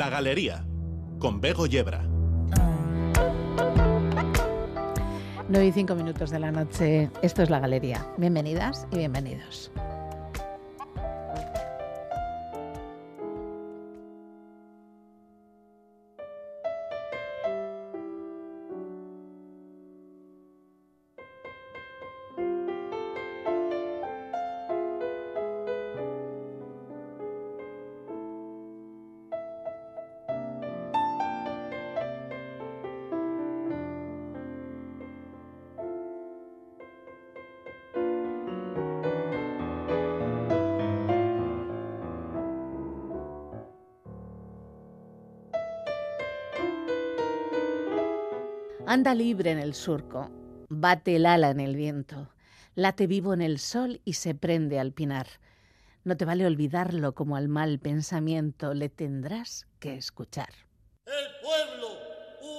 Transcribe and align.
La 0.00 0.08
Galería, 0.08 0.64
con 1.18 1.42
Bego 1.42 1.66
Yebra. 1.66 2.02
9 5.50 5.66
y 5.66 5.72
5 5.72 5.94
minutos 5.94 6.30
de 6.30 6.38
la 6.38 6.50
noche, 6.50 7.10
esto 7.20 7.42
es 7.42 7.50
La 7.50 7.60
Galería. 7.60 8.06
Bienvenidas 8.16 8.86
y 8.92 8.96
bienvenidos. 8.96 9.70
Anda 49.00 49.14
libre 49.14 49.50
en 49.50 49.58
el 49.58 49.72
surco, 49.72 50.30
bate 50.68 51.16
el 51.16 51.24
ala 51.24 51.48
en 51.48 51.60
el 51.60 51.74
viento, 51.74 52.28
late 52.74 53.06
vivo 53.06 53.32
en 53.32 53.40
el 53.40 53.58
sol 53.58 54.02
y 54.04 54.12
se 54.12 54.34
prende 54.34 54.78
al 54.78 54.92
pinar. 54.92 55.26
No 56.04 56.18
te 56.18 56.26
vale 56.26 56.44
olvidarlo 56.44 57.14
como 57.14 57.36
al 57.36 57.48
mal 57.48 57.78
pensamiento, 57.78 58.74
le 58.74 58.90
tendrás 58.90 59.66
que 59.78 59.94
escuchar. 59.94 60.50
El 61.06 61.40
pueblo 61.40 61.88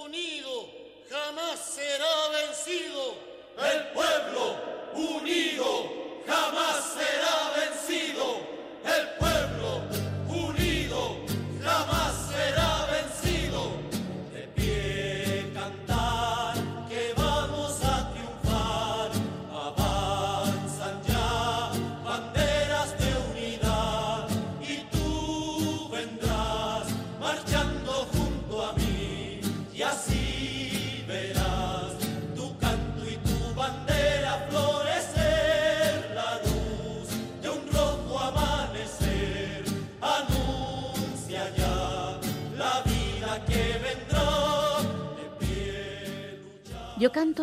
unido 0.04 0.66
jamás 1.12 1.60
será 1.60 2.08
vencido. 2.34 3.20
El 3.60 3.94
pueblo 3.94 4.56
unido 4.96 6.24
jamás 6.26 6.84
será 6.84 7.36
vencido. 7.36 7.51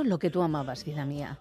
Lo 0.09 0.19
que 0.19 0.31
tú 0.31 0.43
amabas, 0.43 0.85
vida 0.85 1.05
mía, 1.05 1.39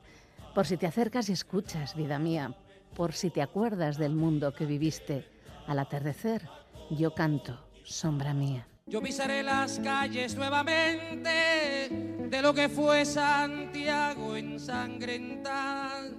por 0.53 0.67
si 0.67 0.77
te 0.77 0.87
acercas 0.87 1.29
y 1.29 1.33
escuchas, 1.33 1.95
vida 1.95 2.19
mía, 2.19 2.53
por 2.95 3.13
si 3.13 3.29
te 3.29 3.41
acuerdas 3.41 3.97
del 3.97 4.13
mundo 4.13 4.53
que 4.53 4.65
viviste. 4.65 5.25
Al 5.67 5.79
atardecer, 5.79 6.47
yo 6.89 7.13
canto, 7.13 7.59
sombra 7.83 8.33
mía. 8.33 8.67
Yo 8.85 9.01
pisaré 9.01 9.43
las 9.43 9.79
calles 9.79 10.35
nuevamente 10.35 11.89
de 12.29 12.41
lo 12.41 12.53
que 12.53 12.69
fue 12.69 13.03
Santiago 13.03 14.35
ensangrentada 14.37 16.09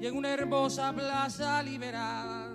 y 0.00 0.06
en 0.06 0.16
una 0.16 0.30
hermosa 0.30 0.92
plaza 0.92 1.62
liberada 1.62 2.48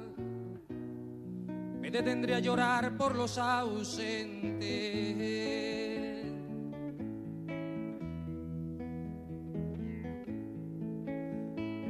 me 1.80 1.92
detendré 1.92 2.36
a 2.36 2.40
llorar 2.40 2.98
por 2.98 3.16
los 3.16 3.38
ausentes. 3.38 4.58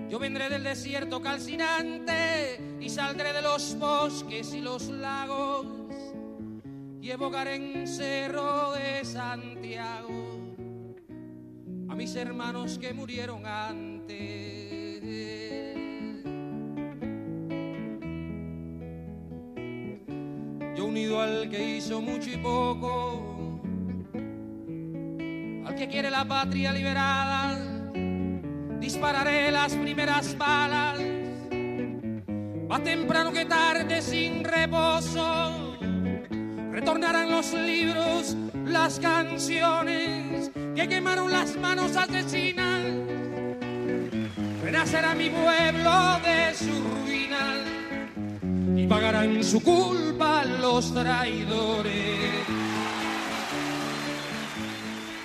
Yo 0.10 0.20
vendré 0.20 0.50
del 0.50 0.64
desierto 0.64 1.22
calcinante 1.22 2.78
y 2.80 2.90
saldré 2.90 3.34
de 3.34 3.42
los 3.42 3.78
bosques 3.78 4.54
y 4.54 4.62
los 4.62 4.88
lagos 4.88 5.66
y 7.02 7.12
evocaré 7.12 7.56
en 7.56 7.88
Cerro 7.88 8.72
de 8.72 9.04
Santiago 9.04 10.08
a 11.90 11.96
mis 11.96 12.16
hermanos 12.16 12.78
que 12.78 12.94
murieron 12.94 13.46
antes. 13.46 14.18
Yo 20.76 20.86
unido 20.86 21.22
al 21.22 21.50
que 21.50 21.78
hizo 21.78 22.02
mucho 22.02 22.30
y 22.30 22.38
poco, 22.38 23.60
al 25.66 25.76
que 25.76 25.88
quiere 25.90 26.10
la 26.10 26.24
patria 26.24 26.72
liberada, 26.72 27.67
dispararé 28.88 29.52
las 29.52 29.74
primeras 29.74 30.38
balas, 30.38 30.98
más 32.70 32.84
temprano 32.86 33.34
que 33.34 33.44
tarde 33.44 34.02
sin 34.02 34.46
reposo 34.46 35.76
retornarán 36.72 37.30
los 37.30 37.52
libros, 37.52 38.38
las 38.66 38.98
canciones 38.98 40.50
que 40.74 40.88
quemaron 40.88 41.30
las 41.30 41.58
manos 41.58 41.98
asesinas. 41.98 42.82
Renacerá 44.64 45.14
mi 45.16 45.32
pueblo 45.32 46.20
de 46.24 46.56
su 46.56 46.72
ruina 46.90 47.56
y 48.74 48.88
pagarán 48.88 49.44
su 49.44 49.62
culpa 49.62 50.46
los 50.46 50.94
traidores. 50.94 52.57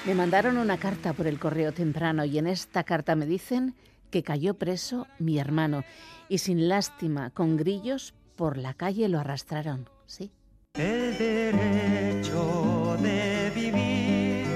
Me 0.05 0.17
mandaron 0.17 0.59
una 0.59 0.79
carta 0.79 1.13
por 1.13 1.29
el 1.29 1.39
correo 1.39 1.73
temprano 1.73 2.25
y 2.25 2.37
en 2.37 2.49
esta 2.49 2.83
carta 2.83 3.15
me 3.15 3.25
dicen 3.25 3.77
que 4.11 4.25
cayó 4.25 4.55
preso 4.55 5.07
mi 5.21 5.39
hermano 5.39 5.85
y 6.29 6.39
sin 6.39 6.69
lástima, 6.69 7.31
con 7.31 7.57
grillos, 7.57 8.13
por 8.35 8.57
la 8.57 8.75
calle 8.75 9.09
lo 9.09 9.21
arrastraron. 9.21 9.89
Sí. 10.07 10.33
El 10.75 11.17
derecho 11.17 12.97
de 13.01 13.53
vivir, 13.55 14.49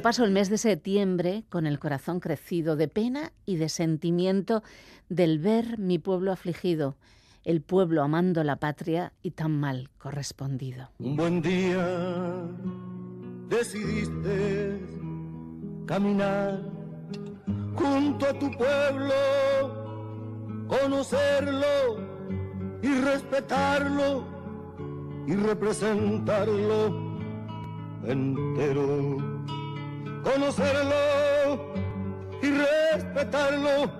Yo 0.00 0.02
paso 0.02 0.24
el 0.24 0.30
mes 0.30 0.48
de 0.48 0.56
septiembre 0.56 1.44
con 1.50 1.66
el 1.66 1.78
corazón 1.78 2.20
crecido 2.20 2.74
de 2.74 2.88
pena 2.88 3.32
y 3.44 3.56
de 3.56 3.68
sentimiento 3.68 4.62
del 5.10 5.38
ver 5.38 5.76
mi 5.76 5.98
pueblo 5.98 6.32
afligido, 6.32 6.96
el 7.44 7.60
pueblo 7.60 8.02
amando 8.02 8.42
la 8.42 8.56
patria 8.56 9.12
y 9.22 9.32
tan 9.32 9.60
mal 9.60 9.90
correspondido. 9.98 10.88
Un 11.00 11.16
buen 11.16 11.42
día 11.42 11.86
decidiste 13.50 14.80
caminar 15.84 16.62
junto 17.74 18.24
a 18.24 18.38
tu 18.38 18.50
pueblo, 18.52 19.12
conocerlo 20.66 21.98
y 22.80 22.88
respetarlo 23.02 24.24
y 25.26 25.34
representarlo 25.34 27.20
entero. 28.06 29.40
Conocerlo 30.22 31.72
y 32.42 32.50
respetarlo 32.50 33.90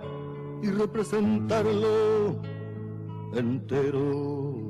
y 0.62 0.70
representarlo 0.70 2.40
entero. 3.34 4.60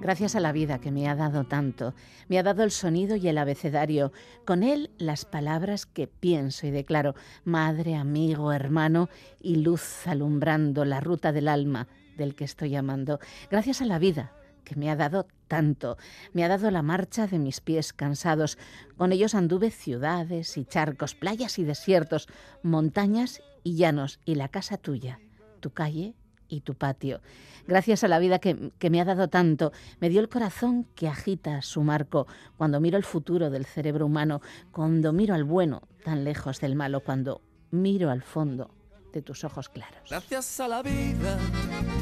Gracias 0.00 0.36
a 0.36 0.40
la 0.40 0.52
vida 0.52 0.80
que 0.80 0.90
me 0.90 1.08
ha 1.08 1.14
dado 1.14 1.44
tanto, 1.44 1.94
me 2.28 2.38
ha 2.38 2.42
dado 2.42 2.62
el 2.62 2.70
sonido 2.70 3.16
y 3.16 3.28
el 3.28 3.36
abecedario, 3.36 4.12
con 4.44 4.62
él 4.62 4.90
las 4.96 5.24
palabras 5.24 5.86
que 5.86 6.06
pienso 6.06 6.66
y 6.66 6.70
declaro, 6.70 7.14
madre, 7.44 7.94
amigo, 7.94 8.52
hermano 8.52 9.08
y 9.40 9.56
luz 9.56 10.06
alumbrando 10.06 10.84
la 10.84 11.00
ruta 11.00 11.32
del 11.32 11.48
alma 11.48 11.88
del 12.16 12.34
que 12.34 12.44
estoy 12.44 12.74
amando. 12.76 13.20
Gracias 13.50 13.82
a 13.82 13.86
la 13.86 13.98
vida 13.98 14.32
que 14.68 14.76
me 14.76 14.90
ha 14.90 14.96
dado 14.96 15.26
tanto, 15.48 15.96
me 16.34 16.44
ha 16.44 16.48
dado 16.48 16.70
la 16.70 16.82
marcha 16.82 17.26
de 17.26 17.38
mis 17.38 17.60
pies 17.60 17.94
cansados. 17.94 18.58
Con 18.96 19.12
ellos 19.12 19.34
anduve 19.34 19.70
ciudades 19.70 20.58
y 20.58 20.64
charcos, 20.66 21.14
playas 21.14 21.58
y 21.58 21.64
desiertos, 21.64 22.28
montañas 22.62 23.40
y 23.64 23.76
llanos, 23.76 24.20
y 24.26 24.34
la 24.34 24.48
casa 24.48 24.76
tuya, 24.76 25.20
tu 25.60 25.70
calle 25.70 26.14
y 26.48 26.60
tu 26.60 26.74
patio. 26.74 27.22
Gracias 27.66 28.04
a 28.04 28.08
la 28.08 28.18
vida 28.18 28.38
que, 28.38 28.72
que, 28.78 28.90
me 28.90 29.00
ha 29.00 29.04
dado 29.04 29.28
tanto, 29.28 29.72
me 30.00 30.10
dio 30.10 30.20
el 30.20 30.28
corazón 30.28 30.84
que 30.94 31.08
agita 31.08 31.62
su 31.62 31.82
marco 31.82 32.26
cuando 32.56 32.80
miro 32.80 32.98
el 32.98 33.04
futuro 33.04 33.50
del 33.50 33.64
cerebro 33.64 34.06
humano, 34.06 34.42
cuando 34.70 35.12
miro 35.12 35.34
al 35.34 35.44
bueno 35.44 35.82
tan 36.04 36.24
lejos 36.24 36.60
del 36.60 36.76
malo, 36.76 37.00
cuando 37.00 37.40
miro 37.70 38.10
al 38.10 38.22
fondo 38.22 38.77
de 39.12 39.22
tus 39.22 39.44
ojos 39.44 39.68
claros. 39.68 39.98
Gracias 40.08 40.60
a 40.60 40.68
la 40.68 40.82
vida 40.82 41.38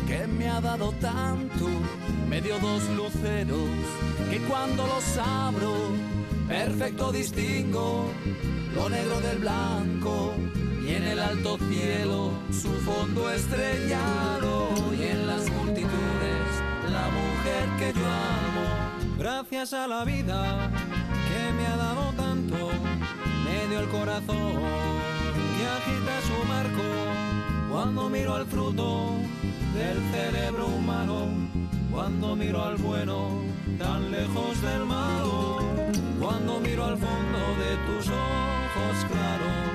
que 0.06 0.26
me 0.26 0.49
ha 0.49 0.61
dado 0.61 0.93
tanto, 1.00 1.69
me 2.29 2.41
dio 2.41 2.58
dos 2.58 2.88
luceros 2.91 3.70
que 4.31 4.38
cuando 4.49 4.87
los 4.87 5.19
abro, 5.19 5.73
perfecto 6.49 7.12
distingo 7.12 8.11
lo 8.75 8.88
negro 8.88 9.20
del 9.20 9.38
blanco 9.38 10.35
y 10.87 10.94
en 10.94 11.03
el 11.05 11.19
alto 11.19 11.58
cielo 11.70 12.32
su 12.50 12.69
fondo 12.81 13.31
estrellado 13.31 14.69
y 14.94 15.03
en 15.05 15.26
las 15.26 15.50
multitudes 15.50 16.49
la 16.91 17.08
mujer 17.08 17.69
que 17.79 17.99
yo 17.99 18.06
amo. 18.06 19.17
Gracias 19.19 19.73
a 19.73 19.87
la 19.87 20.05
vida 20.05 20.70
que 21.29 21.53
me 21.53 21.67
ha 21.67 21.76
dado 21.76 22.12
tanto, 22.12 22.70
me 23.44 23.69
dio 23.69 23.81
el 23.81 23.88
corazón 23.88 25.06
cuando 27.76 28.08
miro 28.08 28.34
al 28.34 28.46
fruto 28.46 29.11
del 29.75 29.99
cerebro 30.11 30.67
humano, 30.67 31.28
cuando 31.93 32.34
miro 32.34 32.64
al 32.64 32.76
bueno 32.76 33.43
tan 33.78 34.11
lejos 34.11 34.62
del 34.62 34.87
malo, 34.87 35.58
cuando 36.19 36.58
miro 36.61 36.87
al 36.87 36.96
fondo 36.96 37.38
de 37.61 37.76
tus 37.87 38.08
ojos 38.08 39.05
claros. 39.11 39.66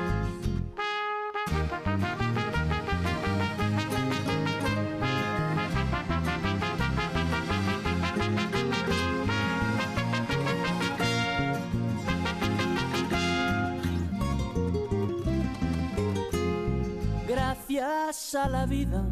Gracias 17.84 18.36
a 18.36 18.48
la 18.48 18.68
vida 18.68 19.04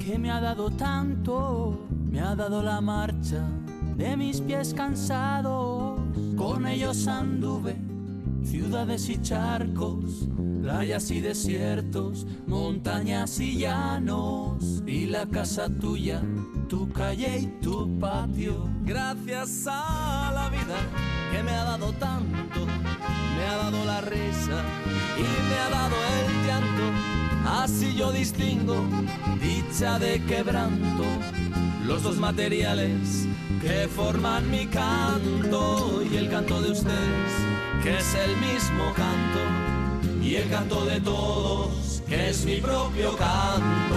que 0.00 0.18
me 0.18 0.32
ha 0.32 0.40
dado 0.40 0.68
tanto, 0.68 1.86
me 2.10 2.18
ha 2.18 2.34
dado 2.34 2.60
la 2.60 2.80
marcha 2.80 3.40
de 3.96 4.16
mis 4.16 4.40
pies 4.40 4.74
cansados. 4.74 6.00
Con 6.36 6.66
ellos 6.66 7.06
anduve 7.06 7.76
ciudades 8.42 9.08
y 9.10 9.22
charcos, 9.22 10.28
playas 10.60 11.08
y 11.12 11.20
desiertos, 11.20 12.26
montañas 12.48 13.38
y 13.38 13.58
llanos, 13.58 14.82
y 14.88 15.06
la 15.06 15.24
casa 15.26 15.68
tuya, 15.68 16.20
tu 16.68 16.88
calle 16.88 17.38
y 17.38 17.46
tu 17.62 17.96
patio. 18.00 18.68
Gracias 18.82 19.68
a 19.68 20.32
la 20.34 20.48
vida 20.48 20.80
que 21.30 21.44
me 21.44 21.52
ha 21.52 21.62
dado 21.62 21.92
tanto, 21.92 22.66
me 23.36 23.44
ha 23.44 23.56
dado 23.56 23.84
la 23.84 24.00
risa 24.00 24.64
y 25.16 25.48
me 25.48 25.58
ha 25.60 25.70
dado 25.70 25.94
el 25.94 26.46
llanto. 26.48 27.19
Así 27.46 27.94
yo 27.96 28.12
distingo 28.12 28.86
dicha 29.40 29.98
de 29.98 30.22
quebranto, 30.24 31.04
los 31.86 32.02
dos 32.02 32.16
materiales 32.18 33.26
que 33.60 33.88
forman 33.88 34.50
mi 34.50 34.66
canto 34.66 36.02
y 36.02 36.16
el 36.16 36.30
canto 36.30 36.60
de 36.60 36.70
ustedes, 36.70 37.32
que 37.82 37.98
es 37.98 38.14
el 38.14 38.36
mismo 38.36 38.92
canto, 38.94 40.22
y 40.22 40.36
el 40.36 40.48
canto 40.50 40.84
de 40.84 41.00
todos, 41.00 42.02
que 42.08 42.30
es 42.30 42.44
mi 42.44 42.56
propio 42.56 43.16
canto. 43.16 43.96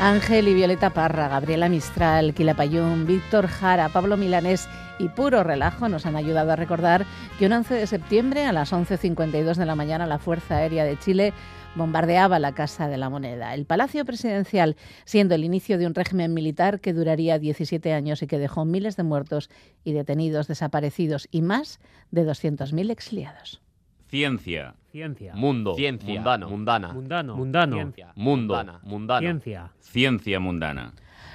Ángel 0.00 0.48
y 0.48 0.54
Violeta 0.54 0.90
Parra, 0.90 1.28
Gabriela 1.28 1.68
Mistral, 1.68 2.34
Quilapayún, 2.34 3.06
Víctor 3.06 3.46
Jara, 3.46 3.88
Pablo 3.88 4.16
Milanés 4.16 4.68
y 4.98 5.08
Puro 5.08 5.42
Relajo 5.42 5.88
nos 5.88 6.06
han 6.06 6.16
ayudado 6.16 6.52
a 6.52 6.56
recordar 6.56 7.04
que 7.38 7.46
un 7.46 7.52
11 7.52 7.74
de 7.74 7.86
septiembre 7.86 8.44
a 8.46 8.52
las 8.52 8.72
11.52 8.72 9.56
de 9.56 9.66
la 9.66 9.74
mañana 9.74 10.06
la 10.06 10.18
Fuerza 10.18 10.56
Aérea 10.56 10.84
de 10.84 10.98
Chile 10.98 11.32
bombardeaba 11.74 12.38
la 12.38 12.52
Casa 12.52 12.88
de 12.88 12.96
la 12.96 13.10
Moneda, 13.10 13.54
el 13.54 13.66
Palacio 13.66 14.04
Presidencial, 14.04 14.76
siendo 15.04 15.34
el 15.34 15.44
inicio 15.44 15.78
de 15.78 15.86
un 15.86 15.94
régimen 15.94 16.32
militar 16.32 16.80
que 16.80 16.92
duraría 16.92 17.38
17 17.38 17.92
años 17.92 18.22
y 18.22 18.26
que 18.26 18.38
dejó 18.38 18.64
miles 18.64 18.96
de 18.96 19.02
muertos 19.02 19.50
y 19.82 19.92
detenidos, 19.92 20.46
desaparecidos 20.46 21.28
y 21.30 21.42
más 21.42 21.80
de 22.10 22.24
200.000 22.26 22.90
exiliados. 22.90 23.60
Ciencia. 24.06 24.74
Ciencia. 24.92 25.34
Mundo. 25.34 25.74
Ciencia. 25.74 26.14
Mundano. 26.14 26.48
Mundana. 26.48 26.92
Mundano. 26.92 27.36
Mundano. 27.36 27.76
Ciencia. 27.76 28.12
Mundo. 28.14 28.54
Mundana. 28.54 28.80
Mundano. 28.84 29.20
Ciencia. 29.20 29.72
Ciencia 29.80 30.38
mundana. 30.38 30.92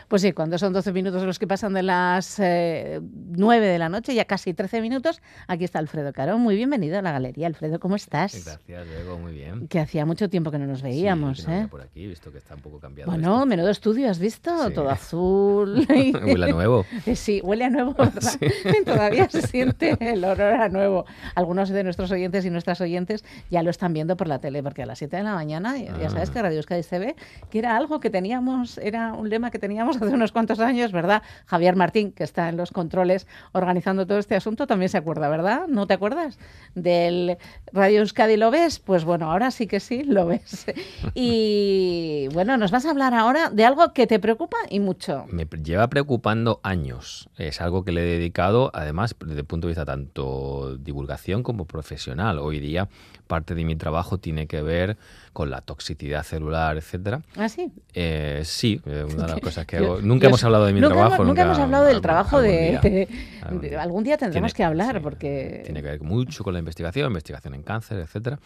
Pues 0.10 0.24
sí, 0.24 0.32
cuando 0.34 0.58
son 0.58 0.74
12 0.74 0.92
minutos 0.92 1.22
los 1.22 1.38
que 1.38 1.46
pasan 1.46 1.74
de 1.76 1.84
las 1.84 2.40
eh, 2.40 3.00
9 3.04 3.68
de 3.68 3.78
la 3.78 3.90
noche, 3.90 4.16
ya 4.16 4.26
casi 4.26 4.56
13 4.56 4.82
minutos, 4.82 5.22
aquí 5.48 5.64
está 5.66 5.78
Alfredo 5.78 6.12
Caro. 6.14 6.40
Muy 6.40 6.56
bienvenido 6.56 6.98
a 6.98 7.04
la 7.04 7.12
galería. 7.12 7.46
Alfredo, 7.46 7.80
¿cómo 7.80 7.96
estás? 7.96 8.34
Gracias, 8.44 8.88
Diego, 8.90 9.20
muy 9.20 9.34
bien. 9.34 9.68
Que 9.68 9.80
hacía 9.80 10.08
mucho 10.08 10.28
tiempo 10.28 10.50
que 10.50 10.58
no 10.58 10.66
nos 10.66 10.82
veíamos, 10.82 11.42
sí, 11.42 11.46
que 11.46 11.52
no 11.52 11.58
¿eh? 11.60 11.68
por 11.70 11.82
aquí, 11.82 12.08
visto 12.08 12.32
que 12.32 12.40
está 12.40 12.56
un 12.56 12.62
poco 12.62 12.80
cambiado. 12.80 13.12
Bueno, 13.12 13.36
esto. 13.36 13.46
menudo 13.46 13.70
estudio, 13.70 14.10
¿has 14.10 14.18
visto? 14.18 14.68
Sí. 14.68 14.74
Todo 14.74 14.90
azul. 14.90 15.86
Huele 15.88 16.46
a 16.46 16.54
nuevo. 16.54 16.86
Sí, 17.14 17.40
huele 17.44 17.66
a 17.66 17.70
nuevo, 17.70 17.94
¿verdad? 17.94 18.34
Todavía 18.86 19.30
se 19.30 19.44
siente 19.44 19.96
el 20.00 20.24
olor 20.26 20.42
a 20.42 20.70
nuevo. 20.70 21.06
Algunos 21.36 21.70
de 21.70 21.84
nuestros 21.84 22.10
oyentes 22.12 22.46
y 22.46 22.50
nuestras 22.50 22.82
oyentes 22.82 23.24
ya 23.52 23.62
lo 23.62 23.70
están 23.70 23.94
viendo 23.94 24.18
por 24.18 24.28
la 24.28 24.40
tele, 24.40 24.64
porque 24.64 24.82
a 24.82 24.86
las 24.88 24.98
7 24.98 25.18
de 25.18 25.24
la 25.24 25.36
mañana, 25.36 25.78
ya 25.78 25.96
ya 26.00 26.10
sabes 26.10 26.30
Ah. 26.30 26.34
que 26.34 26.42
Radio 26.42 26.58
Euskadi 26.58 26.82
se 26.82 26.98
ve, 26.98 27.16
que 27.52 27.60
era 27.60 27.78
algo 27.78 28.00
que 28.00 28.10
teníamos, 28.10 28.80
era 28.80 29.14
un 29.14 29.30
lema 29.30 29.52
que 29.52 29.60
teníamos 29.60 29.99
hace 30.06 30.14
unos 30.14 30.32
cuantos 30.32 30.60
años, 30.60 30.92
¿verdad? 30.92 31.22
Javier 31.46 31.76
Martín, 31.76 32.12
que 32.12 32.24
está 32.24 32.50
en 32.50 32.58
los 32.58 32.72
controles 32.72 33.28
organizando 33.52 34.06
todo 34.08 34.20
este 34.20 34.36
asunto, 34.36 34.68
también 34.68 34.90
se 34.90 34.98
acuerda, 34.98 35.30
¿verdad? 35.30 35.68
¿No 35.68 35.88
te 35.88 35.94
acuerdas? 35.94 36.40
Del 36.76 37.38
Radio 37.74 38.00
Euskadi, 38.02 38.38
¿lo 38.38 38.52
ves? 38.52 38.80
Pues 38.80 39.04
bueno, 39.04 39.32
ahora 39.32 39.52
sí 39.52 39.68
que 39.68 39.80
sí, 39.80 40.04
lo 40.04 40.26
ves. 40.26 40.66
Y 41.16 42.28
bueno, 42.34 42.58
nos 42.58 42.72
vas 42.72 42.86
a 42.86 42.92
hablar 42.92 43.14
ahora 43.14 43.50
de 43.50 43.66
algo 43.66 43.94
que 43.94 44.08
te 44.08 44.20
preocupa 44.20 44.58
y 44.70 44.80
mucho. 44.80 45.26
Me 45.30 45.46
lleva 45.46 45.88
preocupando 45.90 46.60
años. 46.64 47.30
Es 47.38 47.62
algo 47.62 47.84
que 47.84 47.92
le 47.92 48.02
he 48.02 48.18
dedicado, 48.18 48.72
además, 48.74 49.16
desde 49.20 49.42
el 49.42 49.46
punto 49.46 49.68
de 49.68 49.72
vista 49.72 49.86
tanto 49.86 50.78
divulgación 50.78 51.44
como 51.44 51.66
profesional. 51.66 52.40
Hoy 52.40 52.60
día, 52.60 52.90
parte 53.28 53.56
de 53.56 53.66
mi 53.66 53.76
trabajo 53.76 54.18
tiene 54.18 54.48
que 54.48 54.62
ver 54.62 54.98
con 55.40 55.50
la 55.50 55.62
toxicidad 55.62 56.24
celular, 56.24 56.76
etcétera. 56.76 57.22
¿Ah, 57.38 57.48
sí? 57.48 57.72
Eh, 57.94 58.42
sí, 58.44 58.82
eh, 58.86 59.06
una 59.10 59.24
de 59.24 59.32
las 59.32 59.40
cosas 59.48 59.66
que 59.66 59.78
hago. 59.78 60.02
Nunca 60.02 60.24
yo- 60.24 60.28
hemos 60.32 60.44
hablado 60.44 60.66
de 60.66 60.74
mi 60.74 60.82
nunca 60.82 60.96
trabajo. 60.96 61.24
Nunca 61.24 61.44
hemos 61.44 61.60
hablado 61.60 61.86
del 61.86 61.96
algún- 61.96 62.02
trabajo 62.02 62.38
algún 62.40 62.52
de, 62.52 62.60
día. 62.72 62.82
de- 62.82 63.08
Algún 63.44 63.62
de- 63.62 63.70
día. 63.70 63.82
algún 63.82 64.04
día 64.04 64.18
tendremos 64.18 64.52
Tiene- 64.54 64.58
que 64.58 64.64
hablar 64.66 64.96
sí, 64.98 65.02
porque 65.02 65.62
Tiene 65.64 65.82
que 65.82 65.88
ver 65.92 66.02
mucho 66.02 66.44
con 66.44 66.52
la 66.52 66.60
investigación, 66.60 67.08
investigación 67.08 67.54
en 67.54 67.64
cáncer, 67.64 68.00
etcétera. 68.00 68.38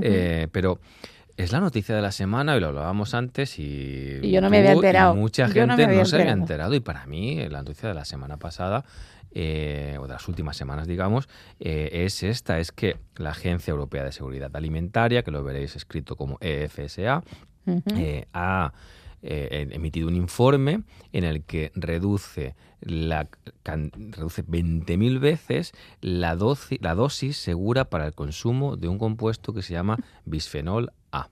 Eh, 0.00 0.46
pero 0.52 0.78
es 1.36 1.50
la 1.50 1.58
noticia 1.58 1.96
de 1.96 2.00
la 2.02 2.12
semana 2.12 2.56
y 2.56 2.60
lo 2.60 2.68
hablábamos 2.68 3.12
antes 3.12 3.58
y, 3.58 4.20
Y 4.22 4.30
yo 4.30 4.40
no 4.40 4.48
me 4.48 4.58
había 4.58 4.72
enterado. 4.72 5.16
mucha 5.16 5.48
gente 5.48 5.66
no 5.88 6.04
se 6.04 6.16
había 6.16 6.30
enterado. 6.32 6.74
y 6.74 6.80
para 6.80 7.06
mí 7.06 7.48
la 7.48 7.58
noticia 7.58 7.88
de 7.88 7.94
la 7.96 8.04
semana 8.04 8.36
pasada 8.36 8.84
eh, 9.38 9.98
o 10.00 10.06
de 10.06 10.14
las 10.14 10.28
últimas 10.28 10.56
semanas, 10.56 10.86
digamos, 10.86 11.28
eh, 11.60 11.90
es 11.92 12.22
esta, 12.22 12.58
es 12.58 12.72
que 12.72 12.96
la 13.16 13.32
Agencia 13.32 13.70
Europea 13.70 14.02
de 14.02 14.10
Seguridad 14.10 14.56
Alimentaria, 14.56 15.22
que 15.22 15.30
lo 15.30 15.44
veréis 15.44 15.76
escrito 15.76 16.16
como 16.16 16.38
EFSA, 16.40 17.22
eh, 17.66 18.24
ha 18.32 18.72
emitido 19.20 20.08
un 20.08 20.16
informe 20.16 20.84
en 21.12 21.24
el 21.24 21.42
que 21.42 21.70
reduce 21.74 22.54
la 22.80 23.28
reduce 23.54 24.42
20.000 24.42 25.20
veces 25.20 25.72
la, 26.00 26.34
la 26.80 26.94
dosis 26.94 27.36
segura 27.36 27.90
para 27.90 28.06
el 28.06 28.14
consumo 28.14 28.76
de 28.76 28.88
un 28.88 28.96
compuesto 28.96 29.52
que 29.52 29.60
se 29.60 29.74
llama 29.74 29.98
bisfenol 30.24 30.92
A. 31.12 31.28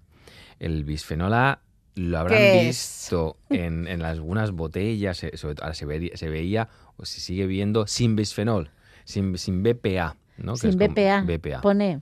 El 0.59 0.85
bisfenol 0.85 1.33
A 1.33 1.61
lo 1.95 2.19
habrán 2.19 2.67
visto 2.67 3.37
en, 3.49 3.87
en 3.87 4.03
algunas 4.03 4.51
botellas, 4.51 5.17
se, 5.17 5.31
se 5.37 6.29
veía 6.29 6.69
o 6.97 7.05
se 7.05 7.21
sigue 7.21 7.47
viendo 7.47 7.87
sin 7.87 8.17
bisfenol, 8.17 8.71
sin, 9.05 9.37
sin 9.39 9.63
BPA. 9.63 10.17
¿no? 10.39 10.55
Que 10.55 10.71
sin 10.71 10.79
como 10.79 10.89
BPA. 10.93 11.23
BPA. 11.23 11.61
Pone. 11.61 12.01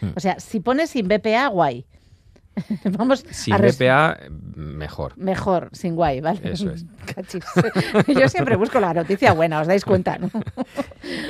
Hmm. 0.00 0.10
O 0.16 0.20
sea, 0.20 0.38
si 0.40 0.60
pone 0.60 0.86
sin 0.86 1.08
BPA, 1.08 1.48
guay. 1.48 1.84
Vamos 2.98 3.24
Sin 3.30 3.54
a 3.54 3.58
BPA, 3.58 4.18
mejor. 4.56 5.16
Mejor, 5.16 5.70
sin 5.72 5.94
guay, 5.96 6.20
¿vale? 6.20 6.40
Eso 6.44 6.70
es. 6.70 6.84
Cachis. 7.14 7.42
Yo 8.08 8.28
siempre 8.28 8.56
busco 8.56 8.78
la 8.78 8.92
noticia 8.92 9.32
buena, 9.32 9.60
os 9.62 9.66
dais 9.66 9.84
cuenta, 9.84 10.18
¿no? 10.18 10.28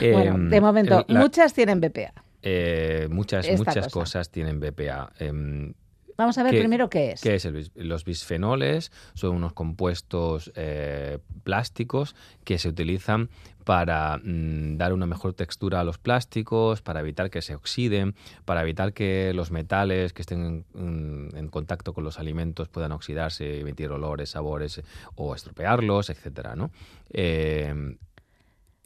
bueno, 0.01 0.35
Em, 0.35 0.49
de 0.51 0.61
momento, 0.61 1.05
la- 1.07 1.21
muchas 1.21 1.53
tienen 1.55 1.81
BPA. 1.81 2.13
eh, 2.43 3.07
muchas 3.11 3.47
Esta 3.47 3.57
muchas 3.57 3.85
cosa. 3.85 3.91
cosas 4.01 4.31
tienen 4.31 4.59
BPA. 4.59 5.13
Em, 5.21 5.75
Vamos 6.17 6.37
a 6.39 6.43
ver 6.43 6.53
¿Qué- 6.53 6.59
primero 6.61 6.89
qué 6.91 7.13
es. 7.13 7.21
¿Qué 7.21 7.35
es 7.35 7.45
el 7.45 7.71
Los 7.75 8.05
bisfenoles 8.05 8.93
son 9.15 9.37
unos 9.37 9.53
compuestos 9.53 10.53
eh, 10.57 11.19
plásticos 11.45 12.15
que 12.45 12.59
se 12.59 12.69
utilizan 12.69 13.29
para 13.65 14.19
mm, 14.23 14.77
dar 14.77 14.93
una 14.93 15.07
mejor 15.07 15.35
textura 15.35 15.81
a 15.81 15.85
los 15.85 15.99
plásticos, 15.99 16.83
para 16.83 17.01
evitar 17.01 17.31
que 17.31 17.43
se 17.43 17.55
oxiden, 17.55 18.15
para 18.45 18.63
evitar 18.63 18.93
que 18.93 19.33
los 19.35 19.51
metales 19.51 20.13
que 20.13 20.23
estén 20.23 20.65
en, 20.75 21.29
en 21.35 21.49
contacto 21.49 21.93
con 21.95 22.03
los 22.05 22.19
alimentos 22.19 22.69
puedan 22.69 22.93
oxidarse, 22.93 23.61
emitir 23.61 23.91
olores, 23.91 24.31
sabores 24.31 24.79
eh, 24.79 24.85
o 25.15 25.35
estropearlos, 25.35 26.11
etcétera, 26.11 26.57
¿no? 26.57 26.71
Eh, 27.11 27.97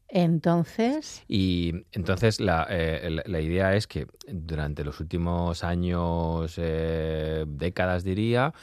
Entonces, 0.09 1.25
y 1.29 1.85
entonces 1.93 2.41
la, 2.41 2.67
eh, 2.71 3.09
la- 3.11 3.23
la 3.27 3.41
idea 3.41 3.75
es 3.75 3.87
que 3.87 4.07
durante 4.29 4.85
los 4.85 5.01
últimos 5.01 5.65
años, 5.65 6.55
eh, 6.59 7.45
décadas 7.49 8.05
diría, 8.05 8.55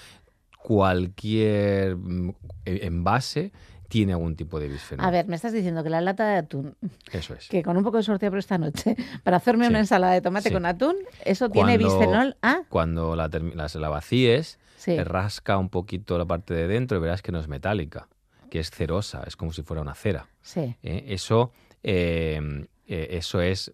cualquier 0.73 1.95
mm, 1.97 2.29
e- 2.65 2.85
envase 2.87 3.51
tiene 3.89 4.13
algún 4.13 4.35
tipo 4.35 4.59
de 4.59 4.69
bisfenol. 4.69 5.05
a 5.05 5.11
ver, 5.11 5.27
me 5.27 5.35
estás 5.35 5.53
diciendo 5.53 5.83
que 5.83 5.89
la 5.91 6.01
lata 6.01 6.27
de 6.27 6.37
atún, 6.37 6.75
Eso 7.11 7.35
es. 7.35 7.47
que 7.47 7.61
con 7.61 7.77
un 7.77 7.83
poco 7.83 7.97
de 7.97 8.03
suerte 8.03 8.27
por 8.29 8.39
esta 8.39 8.57
noche, 8.57 8.95
para 9.23 9.37
hacerme 9.37 9.67
una 9.67 9.79
ensalada 9.79 10.13
de 10.13 10.21
tomate 10.21 10.49
Sí. 10.49 10.53
con 10.53 10.65
atún, 10.65 10.95
eso 11.25 11.49
tiene 11.49 11.77
bisfenol 11.77 12.35
A. 12.41 12.61
Cuando 12.69 13.15
la, 13.15 13.27
la, 13.27 13.67
la 13.73 13.89
vacíes, 13.89 14.59
Sí. 14.77 14.95
te 14.95 15.03
rasca 15.03 15.57
un 15.57 15.69
poquito 15.69 16.17
la 16.17 16.25
parte 16.25 16.53
de 16.53 16.67
dentro 16.67 16.97
y 16.97 17.01
verás 17.01 17.21
que 17.21 17.31
no 17.31 17.39
es 17.39 17.47
metálica, 17.47 18.07
que 18.49 18.59
es 18.59 18.69
cerosa, 18.71 19.23
es 19.27 19.35
como 19.37 19.53
si 19.53 19.61
fuera 19.61 19.81
una 19.81 19.93
cera. 19.95 20.27
Sí. 20.43 20.75
¿eh? 20.83 21.05
Eso, 21.07 21.51
eh, 21.81 22.67
eh, 22.85 23.07
eso 23.11 23.41
es 23.41 23.73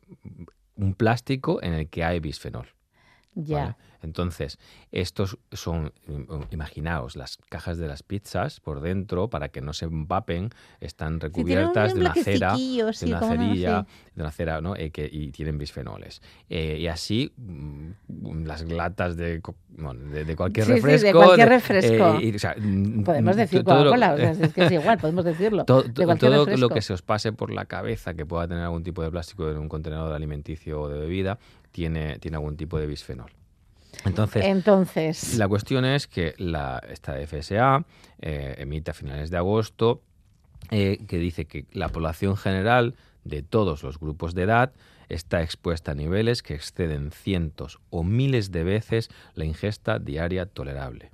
un 0.75 0.93
plástico 0.93 1.61
en 1.61 1.73
el 1.73 1.89
que 1.89 2.03
hay 2.05 2.21
bisfenol. 2.21 2.67
Ya. 3.35 3.57
¿vale? 3.57 3.75
Entonces, 4.01 4.57
estos 4.91 5.37
son, 5.51 5.91
im- 6.07 6.45
imaginaos, 6.51 7.15
las 7.15 7.37
cajas 7.49 7.77
de 7.77 7.87
las 7.87 8.03
pizzas 8.03 8.59
por 8.59 8.81
dentro, 8.81 9.29
para 9.29 9.49
que 9.49 9.61
no 9.61 9.73
se 9.73 9.85
empapen, 9.85 10.49
están 10.79 11.19
recubiertas 11.19 11.93
de 11.93 11.99
una 12.01 12.13
cera, 12.15 12.53
de 12.57 12.83
una 13.07 13.19
cerilla, 13.21 13.85
de 14.15 14.21
una 14.21 14.31
cera, 14.31 14.61
¿no? 14.61 14.75
Eh, 14.75 14.91
que, 14.91 15.09
y 15.11 15.31
tienen 15.31 15.57
bisfenoles. 15.57 16.21
Eh, 16.49 16.77
y 16.79 16.87
así, 16.87 17.31
mm, 17.37 18.45
las 18.45 18.63
latas 18.69 19.17
de, 19.17 19.41
bueno, 19.69 20.09
de, 20.11 20.25
de 20.25 20.35
cualquier 20.35 20.65
Sí, 20.65 20.73
sí, 20.73 20.79
de 20.79 20.87
refresco. 20.93 21.17
cualquier 21.19 21.49
refresco. 21.49 22.15
eh, 22.15 22.19
y, 22.25 22.35
o 22.35 22.39
sea, 22.39 22.55
mm, 22.57 23.03
Podemos 23.03 23.35
mm, 23.35 23.39
decir 23.39 23.63
Coca-Cola, 23.63 24.13
o 24.13 24.17
sea, 24.17 24.31
es 24.31 24.53
que 24.53 24.65
es 24.65 24.71
igual, 24.71 24.97
podemos 25.01 25.25
decirlo. 25.25 25.65
todo, 25.65 25.83
to- 25.83 26.05
refresco. 26.45 26.57
lo 26.57 26.69
que 26.69 26.81
se 26.81 26.93
os 26.93 27.01
pase 27.01 27.31
por 27.33 27.51
la 27.51 27.65
cabeza 27.65 28.13
que 28.13 28.25
pueda 28.25 28.47
tener 28.47 28.63
algún 28.63 28.83
tipo 28.83 29.01
de 29.03 29.11
plástico 29.11 29.49
en 29.49 29.57
un 29.57 29.69
contenedor 29.69 30.13
alimenticio 30.13 30.81
o 30.81 30.89
de 30.89 30.99
bebida 30.99 31.37
tiene, 31.71 32.17
tiene 32.19 32.37
algún 32.37 32.57
tipo 32.57 32.79
de 32.79 32.87
bisfenol. 32.87 33.31
Entonces, 34.05 34.45
Entonces, 34.45 35.37
la 35.37 35.47
cuestión 35.47 35.85
es 35.85 36.07
que 36.07 36.33
la, 36.37 36.81
esta 36.89 37.15
FSA 37.15 37.85
eh, 38.21 38.55
emite 38.57 38.91
a 38.91 38.93
finales 38.93 39.29
de 39.29 39.37
agosto 39.37 40.01
eh, 40.71 40.99
que 41.07 41.17
dice 41.17 41.45
que 41.45 41.65
la 41.71 41.89
población 41.89 42.37
general 42.37 42.95
de 43.23 43.41
todos 43.41 43.83
los 43.83 43.99
grupos 43.99 44.35
de 44.35 44.43
edad 44.43 44.73
está 45.09 45.41
expuesta 45.41 45.91
a 45.91 45.95
niveles 45.95 46.43
que 46.43 46.53
exceden 46.53 47.11
cientos 47.11 47.79
o 47.89 48.03
miles 48.03 48.51
de 48.51 48.63
veces 48.63 49.09
la 49.33 49.45
ingesta 49.45 49.99
diaria 49.99 50.45
tolerable. 50.45 51.11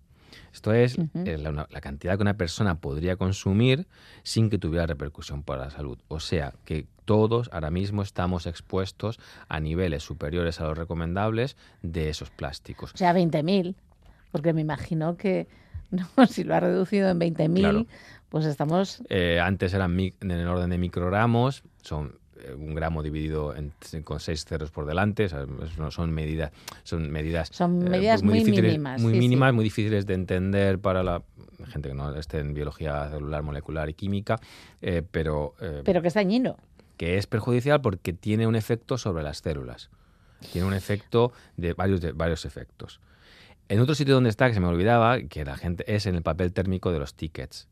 Esto 0.53 0.73
es 0.73 0.97
eh, 0.97 1.37
la, 1.37 1.81
cantidad 1.81 2.15
que 2.15 2.21
una 2.21 2.37
persona 2.37 2.79
podría 2.79 3.15
consumir 3.15 3.87
sin 4.23 4.49
que 4.49 4.57
tuviera 4.57 4.85
repercusión 4.85 5.43
para 5.43 5.65
la 5.65 5.69
salud. 5.69 5.99
O 6.07 6.19
sea, 6.19 6.53
que 6.65 6.87
todos 7.05 7.49
ahora 7.53 7.71
mismo 7.71 8.01
estamos 8.01 8.45
expuestos 8.47 9.19
a 9.47 9.59
niveles 9.59 10.03
superiores 10.03 10.59
a 10.59 10.65
los 10.65 10.77
recomendables 10.77 11.55
de 11.81 12.09
esos 12.09 12.29
plásticos. 12.31 12.93
o 12.93 12.97
sea, 12.97 13.13
20.000, 13.13 13.75
porque 14.31 14.53
me 14.53 14.61
imagino 14.61 15.17
que 15.17 15.47
no, 15.91 16.25
si 16.27 16.43
lo 16.43 16.55
ha 16.55 16.59
reducido 16.59 17.09
en 17.09 17.19
20.000, 17.19 17.59
Claro. 17.59 17.85
pues 18.29 18.45
estamos... 18.45 19.03
Eh, 19.09 19.39
antes 19.39 19.73
eran 19.73 19.97
en 19.99 20.31
el 20.31 20.47
orden 20.47 20.69
de 20.69 20.77
microgramos, 20.77 21.63
son 21.81 22.17
un 22.57 22.75
gramo 22.75 23.01
dividido 23.01 23.55
en- 23.55 23.71
con 24.03 24.19
seis 24.19 24.45
ceros 24.45 24.71
por 24.71 24.85
delante, 24.85 25.25
o 25.25 25.29
sea, 25.29 25.45
es- 25.63 25.77
no 25.77 25.89
son 25.91 26.11
medidas, 26.11 26.51
son 26.83 27.09
medidas, 27.11 27.49
Son 27.51 27.85
eh, 27.87 27.89
medidas 27.89 28.23
muy 28.23 28.39
difíciles, 28.39 28.71
mínimas, 28.73 29.01
muy 29.01 29.13
sí, 29.13 29.15
sí. 29.15 29.19
mínimas, 29.19 29.53
muy 29.53 29.63
difíciles 29.63 30.05
de 30.05 30.13
entender 30.13 30.79
para 30.79 31.03
la 31.03 31.21
gente 31.67 31.89
que 31.89 31.95
no 31.95 32.13
esté 32.15 32.39
en 32.39 32.53
biología 32.53 33.09
celular, 33.09 33.41
molecular 33.43 33.89
y 33.89 33.93
química, 33.93 34.39
eh, 34.81 35.01
pero, 35.09 35.55
eh, 35.61 35.81
Pero 35.85 36.01
que 36.01 36.09
es 36.09 36.13
dañino. 36.13 36.57
que 36.97 37.17
es 37.17 37.27
perjudicial 37.27 37.81
porque 37.81 38.13
tiene 38.13 38.47
un 38.47 38.55
efecto 38.55 38.97
sobre 38.97 39.23
las 39.23 39.37
células. 39.39 39.89
Tiene 40.51 40.67
un 40.67 40.73
efecto 40.73 41.31
de 41.57 41.73
varios, 41.73 42.01
de 42.01 42.11
varios 42.11 42.45
efectos. 42.45 42.99
En 43.67 43.79
otro 43.79 43.95
sitio 43.95 44.13
donde 44.13 44.29
está, 44.29 44.47
que 44.47 44.53
se 44.53 44.59
me 44.59 44.67
olvidaba, 44.67 45.19
que 45.21 45.43
la 45.43 45.57
gente 45.57 45.83
es 45.95 46.05
en 46.05 46.13
el 46.15 46.21
papel 46.21 46.53
térmico 46.53 46.91
de 46.91 46.99
los 46.99 47.15
tickets. 47.15 47.67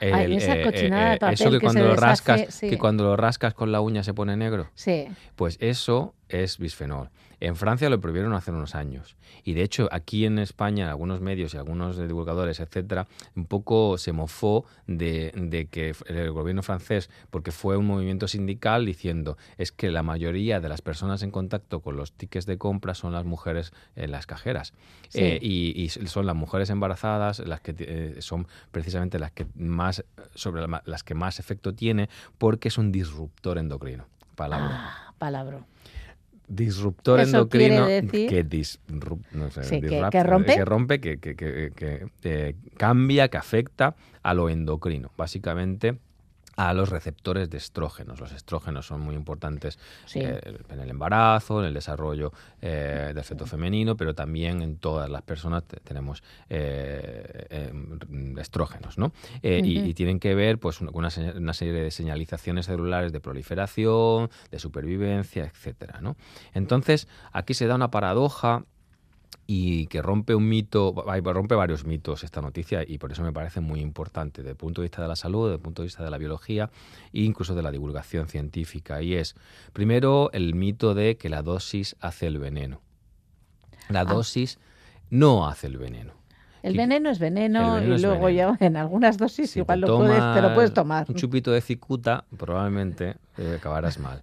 Ay, 0.00 0.36
esa 0.36 0.62
cochinada 0.62 1.10
de 1.12 1.18
papel 1.18 1.34
eso 1.34 1.50
que, 1.50 1.58
que 1.58 1.60
cuando 1.60 1.80
se 1.80 1.84
lo 1.84 1.90
deshace, 1.90 2.06
rascas, 2.06 2.54
sí. 2.54 2.70
que 2.70 2.78
cuando 2.78 3.04
lo 3.04 3.16
rascas 3.16 3.54
con 3.54 3.72
la 3.72 3.80
uña 3.80 4.02
se 4.02 4.14
pone 4.14 4.36
negro. 4.36 4.70
Sí. 4.74 5.08
Pues 5.36 5.56
eso 5.60 6.14
es 6.30 6.58
bisfenol. 6.58 7.10
En 7.42 7.56
Francia 7.56 7.88
lo 7.88 7.98
prohibieron 8.00 8.34
hace 8.34 8.50
unos 8.50 8.74
años. 8.74 9.16
Y 9.44 9.54
de 9.54 9.62
hecho, 9.62 9.88
aquí 9.92 10.26
en 10.26 10.38
España, 10.38 10.84
en 10.84 10.90
algunos 10.90 11.22
medios 11.22 11.54
y 11.54 11.56
algunos 11.56 11.96
divulgadores, 11.96 12.60
etcétera, 12.60 13.06
un 13.34 13.46
poco 13.46 13.96
se 13.96 14.12
mofó 14.12 14.66
de, 14.86 15.32
de 15.34 15.64
que 15.66 15.94
el 16.06 16.32
gobierno 16.32 16.62
francés, 16.62 17.08
porque 17.30 17.50
fue 17.50 17.78
un 17.78 17.86
movimiento 17.86 18.28
sindical 18.28 18.84
diciendo 18.84 19.38
es 19.56 19.72
que 19.72 19.90
la 19.90 20.02
mayoría 20.02 20.60
de 20.60 20.68
las 20.68 20.82
personas 20.82 21.22
en 21.22 21.30
contacto 21.30 21.80
con 21.80 21.96
los 21.96 22.12
tickets 22.12 22.44
de 22.44 22.58
compra 22.58 22.92
son 22.94 23.12
las 23.14 23.24
mujeres 23.24 23.72
en 23.96 24.10
las 24.10 24.26
cajeras. 24.26 24.74
Sí. 25.08 25.20
Eh, 25.22 25.38
y, 25.40 25.80
y 25.82 25.88
son 25.88 26.26
las 26.26 26.36
mujeres 26.36 26.68
embarazadas 26.68 27.38
las 27.38 27.62
que 27.62 27.74
eh, 27.78 28.16
son 28.20 28.46
precisamente 28.70 29.18
las 29.18 29.32
que 29.32 29.46
más 29.54 30.04
sobre 30.34 30.66
la- 30.68 30.82
las 30.84 31.02
que 31.04 31.14
más 31.14 31.38
efecto 31.40 31.74
tiene 31.74 32.10
porque 32.36 32.68
es 32.68 32.76
un 32.76 32.92
disruptor 32.92 33.56
endocrino. 33.56 34.04
Palabra 34.36 34.68
Ah, 34.72 35.14
palabra. 35.18 35.60
Disruptor 36.50 37.20
Eso 37.20 37.36
endocrino 37.38 37.86
decir- 37.86 38.28
que, 38.28 38.44
disrup- 38.44 39.24
no 39.32 39.50
sé, 39.50 39.62
Sí, 39.64 39.80
que- 39.80 39.88
disrupt- 39.88 40.10
que 40.10 40.22
rompe. 40.22 40.54
que 40.56 40.64
rompe, 40.64 41.00
que, 41.00 41.18
que- 41.18 41.36
que- 41.36 41.72
que, 41.74 42.06
eh, 42.24 42.56
cambia, 42.76 43.28
que 43.28 43.36
afecta 43.38 43.94
a 44.22 44.34
lo 44.34 44.48
endocrino, 44.50 45.12
básicamente 45.16 45.98
a 46.56 46.74
los 46.74 46.88
receptores 46.90 47.48
de 47.48 47.56
estrógenos. 47.58 48.20
Los 48.20 48.32
estrógenos 48.32 48.86
son 48.86 49.00
muy 49.00 49.14
importantes 49.14 49.78
Sí. 50.06 50.20
eh, 50.22 50.40
en 50.68 50.80
el 50.80 50.90
embarazo, 50.90 51.60
en 51.60 51.66
el 51.68 51.74
desarrollo 51.74 52.32
eh, 52.60 53.12
del 53.14 53.24
feto 53.24 53.46
femenino, 53.46 53.96
pero 53.96 54.14
también 54.14 54.60
en 54.62 54.76
todas 54.76 55.08
las 55.08 55.22
personas 55.22 55.64
te- 55.64 55.80
tenemos 55.80 56.22
eh, 56.48 57.68
em, 57.70 58.38
estrógenos, 58.38 58.98
¿no? 58.98 59.12
Y, 59.42 59.78
y 59.80 59.94
tienen 59.94 60.18
que 60.20 60.34
ver 60.34 60.58
pues, 60.58 60.80
una, 60.80 60.90
una 60.92 61.10
una 61.36 61.54
serie 61.54 61.72
de 61.72 61.90
señalizaciones 61.90 62.66
celulares 62.66 63.12
de 63.12 63.20
proliferación, 63.20 64.30
de 64.50 64.58
supervivencia, 64.58 65.44
etcétera, 65.44 66.00
¿no? 66.00 66.16
Entonces, 66.54 67.08
aquí 67.32 67.54
se 67.54 67.66
da 67.66 67.74
una 67.76 67.90
paradoja 67.90 68.64
y 69.46 69.86
que 69.88 70.00
rompe 70.00 70.34
un 70.34 70.48
mito, 70.48 70.94
rompe 71.24 71.54
varios 71.56 71.84
mitos 71.84 72.22
esta 72.22 72.40
noticia 72.40 72.84
y 72.86 72.98
por 72.98 73.10
eso 73.10 73.22
me 73.22 73.32
parece 73.32 73.60
muy 73.60 73.80
importante 73.80 74.42
desde 74.42 74.52
el 74.52 74.56
punto 74.56 74.80
de 74.80 74.84
vista 74.86 75.02
de 75.02 75.08
la 75.08 75.16
salud, 75.16 75.46
desde 75.46 75.56
el 75.56 75.60
punto 75.62 75.82
de 75.82 75.86
vista 75.86 76.04
de 76.04 76.10
la 76.10 76.18
biología 76.18 76.70
e 77.12 77.22
incluso 77.22 77.54
de 77.54 77.62
la 77.62 77.72
divulgación 77.72 78.28
científica. 78.28 79.02
Y 79.02 79.14
es, 79.14 79.34
primero, 79.72 80.30
el 80.32 80.54
mito 80.54 80.94
de 80.94 81.16
que 81.16 81.28
la 81.28 81.42
dosis 81.42 81.96
hace 82.00 82.28
el 82.28 82.38
veneno. 82.38 82.80
La 83.88 84.00
Ah. 84.00 84.04
dosis 84.04 84.58
no 85.10 85.48
hace 85.48 85.66
el 85.66 85.78
veneno. 85.78 86.12
El 86.62 86.76
veneno 86.76 87.10
es 87.10 87.18
veneno, 87.18 87.82
y 87.82 87.98
luego 87.98 88.26
veneno. 88.26 88.56
ya 88.60 88.66
en 88.66 88.76
algunas 88.76 89.16
dosis 89.16 89.50
Si 89.50 89.60
igual 89.60 89.80
te 89.80 89.86
lo 89.86 89.96
puedes, 89.98 90.34
te 90.34 90.42
lo 90.42 90.54
puedes 90.54 90.74
tomar. 90.74 91.06
Un 91.08 91.14
chupito 91.16 91.50
de 91.50 91.60
cicuta, 91.60 92.24
probablemente 92.36 93.16
eh, 93.38 93.56
acabarás 93.58 93.98
mal. 93.98 94.22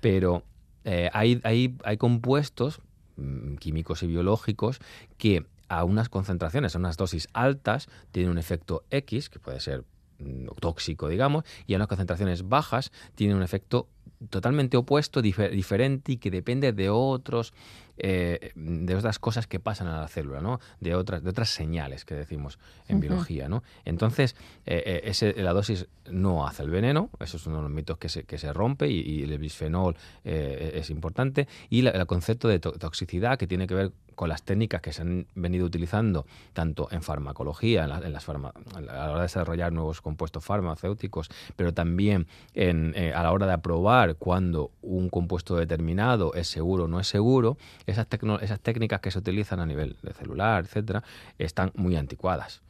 Pero 0.00 0.44
eh, 0.84 1.10
hay, 1.12 1.40
hay, 1.44 1.74
hay 1.82 1.96
compuestos 1.96 2.80
químicos 3.58 4.02
y 4.02 4.06
biológicos 4.06 4.78
que 5.16 5.44
a 5.68 5.84
unas 5.84 6.08
concentraciones, 6.08 6.74
a 6.74 6.78
unas 6.78 6.96
dosis 6.96 7.28
altas, 7.32 7.88
tienen 8.10 8.30
un 8.30 8.38
efecto 8.38 8.84
X, 8.90 9.28
que 9.28 9.38
puede 9.38 9.60
ser 9.60 9.84
mm, 10.18 10.46
tóxico, 10.60 11.08
digamos, 11.08 11.44
y 11.66 11.74
a 11.74 11.76
unas 11.76 11.88
concentraciones 11.88 12.48
bajas 12.48 12.90
tienen 13.14 13.36
un 13.36 13.42
efecto 13.42 13.88
totalmente 14.30 14.76
opuesto, 14.76 15.20
dife- 15.22 15.50
diferente 15.50 16.12
y 16.12 16.16
que 16.16 16.30
depende 16.30 16.72
de 16.72 16.90
otros 16.90 17.52
eh, 17.98 18.52
de 18.54 18.94
otras 18.94 19.18
cosas 19.18 19.46
que 19.46 19.60
pasan 19.60 19.86
a 19.88 20.00
la 20.00 20.08
célula, 20.08 20.40
¿no? 20.40 20.60
De 20.80 20.94
otras, 20.94 21.22
de 21.22 21.30
otras 21.30 21.50
señales 21.50 22.04
que 22.04 22.14
decimos 22.14 22.58
en 22.88 23.00
biología, 23.00 23.48
¿no? 23.48 23.62
Entonces, 23.84 24.36
eh, 24.66 24.82
eh, 24.86 25.00
ese, 25.04 25.34
la 25.42 25.52
dosis 25.52 25.86
no 26.10 26.46
hace 26.46 26.62
el 26.62 26.70
veneno, 26.70 27.10
eso 27.20 27.36
es 27.36 27.46
uno 27.46 27.56
de 27.56 27.62
los 27.62 27.70
mitos 27.70 27.98
que 27.98 28.08
se, 28.08 28.24
que 28.24 28.38
se 28.38 28.52
rompe 28.52 28.88
y, 28.88 29.00
y 29.00 29.22
el 29.22 29.38
bisfenol 29.38 29.96
eh, 30.24 30.72
es 30.74 30.90
importante. 30.90 31.48
Y 31.70 31.82
la- 31.82 31.90
el 31.90 32.06
concepto 32.06 32.48
de 32.48 32.58
to- 32.58 32.72
toxicidad 32.72 33.38
que 33.38 33.46
tiene 33.46 33.66
que 33.66 33.74
ver 33.74 33.92
con 34.18 34.28
las 34.28 34.42
técnicas 34.42 34.80
que 34.80 34.92
se 34.92 35.02
han 35.02 35.28
venido 35.36 35.64
utilizando 35.64 36.26
tanto 36.52 36.88
en 36.90 37.02
farmacología, 37.02 37.84
en, 37.84 37.90
la- 37.90 37.98
en 37.98 38.12
las 38.12 38.26
farma- 38.26 38.52
a 38.74 38.80
la 38.80 39.10
hora 39.10 39.16
de 39.18 39.22
desarrollar 39.22 39.72
nuevos 39.72 40.00
compuestos 40.00 40.44
farmacéuticos, 40.44 41.30
pero 41.54 41.72
también 41.72 42.26
en, 42.52 42.94
eh, 42.96 43.12
a 43.14 43.22
la 43.22 43.30
hora 43.30 43.46
de 43.46 43.52
aprobar 43.52 44.16
cuando 44.16 44.72
un 44.82 45.08
compuesto 45.08 45.54
determinado 45.54 46.34
es 46.34 46.48
seguro 46.48 46.84
o 46.84 46.88
no 46.88 46.98
es 46.98 47.06
seguro, 47.06 47.58
esas, 47.86 48.08
esas 48.42 48.58
técnicas 48.58 49.00
que 49.00 49.12
se 49.12 49.20
utilizan 49.20 49.60
a 49.60 49.66
nivel 49.66 49.96
de 50.02 50.12
celular, 50.14 50.64
etcétera, 50.64 51.04
están 51.38 51.70
muy 51.76 51.94
anticuadas. 51.94 52.60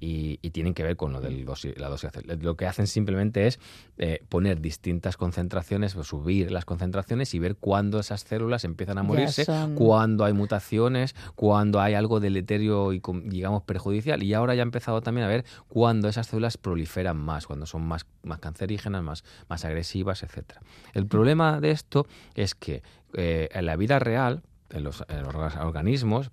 Y, 0.00 0.38
y 0.42 0.50
tienen 0.50 0.74
que 0.74 0.82
ver 0.82 0.96
con 0.96 1.12
lo 1.12 1.20
de 1.20 1.30
la 1.76 1.88
dosis. 1.88 2.10
Lo 2.42 2.56
que 2.56 2.66
hacen 2.66 2.86
simplemente 2.86 3.46
es 3.46 3.60
eh, 3.96 4.22
poner 4.28 4.60
distintas 4.60 5.16
concentraciones, 5.16 5.94
o 5.96 6.02
subir 6.04 6.50
las 6.50 6.64
concentraciones 6.64 7.32
y 7.32 7.38
ver 7.38 7.56
cuándo 7.56 8.00
esas 8.00 8.22
células 8.22 8.64
empiezan 8.64 8.98
a 8.98 9.02
morirse, 9.02 9.44
son- 9.44 9.74
cuándo 9.76 10.24
hay 10.24 10.32
mutaciones, 10.32 11.14
cuándo 11.36 11.80
hay 11.80 11.94
algo 11.94 12.20
deleterio 12.20 12.92
y, 12.92 13.00
digamos, 13.24 13.62
perjudicial. 13.62 14.22
Y 14.22 14.34
ahora 14.34 14.54
ya 14.54 14.62
ha 14.62 14.64
empezado 14.64 15.00
también 15.00 15.24
a 15.26 15.28
ver 15.28 15.44
cuándo 15.68 16.08
esas 16.08 16.26
células 16.26 16.56
proliferan 16.58 17.16
más, 17.16 17.46
cuando 17.46 17.64
son 17.64 17.82
más, 17.86 18.04
más 18.24 18.40
cancerígenas, 18.40 19.02
más, 19.02 19.24
más 19.48 19.64
agresivas, 19.64 20.22
etc. 20.22 20.58
El 20.92 21.06
problema 21.06 21.60
de 21.60 21.70
esto 21.70 22.06
es 22.34 22.54
que 22.54 22.82
eh, 23.14 23.48
en 23.52 23.64
la 23.66 23.76
vida 23.76 24.00
real, 24.00 24.42
en 24.70 24.82
los, 24.84 25.04
en 25.08 25.22
los 25.22 25.32
orga- 25.34 25.64
organismos, 25.64 26.30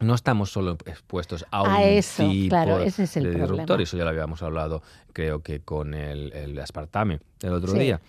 no 0.00 0.14
estamos 0.14 0.50
solo 0.50 0.76
expuestos 0.86 1.44
a, 1.50 1.58
A 1.58 1.62
un 1.62 1.82
eso, 1.82 2.28
tipo 2.28 2.48
claro, 2.50 2.80
ese 2.80 3.04
es 3.04 3.16
el 3.16 3.24
de 3.24 3.30
disruptor. 3.30 3.56
problema. 3.66 3.82
Eso 3.82 3.96
ya 3.96 4.04
lo 4.04 4.10
habíamos 4.10 4.42
hablado, 4.42 4.82
creo 5.12 5.42
que 5.42 5.60
con 5.60 5.94
el, 5.94 6.32
el 6.32 6.58
aspartame 6.58 7.20
el 7.42 7.52
otro 7.52 7.72
Sí. 7.72 7.78
día. 7.78 8.00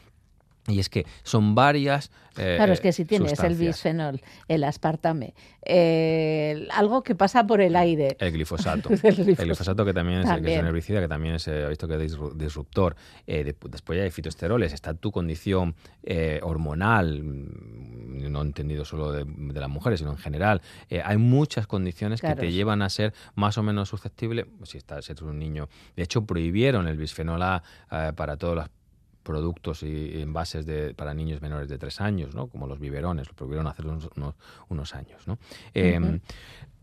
Y 0.67 0.79
es 0.79 0.89
que 0.89 1.05
son 1.23 1.55
varias. 1.55 2.11
eh, 2.37 2.53
Claro, 2.57 2.71
es 2.73 2.79
que 2.81 2.91
si 2.93 3.03
tienes 3.03 3.39
el 3.39 3.55
bisfenol, 3.55 4.21
el 4.47 4.63
aspartame, 4.63 5.33
eh, 5.63 6.67
algo 6.71 7.01
que 7.01 7.15
pasa 7.15 7.47
por 7.47 7.61
el 7.61 7.75
aire. 7.75 8.15
El 8.19 8.31
glifosato. 8.31 8.89
El 9.03 9.19
el, 9.19 9.35
glifosato. 9.35 9.83
que 9.83 9.93
también 9.93 10.19
es, 10.19 10.25
que 10.25 10.29
es 10.31 10.35
También. 10.37 10.59
un 10.61 10.67
herbicida, 10.67 11.01
que 11.01 11.07
también 11.07 11.35
es, 11.35 11.47
eh, 11.47 11.67
visto 11.67 11.87
que 11.87 11.95
es 11.95 12.15
disru- 12.15 12.33
disruptor. 12.35 12.95
Eh, 13.25 13.43
de- 13.43 13.55
después 13.69 13.97
ya 13.97 14.03
hay 14.03 14.11
fitoesteroles. 14.11 14.71
Está 14.71 14.93
tu 14.93 15.11
condición 15.11 15.75
eh, 16.03 16.39
hormonal, 16.43 17.23
mm, 17.23 18.31
no 18.31 18.41
entendido 18.43 18.85
solo 18.85 19.11
de, 19.11 19.25
de 19.25 19.59
las 19.59 19.69
mujeres, 19.69 19.99
sino 19.99 20.11
en 20.11 20.17
general. 20.17 20.61
Hay 21.03 21.17
muchas 21.17 21.65
condiciones 21.65 22.21
Claro. 22.21 22.35
que 22.35 22.41
te 22.47 22.51
llevan 22.51 22.83
a 22.83 22.89
ser 22.89 23.13
más 23.33 23.57
o 23.57 23.63
menos 23.63 23.89
susceptible, 23.89 24.45
si, 24.63 24.77
estás, 24.77 25.05
si 25.05 25.11
eres 25.11 25.23
un 25.23 25.39
niño. 25.39 25.69
De 25.95 26.03
hecho, 26.03 26.23
prohibieron 26.25 26.87
el 26.87 26.97
bisfenol 26.97 27.41
A 27.41 27.63
para 28.15 28.37
todos 28.37 28.55
los 28.55 28.65
productos 29.31 29.81
y 29.83 30.21
envases 30.21 30.65
de, 30.65 30.93
para 30.93 31.13
niños 31.13 31.41
menores 31.41 31.69
de 31.69 31.77
tres 31.77 32.01
años, 32.01 32.35
¿no? 32.35 32.47
como 32.47 32.67
los 32.67 32.79
biberones, 32.79 33.27
lo 33.29 33.33
prohibieron 33.33 33.67
hace 33.67 33.81
unos, 33.83 34.09
unos, 34.17 34.35
unos 34.69 34.93
años. 34.95 35.25
¿no? 35.27 35.37
Eh, 35.73 35.97
Ujú. 35.99 36.19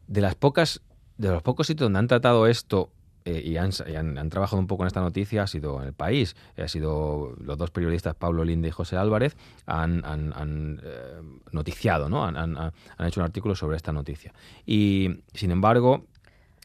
De 0.07 0.21
las 0.23 0.35
pocas, 0.35 0.81
de 1.19 1.29
los 1.31 1.43
pocos 1.43 1.67
sitios 1.67 1.85
donde 1.87 1.99
han 1.99 2.07
tratado 2.09 2.47
esto 2.47 2.91
eh, 3.27 3.43
y, 3.45 3.59
han, 3.59 3.71
y 3.87 3.95
han- 3.97 4.17
han 4.17 4.31
trabajado 4.31 4.59
un 4.59 4.67
poco 4.67 4.85
en 4.85 4.87
esta 4.87 5.03
noticia 5.03 5.43
ha 5.43 5.47
sido 5.47 5.83
en 5.83 5.89
el 5.89 5.93
país. 5.93 6.35
Ha 6.57 6.67
sido 6.69 7.35
los 7.39 7.59
dos 7.59 7.71
periodistas, 7.71 8.15
Pablo 8.15 8.43
Linde 8.45 8.69
y 8.69 8.71
José 8.71 8.97
Álvarez, 8.97 9.37
han, 9.67 10.03
eh, 10.83 11.21
noticiado, 11.53 12.09
¿no? 12.09 12.25
Han 12.25 12.73
hecho 13.07 13.21
un 13.21 13.25
artículo 13.27 13.55
sobre 13.55 13.77
esta 13.77 13.93
noticia. 13.93 14.33
Y 14.65 15.21
sin 15.35 15.51
embargo, 15.51 16.07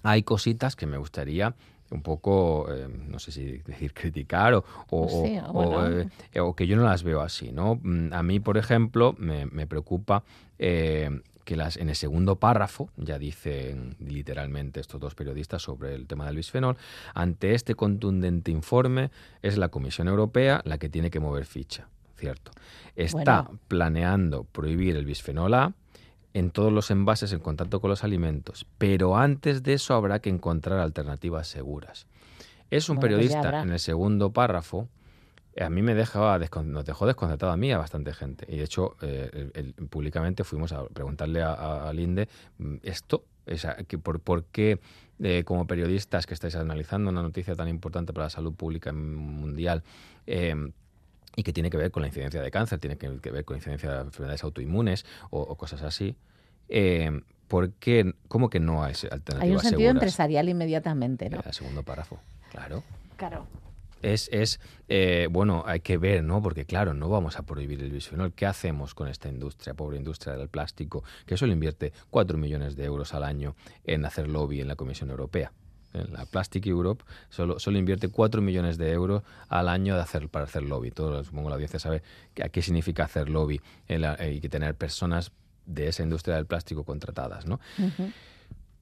hay 0.04 0.24
cositas 0.24 0.76
que 0.78 0.86
me 0.86 0.98
gustaría 0.98 1.54
un 1.94 2.02
poco, 2.02 2.66
eh, 2.74 2.88
no 2.90 3.20
sé 3.20 3.32
si 3.32 3.60
decir 3.60 3.94
criticar 3.94 4.54
o, 4.56 4.66
o- 4.90 5.08
sí, 5.08 5.38
o- 5.48 5.54
bueno. 5.54 5.78
o, 5.78 5.88
eh, 6.34 6.40
o 6.42 6.56
que 6.56 6.68
yo 6.68 6.76
no 6.76 6.84
las 6.84 7.04
veo 7.04 7.22
así, 7.22 7.52
¿no? 7.52 7.80
Mm, 7.82 8.12
A 8.14 8.24
mí, 8.24 8.40
por 8.40 8.58
ejemplo, 8.58 9.16
me, 9.18 9.46
me 9.46 9.68
preocupa 9.68 10.24
eh, 10.60 11.22
que 11.46 11.56
las, 11.58 11.76
en 11.78 11.90
el 11.90 11.96
segundo 11.96 12.38
párrafo, 12.38 12.90
ya 12.98 13.20
dicen 13.20 13.96
literalmente 14.00 14.80
estos 14.80 15.00
dos 15.02 15.14
periodistas 15.14 15.62
sobre 15.62 15.94
el 15.94 16.08
tema 16.08 16.26
del 16.26 16.38
bisfenol, 16.38 16.78
ante 17.14 17.54
este 17.54 17.76
contundente 17.76 18.50
informe 18.50 19.12
es 19.42 19.58
la 19.58 19.68
Comisión 19.70 20.08
Europea 20.08 20.62
la 20.64 20.78
que 20.78 20.88
tiene 20.90 21.10
que 21.12 21.20
mover 21.20 21.46
ficha, 21.46 21.88
¿cierto? 22.16 22.52
Está 22.96 23.42
Bueno. 23.44 23.60
planeando 23.68 24.46
prohibir 24.46 24.96
el 24.96 25.04
bisfenol 25.06 25.54
A 25.54 25.74
en 26.34 26.50
todos 26.52 26.72
los 26.72 26.90
envases 26.92 27.32
en 27.34 27.40
contacto 27.40 27.80
con 27.80 27.90
los 27.90 28.04
alimentos, 28.04 28.66
pero 28.78 29.18
antes 29.18 29.64
de 29.64 29.74
eso 29.74 29.94
habrá 29.94 30.20
que 30.20 30.30
encontrar 30.30 30.80
alternativas 30.80 31.48
seguras. 31.48 32.08
Es 32.72 32.90
un 32.90 32.96
Bueno, 32.98 33.16
pues 33.18 33.28
periodista 33.30 33.62
en 33.62 33.72
el 33.72 33.80
segundo 33.80 34.32
párrafo 34.32 34.90
a 35.62 35.70
mí 35.70 35.84
me 35.84 35.94
dejaba 35.94 36.40
nos 36.64 36.86
dejó 36.86 37.06
desconcertado 37.06 37.52
a 37.52 37.58
mí 37.58 37.72
a 37.72 37.78
bastante 37.78 38.12
gente. 38.14 38.46
Y 38.52 38.58
de 38.58 38.64
hecho, 38.64 38.96
eh, 39.02 39.30
el- 39.54 39.74
el- 39.78 39.88
públicamente 39.88 40.44
fuimos 40.44 40.72
a 40.72 40.86
preguntarle 40.88 41.44
a, 41.44 41.54
a- 41.54 41.90
a 41.90 41.94
Linde 41.94 42.28
mm, 42.58 42.78
esto, 42.82 43.26
que 43.88 43.98
por, 44.00 44.20
por 44.20 44.46
qué 44.46 44.80
eh, 45.20 45.44
como 45.46 45.68
periodistas 45.68 46.26
que 46.26 46.34
estáis 46.34 46.56
analizando 46.56 47.12
una 47.12 47.22
noticia 47.22 47.56
tan 47.56 47.68
importante 47.68 48.14
para 48.14 48.26
la 48.26 48.30
salud 48.32 48.54
pública 48.56 48.92
mundial, 48.94 49.84
eh, 50.26 50.56
y 51.36 51.44
que 51.44 51.54
tiene 51.54 51.70
que 51.70 51.78
ver 51.78 51.92
con 51.92 52.02
la 52.02 52.08
incidencia 52.08 52.42
de 52.42 52.52
cáncer, 52.52 52.80
tiene 52.80 52.98
que, 52.98 53.10
ver 53.10 53.46
con 53.46 53.56
la 53.56 53.60
incidencia 53.60 53.92
de 53.92 54.02
enfermedades 54.02 54.44
autoinmunes 54.44 55.06
o, 55.30 55.42
o 55.42 55.56
cosas 55.56 55.82
así. 55.82 56.16
Eh, 56.70 57.22
¿Por 57.48 57.72
qué? 57.74 58.16
¿Cómo 58.28 58.50
que 58.50 58.60
no 58.60 58.84
hay 58.84 58.94
alternativas 59.12 59.42
Hay 59.42 59.52
un 59.52 59.60
sentido 59.60 59.90
seguras? 59.90 59.96
empresarial 59.96 60.50
inmediatamente, 60.50 61.30
¿no? 61.30 61.42
El 61.46 61.54
segundo 61.54 61.84
párrafo, 61.84 62.20
claro. 62.52 62.84
Claro. 63.18 63.46
Es, 64.02 64.28
es 64.34 64.60
eh, 64.90 65.28
bueno, 65.32 65.64
hay 65.66 65.80
que 65.80 65.98
ver, 65.98 66.24
¿no? 66.24 66.42
Porque 66.42 66.66
claro, 66.66 66.94
no 66.94 67.10
vamos 67.10 67.38
a 67.38 67.44
prohibir 67.44 67.82
el 67.82 67.92
bisfenol. 67.92 68.34
¿Qué 68.34 68.46
hacemos 68.46 68.94
con 68.94 69.08
esta 69.08 69.30
industria, 69.30 69.74
pobre 69.74 69.98
industria 69.98 70.36
del 70.36 70.50
plástico, 70.50 71.04
que 71.26 71.38
solo 71.38 71.54
invierte 71.54 71.94
4 72.10 72.38
millones 72.38 72.76
de 72.76 72.86
euros 72.86 73.14
al 73.14 73.24
año 73.24 73.56
en 73.86 74.04
hacer 74.06 74.28
lobby 74.28 74.60
en 74.60 74.68
la 74.68 74.76
Comisión 74.76 75.10
Europea? 75.10 75.54
La 75.94 76.26
Plastic 76.26 76.66
Europe 76.66 77.04
solo, 77.30 77.60
solo 77.60 77.78
invierte 77.78 78.08
4 78.10 78.42
millones 78.42 78.78
de 78.78 78.92
euros 78.92 79.22
al 79.48 79.70
año 79.70 79.96
de 79.96 80.02
hacer, 80.02 80.28
para 80.30 80.46
hacer 80.46 80.64
lobby. 80.64 80.92
Todo, 80.92 81.24
supongo 81.24 81.50
la 81.50 81.56
audiencia 81.56 81.80
sabe 81.80 82.02
a 82.44 82.50
qué 82.50 82.62
significa 82.62 83.04
hacer 83.06 83.30
lobby 83.30 83.62
la- 83.88 84.18
y 84.28 84.42
que 84.42 84.50
tener 84.50 84.76
personas 84.76 85.32
de 85.66 85.88
esa 85.88 86.04
industria 86.04 86.36
del 86.36 86.46
plástico 86.46 86.84
contratadas. 86.84 87.46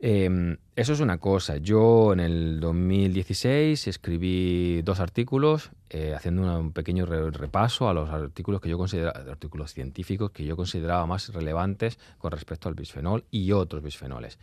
Eh, 0.04 0.58
eso 0.76 0.94
es 0.94 1.00
una 1.00 1.20
cosa. 1.20 1.58
Yo 1.58 2.12
en 2.14 2.20
el 2.22 2.60
2016 2.60 3.86
escribí 3.88 4.82
dos 4.82 5.00
artículos 5.00 5.70
eh, 5.92 6.16
haciendo 6.16 6.42
una- 6.42 6.58
un 6.58 6.72
pequeño 6.72 7.06
re- 7.06 7.30
repaso 7.30 7.88
a 7.88 7.94
los 7.94 8.10
artículos 8.10 8.62
que 8.62 8.70
yo 8.70 8.78
consideraba, 8.80 9.20
artículos 9.32 9.74
científicos 9.74 10.32
que 10.32 10.44
yo 10.46 10.56
consideraba 10.56 11.06
más 11.06 11.30
relevantes 11.34 12.00
con 12.18 12.32
respecto 12.32 12.68
al 12.70 12.74
bisfenol 12.76 13.26
y 13.30 13.52
otros 13.52 13.84
bisfenoles. 13.84 14.40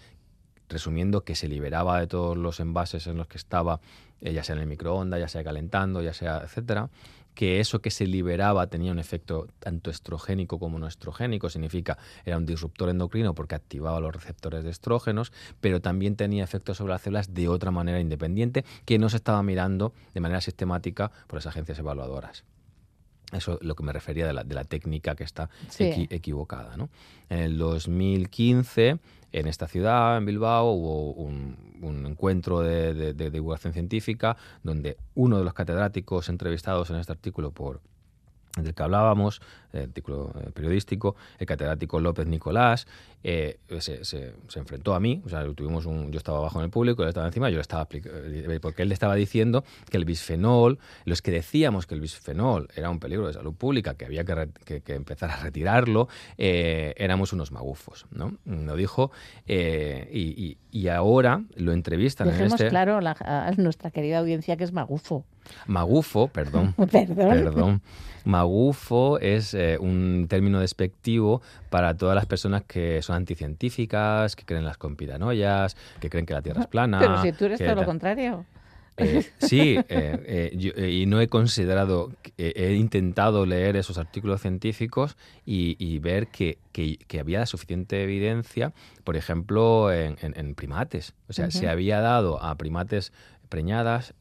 Resumiendo 0.68 1.24
que 1.24 1.34
se 1.34 1.48
liberaba 1.48 2.00
de 2.00 2.06
todos 2.06 2.36
los 2.36 2.60
envases 2.60 3.06
en 3.06 3.16
los 3.16 3.26
que 3.26 3.38
estaba, 3.38 3.80
eh, 4.20 4.32
ya 4.32 4.44
sea 4.44 4.56
en 4.56 4.62
el 4.62 4.68
microondas, 4.68 5.20
ya 5.20 5.28
sea 5.28 5.44
calentando, 5.44 6.02
ya 6.02 6.12
sea, 6.12 6.42
etcétera, 6.44 6.90
que 7.38 7.60
eso 7.60 7.80
que 7.80 7.92
se 7.92 8.04
liberaba 8.04 8.66
tenía 8.66 8.90
un 8.90 8.98
efecto 8.98 9.46
tanto 9.60 9.92
estrogénico 9.92 10.58
como 10.58 10.80
no 10.80 10.88
estrogénico, 10.88 11.48
significa 11.48 11.96
era 12.24 12.36
un 12.36 12.44
disruptor 12.44 12.88
endocrino 12.88 13.32
porque 13.32 13.54
activaba 13.54 14.00
los 14.00 14.12
receptores 14.12 14.64
de 14.64 14.70
estrógenos, 14.70 15.32
pero 15.60 15.80
también 15.80 16.16
tenía 16.16 16.42
efectos 16.42 16.78
sobre 16.78 16.94
las 16.94 17.02
células 17.02 17.34
de 17.34 17.46
otra 17.46 17.70
manera 17.70 18.00
independiente 18.00 18.64
que 18.84 18.98
no 18.98 19.08
se 19.08 19.18
estaba 19.18 19.40
mirando 19.44 19.92
de 20.14 20.20
manera 20.20 20.40
sistemática 20.40 21.12
por 21.28 21.36
las 21.36 21.46
agencias 21.46 21.78
evaluadoras. 21.78 22.42
Eso 23.32 23.58
es 23.60 23.66
lo 23.66 23.74
que 23.74 23.82
me 23.82 23.92
refería 23.92 24.26
de 24.26 24.32
la, 24.32 24.42
de 24.44 24.54
la 24.54 24.64
técnica 24.64 25.14
que 25.14 25.24
está 25.24 25.50
Sí. 25.68 25.84
equi- 25.84 26.06
equivocada. 26.10 26.76
¿no? 26.76 26.88
En 27.28 27.38
el 27.40 27.58
2015, 27.58 28.98
en 29.32 29.46
esta 29.46 29.68
ciudad, 29.68 30.16
en 30.16 30.24
Bilbao, 30.24 30.70
hubo 30.72 31.12
un, 31.12 31.56
un 31.82 32.06
encuentro 32.06 32.60
de, 32.60 32.94
de- 32.94 33.12
de 33.14 33.30
divulgación 33.30 33.72
científica 33.74 34.36
donde 34.62 34.96
uno 35.14 35.38
de 35.38 35.44
los 35.44 35.52
catedráticos 35.52 36.28
entrevistados 36.30 36.88
en 36.90 36.96
este 36.96 37.12
artículo 37.12 37.50
por 37.50 37.80
del 38.56 38.74
que 38.74 38.82
hablábamos, 38.82 39.40
el 39.72 39.82
artículo 39.82 40.32
eh, 40.40 40.50
periodístico, 40.52 41.14
el 41.38 41.46
catedrático 41.46 42.00
López 42.00 42.26
Nicolás, 42.26 42.88
eh, 43.24 43.58
se, 43.80 44.04
se- 44.04 44.32
se 44.48 44.58
enfrentó 44.58 44.94
a 44.94 45.00
mí, 45.00 45.22
o 45.26 45.28
sea, 45.28 45.44
tuvimos 45.54 45.86
un, 45.86 46.10
yo 46.12 46.18
estaba 46.18 46.38
abajo 46.38 46.58
en 46.60 46.64
el 46.66 46.70
público, 46.70 47.02
él 47.02 47.08
estaba 47.08 47.26
encima, 47.26 47.50
yo 47.50 47.56
le 47.56 47.62
estaba 47.62 47.86
eh, 47.92 48.58
porque 48.62 48.82
él 48.82 48.88
le 48.88 48.94
estaba 48.94 49.14
diciendo 49.14 49.64
que 49.90 49.96
el 49.96 50.04
bisfenol, 50.04 50.78
los 51.04 51.20
que 51.22 51.30
decíamos 51.30 51.86
que 51.86 51.94
el 51.94 52.00
bisfenol 52.00 52.68
era 52.76 52.90
un 52.90 53.00
peligro 53.00 53.26
de 53.26 53.32
salud 53.32 53.54
pública, 53.54 53.94
que 53.94 54.04
había 54.04 54.24
que, 54.24 54.34
re- 54.34 54.48
que- 54.64 54.80
que 54.82 54.94
empezar 54.94 55.30
a 55.30 55.36
retirarlo, 55.36 56.08
eh, 56.36 56.94
éramos 56.96 57.32
unos 57.32 57.50
magufos, 57.52 58.06
¿no? 58.10 58.36
Lo 58.44 58.76
dijo, 58.76 59.10
eh, 59.46 60.08
y, 60.12 60.44
y- 60.44 60.58
y 60.70 60.88
ahora 60.88 61.42
lo 61.56 61.72
entrevistan 61.72 62.28
en 62.28 62.34
Dejemos 62.34 62.60
este... 62.60 62.68
claro 62.68 63.00
la- 63.00 63.16
a 63.20 63.50
nuestra 63.56 63.90
querida 63.90 64.18
audiencia 64.18 64.56
que 64.56 64.64
es 64.64 64.72
magufo. 64.72 65.24
Magufo, 65.66 66.28
perdón. 66.28 66.74
Perdón. 66.92 67.28
Perdón. 67.30 67.82
magufo 68.24 69.18
es 69.18 69.54
un 69.80 70.26
término 70.28 70.60
despectivo 70.60 71.40
para 71.70 71.96
todas 71.96 72.14
las 72.14 72.26
personas 72.26 72.62
que 72.64 73.00
son 73.08 73.16
anticientíficas, 73.16 74.36
que 74.36 74.44
creen 74.44 74.60
en 74.60 74.66
las 74.66 74.76
conspiranoias, 74.78 75.76
que 76.00 76.08
creen 76.08 76.26
que 76.26 76.34
la 76.34 76.42
Tierra 76.42 76.60
es 76.62 76.66
plana. 76.76 76.98
Pero 77.00 77.22
si 77.22 77.32
tú 77.32 77.46
eres 77.46 77.58
todo 77.58 77.74
lo 77.74 77.84
contrario. 77.84 78.44
Eh, 79.00 79.22
sí, 79.38 79.76
eh, 79.76 79.86
eh, 79.88 80.52
yo- 80.56 80.72
y 80.84 81.06
no 81.06 81.20
he 81.20 81.28
considerado, 81.28 82.10
he 82.36 82.72
intentado 82.74 83.46
leer 83.46 83.76
esos 83.76 83.96
artículos 83.96 84.40
científicos 84.42 85.16
y, 85.46 85.76
y 85.78 86.00
ver 86.00 86.26
que, 86.28 86.58
que- 86.72 86.96
que 87.06 87.20
había 87.20 87.46
suficiente 87.46 88.02
evidencia, 88.02 88.72
por 89.04 89.14
ejemplo, 89.16 89.92
en, 89.92 90.16
en- 90.20 90.36
en 90.36 90.54
primates. 90.56 91.14
O 91.28 91.32
sea, 91.32 91.50
se 91.52 91.68
había 91.68 92.00
dado 92.00 92.42
a 92.42 92.56
primates 92.56 93.12
preñadas 93.48 94.14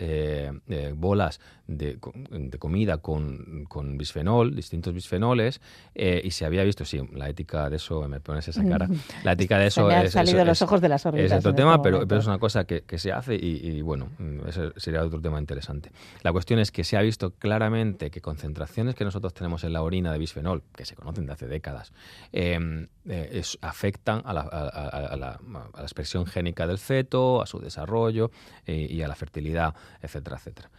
bolas 0.95 1.39
de, 1.67 1.97
de 2.29 2.57
comida 2.57 2.97
con, 2.99 3.65
con 3.67 3.97
bisfenol, 3.97 4.55
distintos 4.55 4.93
bisfenoles, 4.93 5.59
eh, 5.95 6.21
y 6.23 6.31
se 6.31 6.45
había 6.45 6.63
visto, 6.63 6.85
sí, 6.85 7.01
la 7.13 7.27
ética 7.29 7.69
de 7.69 7.75
eso, 7.75 8.07
me 8.07 8.19
pones 8.21 8.47
esa 8.47 8.63
cara, 8.67 8.87
la 9.23 9.33
ética 9.33 9.57
de 9.57 9.69
Se 9.69 9.81
eso 9.81 9.87
me 9.87 9.95
han 9.95 10.05
es, 10.05 10.13
salido 10.13 10.45
los 10.45 10.57
es- 10.57 10.61
ojos 10.61 10.81
de 10.81 10.89
las 10.89 11.01
es 11.01 11.05
órbitas 11.05 11.39
otro 11.39 11.49
en 11.51 11.55
tema, 11.57 11.71
este 11.75 11.83
pero, 11.83 12.07
pero 12.07 12.21
es 12.21 12.27
una 12.27 12.39
cosa 12.39 12.63
que, 12.65 12.81
que 12.81 12.97
se 12.97 13.11
hace 13.11 13.35
y, 13.35 13.59
y, 13.67 13.81
bueno, 13.81 14.09
mm, 14.17 14.47
ese 14.47 14.71
sería 14.77 15.03
otro 15.03 15.19
tema 15.21 15.39
interesante. 15.39 15.91
La 16.23 16.31
cuestión 16.31 16.59
es 16.59 16.71
que 16.71 16.83
se 16.83 16.95
ha 16.97 17.01
visto 17.01 17.31
claramente 17.31 18.09
que 18.11 18.21
concentraciones 18.21 18.95
que 18.95 19.03
nosotros 19.03 19.33
tenemos 19.33 19.63
en 19.63 19.73
la 19.73 19.81
orina 19.81 20.11
de 20.13 20.19
bisfenol, 20.19 20.63
que 20.75 20.85
se 20.85 20.95
conocen 20.95 21.25
de 21.25 21.33
hace 21.33 21.47
décadas, 21.47 21.91
eh, 22.31 22.87
eh, 23.07 23.29
es- 23.33 23.57
afectan 23.61 24.21
a 24.25 24.33
la, 24.33 24.41
a- 24.41 24.69
a- 24.69 25.07
a 25.13 25.15
la- 25.17 25.39
a 25.73 25.77
la 25.77 25.83
expresión 25.83 26.25
génica 26.25 26.65
del 26.65 26.77
feto, 26.77 27.41
a 27.41 27.45
su 27.45 27.59
desarrollo 27.59 28.31
eh, 28.65 28.87
y 28.89 29.01
a 29.01 29.07
la 29.07 29.15
fertilidad, 29.15 29.75
etcétera, 30.01 30.37
etcétera. 30.37 30.69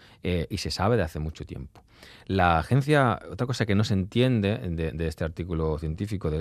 Y 0.51 0.59
se 0.59 0.71
sabe 0.79 0.97
de 0.97 1.03
hace 1.03 1.19
mucho 1.19 1.45
tiempo. 1.45 1.83
La 2.27 2.61
agencia, 2.61 3.19
otra 3.33 3.49
cosa 3.49 3.67
que 3.67 3.75
no 3.75 3.83
se 3.83 3.95
entiende 3.95 4.59
de, 4.59 4.93
de 4.93 5.07
este 5.09 5.25
artículo 5.25 5.77
científico, 5.79 6.31
de, 6.31 6.41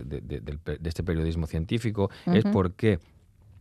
este 0.83 1.03
periodismo 1.03 1.47
científico, 1.47 2.11
es 2.27 2.43
por 2.43 2.73
qué, 2.73 2.99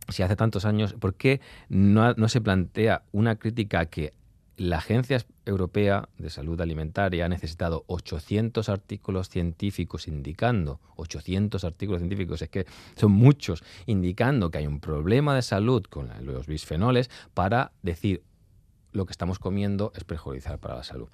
si 0.09 0.21
hace 0.21 0.35
tantos 0.35 0.65
años, 0.65 0.93
por 0.93 1.15
qué 1.15 1.41
no, 1.69 2.13
no 2.13 2.29
se 2.29 2.41
plantea 2.41 3.01
una 3.11 3.37
crítica 3.37 3.87
que 3.87 4.13
la 4.57 4.77
Agencia 4.77 5.17
Europea 5.45 6.09
de 6.19 6.29
Salud 6.29 6.59
Alimentaria 6.61 7.25
ha 7.25 7.29
necesitado 7.29 7.83
800 7.87 8.69
artículos 8.69 9.29
científicos 9.29 10.07
indicando, 10.07 10.79
800 10.95 11.63
artículos 11.63 12.01
científicos, 12.01 12.41
es 12.43 12.49
que 12.49 12.65
son 12.95 13.13
muchos, 13.13 13.63
indicando 13.87 14.51
que 14.51 14.59
hay 14.59 14.67
un 14.67 14.79
problema 14.79 15.35
de 15.35 15.41
salud 15.41 15.83
con 15.83 16.09
los 16.23 16.45
bisfenoles 16.45 17.09
para 17.33 17.71
decir 17.81 18.23
lo 18.97 19.05
que 19.05 19.11
estamos 19.11 19.39
comiendo 19.39 19.93
es 19.95 20.03
perjudicial 20.03 20.57
para 20.59 20.75
la 20.75 20.83
salud. 20.83 21.07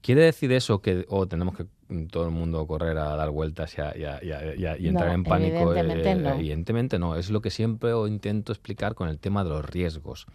¿Quiere 0.00 0.22
decir 0.22 0.50
eso 0.52 0.80
que 0.80 1.04
o 1.08 1.26
tenemos 1.28 1.56
que 1.56 1.66
mm, 1.88 2.06
todo 2.06 2.24
el 2.24 2.30
mundo 2.32 2.66
correr 2.66 2.98
a 2.98 3.14
dar 3.14 3.30
vueltas 3.30 3.76
y, 3.78 3.80
a- 3.82 3.96
y 3.96 4.04
a- 4.04 4.24
y 4.24 4.32
a- 4.32 4.54
y 4.56 4.66
a- 4.66 4.76
y 4.78 4.88
entrar 4.88 5.08
No, 5.08 5.14
en 5.14 5.24
pánico? 5.24 5.72
Eh, 5.74 5.78
evidentemente 5.80 6.14
no. 6.16 6.34
Evidentemente 6.34 6.98
no. 6.98 7.16
Es 7.16 7.30
lo 7.30 7.40
que 7.40 7.50
siempre 7.50 7.92
intento 8.08 8.50
explicar 8.52 8.94
con 8.94 9.08
el 9.08 9.18
tema 9.18 9.44
de 9.44 9.50
los 9.50 9.64
riesgos 9.64 10.26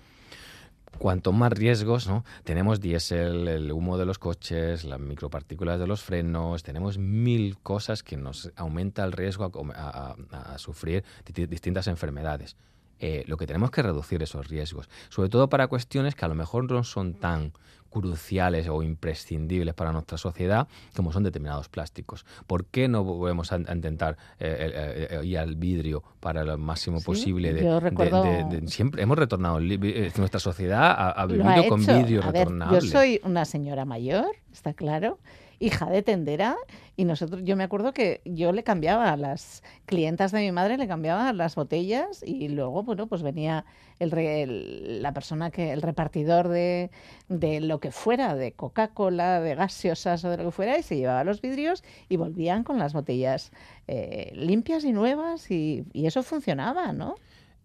cuanto 0.99 1.31
más 1.31 1.51
riesgos, 1.53 2.05
¿no? 2.07 2.23
Tenemos 2.43 2.79
diésel, 2.81 3.47
el 3.47 3.71
humo 3.71 3.97
de 3.97 4.05
los 4.05 4.19
coches, 4.19 4.83
las 4.83 4.99
micropartículas 4.99 5.79
de 5.79 5.87
los 5.87 6.03
frenos, 6.03 6.63
tenemos 6.63 6.97
mil 6.97 7.57
cosas 7.59 8.03
que 8.03 8.17
nos 8.17 8.51
aumenta 8.55 9.03
el 9.05 9.13
riesgo 9.13 9.45
a, 9.73 10.15
a- 10.31 10.57
sufrir 10.59 11.03
di- 11.33 11.45
distintas 11.47 11.87
enfermedades. 11.87 12.55
Eh, 13.03 13.23
lo 13.27 13.35
que 13.35 13.47
tenemos 13.47 13.71
que 13.71 13.81
reducir 13.81 14.21
esos 14.21 14.47
riesgos, 14.47 14.87
sobre 15.09 15.27
todo 15.29 15.49
para 15.49 15.67
cuestiones 15.67 16.13
que 16.15 16.23
a 16.23 16.27
lo 16.27 16.35
mejor 16.35 16.71
no 16.71 16.83
son 16.83 17.15
tan 17.15 17.51
cruciales 17.89 18.69
o 18.69 18.83
imprescindibles 18.83 19.73
para 19.73 19.91
nuestra 19.91 20.17
sociedad 20.17 20.67
como 20.95 21.11
son 21.11 21.23
determinados 21.23 21.67
plásticos. 21.67 22.25
¿Por 22.47 22.65
qué 22.65 22.87
no 22.87 23.03
volvemos 23.03 23.51
a, 23.51 23.55
a 23.55 23.73
intentar 23.75 24.17
eh, 24.39 25.07
eh, 25.11 25.25
ir 25.25 25.37
al 25.37 25.55
vidrio 25.55 26.01
para 26.21 26.43
lo 26.45 26.57
máximo 26.57 26.99
Sí, 26.99 27.05
posible? 27.05 27.53
De, 27.53 27.63
yo 27.63 27.73
de- 27.73 27.89
recuerdo- 27.89 28.23
de- 28.23 28.43
de- 28.61 28.67
siempre 28.69 29.01
hemos 29.03 29.17
retornado, 29.17 29.59
nuestra 29.59 30.39
sociedad 30.39 30.83
ha, 30.91 31.09
ha 31.11 31.25
vivido 31.25 31.49
ha 31.49 31.67
con 31.67 31.85
vidrio 31.85 32.23
A 32.23 32.31
ver, 32.31 32.47
yo 32.71 32.81
soy 32.81 33.19
una 33.25 33.43
señora 33.43 33.83
mayor, 33.83 34.27
está 34.53 34.73
claro, 34.73 35.19
hija 35.61 35.85
de 35.89 36.01
tendera, 36.01 36.57
y 36.97 37.05
nosotros, 37.05 37.41
yo 37.45 37.55
me 37.55 37.63
acuerdo 37.63 37.93
que 37.93 38.21
yo 38.25 38.51
le 38.51 38.63
cambiaba 38.63 39.11
a 39.11 39.15
las 39.17 39.63
clientas 39.85 40.31
de 40.31 40.39
mi 40.39 40.51
madre, 40.51 40.77
le 40.77 40.87
cambiaba 40.87 41.31
las 41.33 41.55
botellas 41.55 42.23
y 42.25 42.49
luego, 42.49 42.83
bueno, 42.83 43.07
pues 43.07 43.21
venía 43.23 43.63
el, 43.99 44.11
el- 44.17 45.01
la 45.01 45.13
persona 45.13 45.51
que, 45.51 45.71
el 45.71 45.81
repartidor 45.81 46.47
de, 46.49 46.89
de 47.29 47.61
lo 47.61 47.79
que 47.79 47.91
fuera, 47.91 48.35
de 48.35 48.51
Coca-Cola, 48.53 49.39
de 49.39 49.55
gaseosas 49.55 50.25
o 50.25 50.29
de 50.31 50.37
lo 50.37 50.45
que 50.45 50.51
fuera, 50.51 50.77
y 50.77 50.83
se 50.83 50.97
llevaba 50.97 51.23
los 51.23 51.39
vidrios 51.41 51.83
y 52.09 52.17
volvían 52.17 52.63
con 52.63 52.79
las 52.79 52.93
botellas 52.93 53.51
eh, 53.87 54.31
limpias 54.35 54.83
y 54.83 54.91
nuevas 54.91 55.49
y, 55.51 55.85
y 55.93 56.07
eso 56.07 56.23
funcionaba, 56.23 56.91
¿no? 56.91 57.15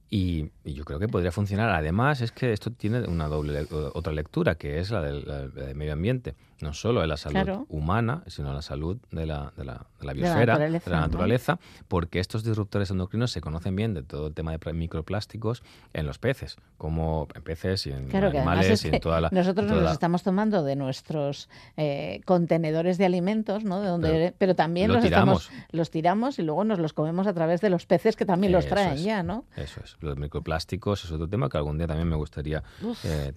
Y, 0.08 0.50
y 0.64 0.74
yo 0.74 0.84
creo 0.84 1.00
que 1.00 1.08
podría 1.08 1.32
funcionar. 1.32 1.68
Además, 1.70 2.20
es 2.20 2.30
que 2.30 2.52
esto 2.52 2.70
tiene 2.70 3.00
una 3.08 3.26
doble 3.26 3.62
le- 3.62 3.68
otra 3.72 4.12
lectura, 4.12 4.54
que 4.54 4.78
es 4.78 4.92
la 4.92 5.02
del 5.02 5.74
medio 5.74 5.94
ambiente. 5.94 6.36
No 6.60 6.72
solo 6.72 7.02
de 7.02 7.06
la 7.06 7.16
salud 7.18 7.34
Claro. 7.34 7.66
humana, 7.68 8.22
sino 8.28 8.54
la 8.54 8.62
salud 8.62 8.96
de 9.10 9.26
la, 9.26 9.52
de 9.58 9.64
la, 9.64 9.72
de 10.00 10.06
la 10.06 10.06
la 10.06 10.12
biosfera, 10.14 10.58
de 10.58 10.80
la 10.86 11.00
naturaleza, 11.00 11.58
porque 11.86 12.18
estos 12.18 12.44
disruptores 12.44 12.90
endocrinos 12.90 13.30
se 13.30 13.42
conocen 13.42 13.76
bien 13.76 13.92
de 13.92 14.02
todo 14.02 14.28
el 14.28 14.34
tema 14.34 14.56
de 14.56 14.72
microplásticos 14.72 15.62
en 15.92 16.06
los 16.06 16.18
peces, 16.18 16.56
como 16.78 17.28
en 17.34 17.42
peces 17.42 17.86
y 17.86 17.90
en 17.92 18.08
Claro 18.08 18.28
animales 18.28 18.70
es 18.70 18.84
y 18.86 18.88
en 18.88 19.00
toda 19.00 19.20
la... 19.20 19.28
nosotros 19.32 19.64
nos 19.66 19.72
toda 19.72 19.80
los 19.82 19.84
la- 19.90 19.92
estamos 19.92 20.22
tomando 20.22 20.62
de 20.64 20.76
nuestros 20.76 21.50
eh, 21.76 22.22
contenedores 22.24 22.96
de 22.96 23.04
alimentos, 23.04 23.64
¿no? 23.64 23.82
De 23.82 23.88
donde, 23.88 24.08
Pero 24.08 24.34
pero, 24.38 24.54
también 24.54 24.88
lo 24.88 24.94
los 24.94 25.04
tiramos. 25.04 25.42
estamos, 25.44 25.64
los 25.72 25.90
tiramos 25.90 26.38
y 26.38 26.42
luego 26.42 26.64
nos 26.64 26.78
los 26.78 26.92
comemos 26.94 27.26
a 27.26 27.34
través 27.34 27.60
de 27.60 27.68
los 27.68 27.84
peces 27.84 28.16
que 28.16 28.24
también 28.24 28.52
los 28.52 28.66
traen 28.66 28.94
es. 28.94 29.02
ya, 29.04 29.22
¿no? 29.22 29.44
Eso 29.56 29.80
es. 29.84 29.96
Los 30.00 30.16
microplásticos 30.16 31.04
es 31.04 31.10
otro 31.12 31.28
tema 31.28 31.50
que 31.50 31.58
algún 31.58 31.76
día 31.76 31.86
también 31.86 32.08
me 32.08 32.16
gustaría. 32.16 32.62
eh. 33.04 33.32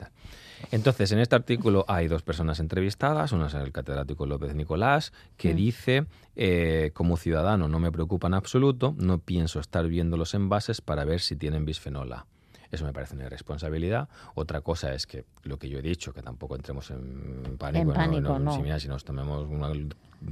Entonces, 0.71 1.12
en 1.13 1.19
este 1.19 1.36
artículo 1.36 1.86
hay 1.88 2.08
dos 2.10 2.21
personas 2.21 2.60
entrevistadas. 2.60 3.09
Una 3.34 3.48
es 3.48 3.54
el 3.56 3.72
catedrático 3.72 4.26
López 4.26 4.54
Nicolás, 4.56 5.12
que 5.38 5.54
Mm. 5.54 5.58
dice, 5.58 6.06
eh, 6.36 6.91
como 6.93 7.17
ciudadano 7.17 7.67
no 7.67 7.80
me 7.80 7.91
preocupa 7.91 8.28
en 8.28 8.34
absoluto, 8.36 8.95
no 8.98 9.17
pienso 9.19 9.60
estar 9.60 9.88
viendo 9.88 10.15
los 10.17 10.34
envases 10.34 10.82
para 10.82 11.06
ver 11.06 11.19
si 11.22 11.36
tienen 11.36 11.65
bisfenol 11.65 12.12
A. 12.13 12.26
Eso 12.72 12.86
me 12.86 12.93
parece 12.93 13.15
una 13.15 13.26
irresponsabilidad. 13.26 14.10
Otra 14.36 14.62
cosa 14.62 14.93
es 14.93 15.08
que 15.08 15.26
lo 15.41 15.58
que 15.58 15.69
yo 15.69 15.80
he 15.80 15.82
dicho, 15.82 16.13
que 16.13 16.22
tampoco 16.22 16.56
entremos 16.56 16.91
en 16.91 17.56
pánico. 17.58 17.82
En 17.82 17.88
¿no? 17.88 17.93
pánico, 17.95 18.39
no. 18.39 18.54
Si, 18.56 18.62
mira, 18.62 18.80
si 18.80 18.88
nos 18.88 19.04
tomemos 19.04 19.48
una, 19.48 19.72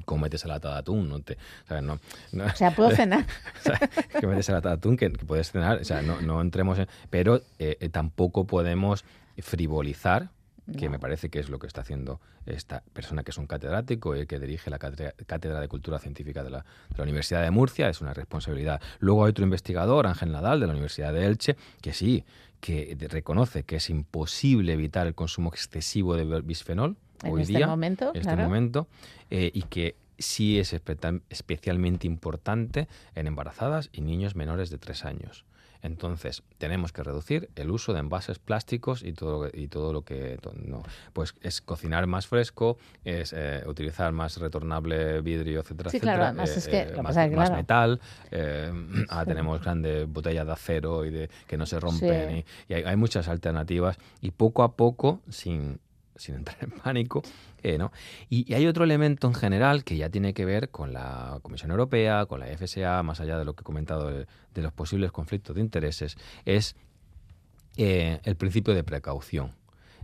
cometes 0.06 0.46
a 0.46 0.50
lata 0.50 0.74
de 0.74 0.78
atún, 0.78 1.10
no 1.10 1.20
te, 1.22 1.36
¿sabes? 1.68 1.82
No, 1.84 2.00
no- 2.34 2.46
O 2.46 2.50
sea, 2.56 2.76
puedo 2.76 2.92
cenar. 2.96 3.26
o 3.60 3.64
sea, 3.64 3.80
que 4.20 4.28
metes 4.28 4.48
a 4.52 4.54
lata 4.54 4.70
de 4.70 4.76
atún 4.76 4.98
que, 4.98 5.12
que 5.12 5.26
puedes 5.26 5.52
cenar, 5.52 5.80
o 5.82 5.84
sea, 5.84 6.04
no, 6.04 6.22
no 6.22 6.40
entremos 6.42 6.78
en... 6.78 6.88
Pero 7.10 7.38
eh, 7.58 7.78
eh, 7.80 7.90
tampoco 7.90 8.46
podemos 8.46 9.04
frivolizar, 9.40 10.30
que 10.76 10.86
No. 10.86 10.92
me 10.92 11.00
parece 11.00 11.30
que 11.30 11.40
es 11.40 11.50
lo 11.50 11.60
que 11.60 11.68
está 11.68 11.82
haciendo 11.82 12.20
esta 12.46 12.84
persona 12.94 13.24
que 13.24 13.32
es 13.32 13.38
un 13.38 13.48
catedrático 13.48 14.16
y 14.16 14.26
que 14.28 14.40
dirige 14.40 14.70
la 14.70 14.80
cátedra, 14.80 15.60
de 15.62 15.68
Cultura 15.68 16.00
Científica 16.00 16.44
de 16.44 16.50
la, 16.50 16.60
de 16.90 16.98
la 16.98 17.04
Universidad 17.04 17.42
de 17.44 17.52
Murcia, 17.52 17.88
es 17.90 18.02
una 18.02 18.14
responsabilidad. 18.14 18.82
Luego 19.00 19.26
hay 19.26 19.30
otro 19.30 19.44
investigador, 19.46 20.08
Ángel 20.08 20.32
Nadal, 20.32 20.60
de 20.60 20.68
la 20.68 20.74
Universidad 20.74 21.14
de 21.14 21.26
Elche, 21.26 21.56
que 21.82 21.94
sí, 21.94 22.26
que 22.60 22.98
reconoce 23.10 23.64
que 23.64 23.78
es 23.78 23.90
imposible 23.90 24.74
evitar 24.74 25.08
el 25.08 25.16
consumo 25.16 25.50
excesivo 25.50 26.16
de 26.16 26.42
bisfenol 26.42 26.98
En 27.24 27.32
hoy 27.34 27.42
este 27.44 27.54
día, 27.58 27.68
momento, 27.68 28.10
en 28.10 28.18
este 28.18 28.22
claro. 28.34 28.44
momento, 28.44 28.88
eh, 29.30 29.52
y 29.54 29.62
que 29.64 29.96
sí 30.20 30.60
es 30.60 30.74
espe- 30.74 31.22
especialmente 31.30 32.08
importante 32.08 32.88
en 33.16 33.28
embarazadas 33.28 33.90
y 33.94 34.02
niños 34.02 34.36
menores 34.36 34.70
de 34.72 34.80
tres 34.80 35.06
años. 35.06 35.46
Entonces, 35.82 36.44
tenemos 36.58 36.92
que 36.92 37.04
reducir 37.04 37.50
el 37.56 37.72
uso 37.72 37.94
de 37.94 38.00
envases 38.00 38.40
plásticos 38.40 39.04
y 39.04 39.14
todo, 39.14 39.44
lo 39.46 39.52
que- 39.52 39.60
y 39.62 39.68
todo 39.68 39.94
lo 39.94 40.02
que... 40.04 40.38
to- 40.42 40.54
No, 40.56 40.84
pues 41.14 41.36
es 41.42 41.62
cocinar 41.62 42.08
más 42.08 42.28
fresco, 42.28 42.78
es 43.06 43.34
eh, 43.36 43.64
utilizar 43.68 44.12
más 44.12 44.38
retornable 44.38 45.22
vidrio, 45.22 45.62
etcétera, 45.62 45.90
Sí, 45.90 45.98
etcétera. 45.98 46.16
claro, 46.18 46.28
además 46.30 46.58
es 46.58 46.68
que 46.68 46.86
lo 46.86 46.92
que 46.94 46.98
más, 47.02 47.06
pasa 47.10 47.24
es 47.26 47.30
que, 47.32 47.36
más 47.36 47.50
claro. 47.50 47.62
metal. 47.62 48.02
eh, 48.32 48.72
Sí. 48.98 49.06
tenemos 49.26 49.62
grandes 49.62 50.08
botellas 50.12 50.46
de 50.46 50.52
acero 50.52 51.06
y 51.06 51.10
de, 51.12 51.30
que 51.48 51.58
no 51.58 51.66
se 51.66 51.80
rompen. 51.80 52.30
Sí. 52.30 52.46
Y, 52.70 52.74
y 52.74 52.76
hay, 52.76 52.84
hay 52.84 52.96
muchas 52.96 53.28
alternativas. 53.28 53.98
Y 54.22 54.32
poco 54.32 54.64
a 54.64 54.76
poco, 54.76 55.22
sin, 55.30 55.80
sin 56.18 56.36
entrar 56.36 56.58
en 56.62 56.72
pánico, 56.72 57.22
eh, 57.64 57.78
¿no? 57.78 57.92
Y, 58.30 58.54
hay 58.54 58.68
otro 58.68 58.84
elemento 58.84 59.28
en 59.28 59.34
general 59.34 59.84
que 59.84 59.98
ya 59.98 60.10
tiene 60.10 60.34
que 60.34 60.46
ver 60.46 60.70
con 60.70 60.94
la 60.94 61.40
Comisión 61.42 61.72
Europea, 61.72 62.26
con 62.26 62.40
la 62.40 62.48
FSA, 62.48 63.04
más 63.04 63.20
allá 63.20 63.38
de 63.38 63.46
lo 63.46 63.56
que 63.56 63.62
he 63.62 63.64
comentado 63.64 64.10
de, 64.10 64.28
los 64.56 64.74
posibles 64.74 65.12
conflictos 65.12 65.56
de 65.56 65.62
intereses, 65.62 66.18
es 66.46 66.76
eh, 67.78 68.20
el 68.24 68.36
principio 68.36 68.74
de 68.74 68.84
precaución. 68.84 69.54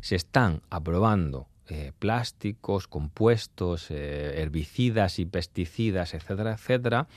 Se 0.02 0.16
están 0.16 0.62
aprobando 0.70 1.48
eh, 1.68 1.92
plásticos, 1.98 2.88
compuestos, 2.88 3.90
herbicidas 3.90 5.18
y 5.18 5.26
pesticidas, 5.26 6.14
etcétera, 6.14 6.54
etcétera, 6.54 7.08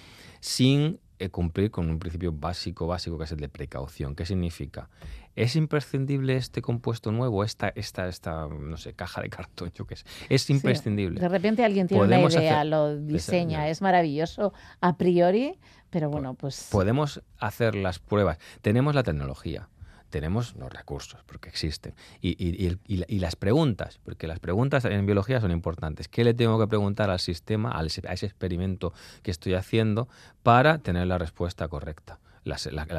sin 0.41 1.01
cumplir 1.31 1.71
con 1.71 1.89
un 1.91 1.99
principio 1.99 2.33
básico, 2.33 2.87
básico, 2.87 3.19
que 3.19 3.25
es 3.25 3.33
el 3.33 3.39
de 3.41 3.49
precaución. 3.49 4.15
¿Qué 4.15 4.25
significa? 4.27 4.89
¿Es 5.35 5.57
imprescindible 5.57 6.37
este 6.37 6.63
compuesto 6.63 7.13
nuevo, 7.13 7.45
esta, 7.45 7.69
esta, 7.69 8.09
esta, 8.09 8.47
no 8.49 8.77
sé, 8.77 8.95
caja 8.95 9.21
de 9.23 9.29
cartón, 9.31 9.73
yo 9.75 9.87
qué? 9.87 9.97
Es 10.29 10.43
Sí. 10.43 10.53
imprescindible. 10.53 11.21
De 11.21 11.29
repente 11.29 11.65
alguien 11.65 11.87
tiene 11.89 12.05
una 12.05 12.21
idea, 12.21 12.61
hacer- 12.61 12.67
lo 12.67 12.97
diseña, 12.97 13.59
Exacto. 13.59 13.71
es 13.73 13.83
maravilloso 13.83 14.53
a 14.81 14.97
priori, 14.97 15.59
pero 15.91 16.11
bueno, 16.11 16.35
pues 16.35 16.69
Podemos 16.71 17.23
hacer 17.39 17.75
las 17.75 17.99
pruebas. 17.99 18.39
Tenemos 18.63 18.95
la 18.95 19.03
tecnología, 19.03 19.69
tenemos 20.17 20.55
los 20.57 20.73
recursos, 20.73 21.21
porque 21.27 21.51
existen. 21.51 21.95
Y, 22.23 22.37
y- 22.43 23.19
las 23.19 23.37
preguntas, 23.37 24.01
porque 24.03 24.27
las 24.27 24.39
preguntas 24.41 24.85
en 24.87 25.05
biología 25.05 25.41
son 25.43 25.51
importantes. 25.51 26.09
¿Qué 26.09 26.25
le 26.25 26.33
tengo 26.33 26.59
que 26.59 26.67
preguntar 26.67 27.11
al 27.11 27.21
sistema, 27.21 27.79
a 27.79 27.85
ese 27.85 28.25
experimento 28.27 28.95
que 29.23 29.31
estoy 29.31 29.53
haciendo, 29.55 30.09
para 30.43 30.79
tener 30.79 31.07
la 31.07 31.19
respuesta 31.19 31.69
correcta? 31.69 32.19
La, 32.45 32.57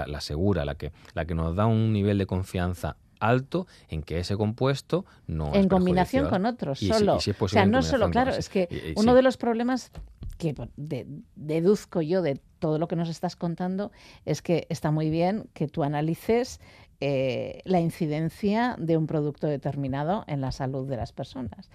la- 0.08 0.22
segura, 0.22 0.64
la 0.64 0.76
que, 0.76 0.92
la 1.16 1.26
que 1.26 1.34
nos 1.34 1.56
da 1.56 1.66
un 1.66 1.92
nivel 1.92 2.18
de 2.20 2.26
confianza 2.28 2.98
alto 3.20 3.66
en 3.90 4.04
que 4.04 4.20
ese 4.20 4.38
compuesto 4.38 5.04
no 5.26 5.50
es 5.54 5.56
en 5.56 5.70
combinación 5.70 6.30
con 6.30 6.46
otros, 6.46 6.84
Y 6.84 6.88
si- 6.88 6.94
solo. 6.94 7.16
y 7.18 7.22
si 7.22 7.32
es 7.32 7.42
o 7.42 7.48
sea, 7.48 7.66
no 7.66 7.82
solo, 7.82 8.12
claro, 8.12 8.32
es 8.32 8.48
que 8.48 8.68
Y- 8.70 8.94
uno 9.00 9.14
sí. 9.14 9.16
de 9.16 9.22
los 9.24 9.38
problemas 9.38 9.92
que 10.38 10.54
de- 10.76 11.08
deduzco 11.36 12.04
yo 12.04 12.22
de 12.22 12.40
todo 12.60 12.78
lo 12.78 12.88
que 12.88 12.96
nos 12.96 13.10
estás 13.10 13.36
contando 13.36 13.92
es 14.26 14.42
que 14.44 14.68
está 14.70 14.92
muy 14.92 15.10
bien 15.10 15.50
que 15.54 15.68
tú 15.68 15.84
analices 15.84 16.60
eh, 17.00 17.62
la 17.66 17.80
incidencia 17.80 18.76
de 18.80 18.98
un 18.98 19.08
producto 19.08 19.48
determinado 19.48 20.24
en 20.28 20.42
la 20.42 20.52
salud 20.52 20.88
de 20.88 20.98
las 20.98 21.12
personas. 21.14 21.70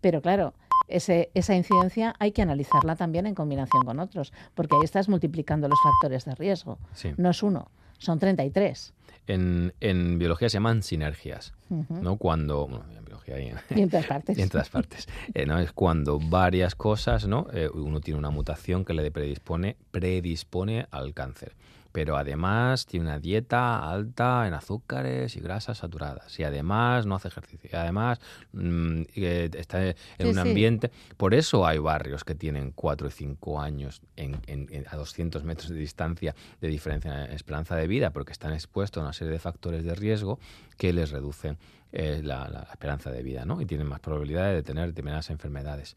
Pero 0.00 0.22
claro, 0.22 0.54
ese- 0.86 1.30
esa 1.34 1.54
incidencia 1.56 2.14
hay 2.18 2.32
que 2.32 2.42
analizarla 2.42 2.94
también 2.96 3.26
en 3.26 3.34
combinación 3.34 3.84
con 3.84 3.98
otros, 3.98 4.32
porque 4.54 4.76
ahí 4.76 4.84
estás 4.84 5.08
multiplicando 5.08 5.68
los 5.68 5.78
factores 5.82 6.24
de 6.24 6.34
riesgo. 6.36 6.78
Sí. 6.94 7.12
No 7.16 7.30
es 7.30 7.42
uno, 7.42 7.70
son 7.98 8.18
33. 8.18 8.94
En, 9.26 9.74
en 9.80 10.18
biología 10.18 10.48
se 10.48 10.54
llaman 10.54 10.82
sinergias. 10.82 11.52
¿no? 11.90 12.16
Cuando, 12.16 12.66
bueno, 12.66 12.84
en 12.96 13.04
biología 13.04 13.34
hay- 13.34 13.52
Y 13.76 13.82
en 13.82 13.90
todas 13.90 14.06
partes. 14.06 14.38
Y 14.38 14.42
en 14.42 14.48
todas 14.48 14.70
partes. 14.70 15.06
Eh, 15.34 15.44
¿no? 15.44 15.58
Es 15.58 15.72
cuando 15.72 16.18
varias 16.18 16.74
cosas, 16.74 17.26
¿no? 17.26 17.46
Eh, 17.52 17.68
uno 17.74 18.00
tiene 18.00 18.18
una 18.18 18.30
mutación 18.30 18.84
que 18.86 18.94
le 18.94 19.10
predispone, 19.10 19.76
predispone 19.90 20.86
al 20.90 21.12
cáncer. 21.12 21.54
Pero 21.90 22.16
además 22.16 22.84
tiene 22.86 23.06
una 23.06 23.18
dieta 23.18 23.90
alta 23.90 24.46
en 24.46 24.54
azúcares 24.54 25.36
y 25.36 25.40
grasas 25.40 25.78
saturadas. 25.78 26.38
Y 26.38 26.44
además 26.44 27.06
no 27.06 27.14
hace 27.14 27.28
ejercicio. 27.28 27.70
Y 27.72 27.76
además 27.76 28.20
mm, 28.52 29.02
eh, 29.16 29.50
está 29.54 29.84
en 29.86 29.94
Sí, 30.18 30.24
un 30.26 30.34
sí. 30.34 30.40
ambiente. 30.40 30.90
Por 31.16 31.34
eso 31.34 31.66
hay 31.66 31.78
barrios 31.78 32.24
que 32.24 32.34
tienen 32.34 32.72
4 32.72 33.08
y 33.08 33.10
5 33.10 33.60
años 33.60 34.02
en- 34.16 34.36
en- 34.46 34.68
en- 34.70 34.84
a 34.88 34.96
200 34.96 35.44
metros 35.44 35.70
de 35.70 35.76
distancia 35.76 36.34
de 36.60 36.68
diferencia 36.68 37.24
en 37.24 37.32
esperanza 37.32 37.74
de 37.74 37.86
vida, 37.86 38.10
porque 38.10 38.32
están 38.32 38.52
expuestos 38.52 39.00
a 39.00 39.04
una 39.04 39.12
serie 39.14 39.32
de 39.32 39.38
factores 39.38 39.82
de 39.84 39.94
riesgo 39.94 40.38
que 40.76 40.92
les 40.92 41.10
reducen 41.10 41.58
eh, 41.90 42.20
la, 42.22 42.48
la 42.50 42.68
esperanza 42.70 43.10
de 43.10 43.22
vida, 43.22 43.46
¿no? 43.46 43.62
Y 43.62 43.64
tienen 43.66 43.86
más 43.86 44.00
probabilidades 44.00 44.54
de 44.56 44.62
tener 44.62 44.86
determinadas 44.88 45.30
enfermedades. 45.30 45.96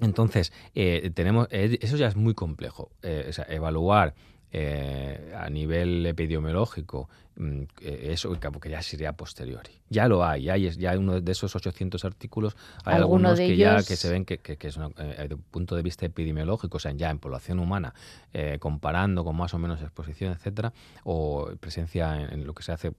Entonces, 0.00 0.52
eh, 0.74 1.10
tenemos, 1.14 1.48
eh, 1.50 1.78
eso 1.82 1.96
ya 1.96 2.06
es 2.06 2.16
muy 2.16 2.32
complejo. 2.34 2.90
eh, 3.02 3.26
o 3.28 3.32
sea, 3.32 3.44
evaluar 3.48 4.14
eh, 4.52 5.32
a 5.36 5.48
nivel 5.50 6.04
epidemiológico 6.06 7.08
mm, 7.36 7.62
eh, 7.82 8.08
eso 8.12 8.28
que 8.60 8.68
ya 8.70 8.82
sería 8.82 9.12
posteriori. 9.12 9.70
Ya 9.88 10.08
lo 10.08 10.24
hay, 10.24 10.44
ya 10.44 10.54
hay, 10.54 10.70
ya 10.70 10.98
uno 10.98 11.20
de 11.20 11.32
esos 11.32 11.54
800 11.54 12.04
artículos, 12.04 12.56
hay 12.84 12.96
Alguno 12.96 13.28
algunos 13.30 13.38
que 13.38 13.56
ya 13.56 13.76
que 13.86 13.96
se 13.96 14.10
ven 14.10 14.24
que, 14.24 14.38
que- 14.38 14.56
que 14.56 14.68
es 14.68 14.76
una, 14.76 14.88
eh, 14.98 15.14
desde 15.18 15.34
un 15.34 15.42
punto 15.42 15.76
de 15.76 15.82
vista 15.82 16.04
epidemiológico, 16.06 16.76
o 16.76 16.80
sea, 16.80 16.92
ya 16.92 17.10
en 17.10 17.18
población 17.18 17.58
humana, 17.60 17.94
eh, 18.32 18.58
comparando 18.60 19.24
con 19.24 19.36
más 19.36 19.54
o 19.54 19.58
menos 19.58 19.80
exposición, 19.82 20.32
etcétera, 20.32 20.72
o 21.04 21.50
presencia 21.60 22.20
en, 22.20 22.32
en 22.40 22.46
lo 22.46 22.54
que 22.54 22.62
se 22.62 22.72
hace 22.72 22.92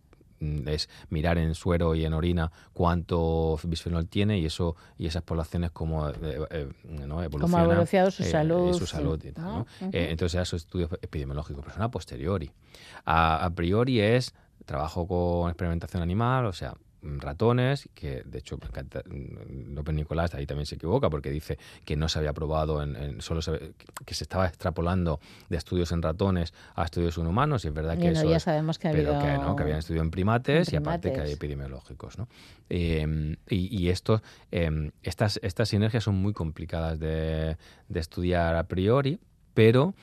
es 0.66 0.90
mirar 1.10 1.38
en 1.38 1.56
suero 1.56 1.96
y 1.96 2.06
en 2.06 2.14
orina 2.14 2.52
cuánto 2.74 3.60
bisfenol 3.64 4.08
tiene 4.08 4.40
y 4.40 4.46
eso 4.46 4.76
y 4.98 5.08
esas 5.08 5.22
poblaciones 5.22 5.72
como 5.72 6.10
eh, 6.10 6.14
eh, 6.50 6.70
no 6.84 7.24
evolucionan 7.24 7.66
evolucionado 7.66 8.12
su 8.12 8.24
eh, 8.24 8.26
salud, 8.26 8.74
su 8.78 8.88
salud 8.88 9.24
y. 9.24 9.66
Eh, 9.92 10.08
entonces 10.10 10.42
esos 10.42 10.64
estudios 10.64 10.92
epidemiológicos 11.02 11.64
pero 11.64 11.76
son 11.76 11.84
a 11.84 11.92
posteriori. 11.92 12.52
A, 13.06 13.46
a 13.46 13.50
priori 13.52 14.00
es 14.00 14.34
trabajo 14.66 15.08
con 15.08 15.50
experimentación 15.50 16.04
animal 16.04 16.46
o 16.46 16.54
sea 16.54 16.72
mm, 16.72 16.91
ratones, 17.04 17.90
que 17.96 18.24
de 18.26 18.40
hecho 18.40 18.58
mm, 18.58 19.74
López 19.74 19.96
Nicolás 19.96 20.34
ahí 20.36 20.46
también 20.46 20.66
se 20.66 20.76
equivoca 20.76 21.10
porque 21.10 21.30
dice 21.32 21.58
que 21.86 21.96
no 21.96 22.08
se 22.10 22.20
había 22.20 22.34
probado 22.34 22.82
en, 22.84 22.96
en- 22.96 23.22
solo 23.22 23.42
se- 23.42 23.74
que 24.06 24.14
se 24.14 24.24
estaba 24.24 24.48
extrapolando 24.48 25.20
de 25.50 25.58
estudios 25.58 25.92
en 25.92 26.02
ratones 26.02 26.54
a 26.76 26.84
estudios 26.86 27.18
en 27.18 27.28
humanos 27.28 27.66
y 27.66 27.70
es 27.70 27.74
verdad 27.74 27.98
que 27.98 28.12
no, 28.12 28.20
eso 28.22 28.30
ya 28.30 28.38
es- 28.38 28.44
sabemos 28.44 28.78
que 28.80 28.88
ha 28.88 28.92
pero 28.92 29.16
habido... 29.16 29.28
que, 29.28 29.38
¿no? 29.40 29.56
que 29.56 29.64
habían 29.64 29.80
estudiado 29.80 30.04
en 30.06 30.12
primates, 30.12 30.68
en 30.70 30.74
y 30.76 30.78
aparte 30.78 31.12
que 31.14 31.22
hay 31.22 31.32
epidemiológicos. 31.32 32.18
¿no? 32.18 32.28
Eh, 32.70 33.36
y 33.50 33.82
y 33.82 33.90
estos, 33.90 34.22
eh, 34.52 34.92
estas, 35.04 35.40
estas 35.44 35.70
sinergias 35.70 36.04
son 36.04 36.16
muy 36.16 36.34
complicadas 36.34 37.00
de, 37.00 37.58
de 37.90 38.00
estudiar 38.00 38.56
a 38.56 38.64
priori, 38.66 39.20
pero 39.54 39.94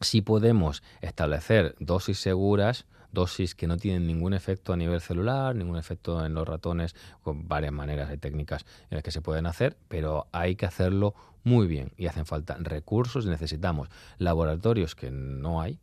sí 0.00 0.20
podemos 0.22 0.82
establecer 1.00 1.74
dosis 1.78 2.18
seguras, 2.18 2.86
dosis 3.12 3.54
que 3.54 3.66
no 3.66 3.76
tienen 3.76 4.06
ningún 4.06 4.34
efecto 4.34 4.72
a 4.72 4.76
nivel 4.76 5.00
celular, 5.00 5.54
ningún 5.54 5.76
efecto 5.76 6.24
en 6.24 6.34
los 6.34 6.48
ratones, 6.48 6.94
con 7.22 7.46
varias 7.46 7.72
maneras 7.72 8.12
y 8.12 8.18
técnicas 8.18 8.64
en 8.90 8.96
las 8.96 9.02
que 9.04 9.10
se 9.10 9.20
pueden 9.20 9.46
hacer, 9.46 9.76
pero 9.88 10.26
hay 10.32 10.56
que 10.56 10.66
hacerlo 10.66 11.14
muy 11.44 11.66
bien 11.66 11.92
y 11.96 12.06
hacen 12.06 12.24
falta 12.26 12.56
recursos, 12.58 13.26
necesitamos 13.26 13.88
laboratorios 14.18 14.94
que 14.94 15.10
no 15.10 15.60
hay. 15.60 15.78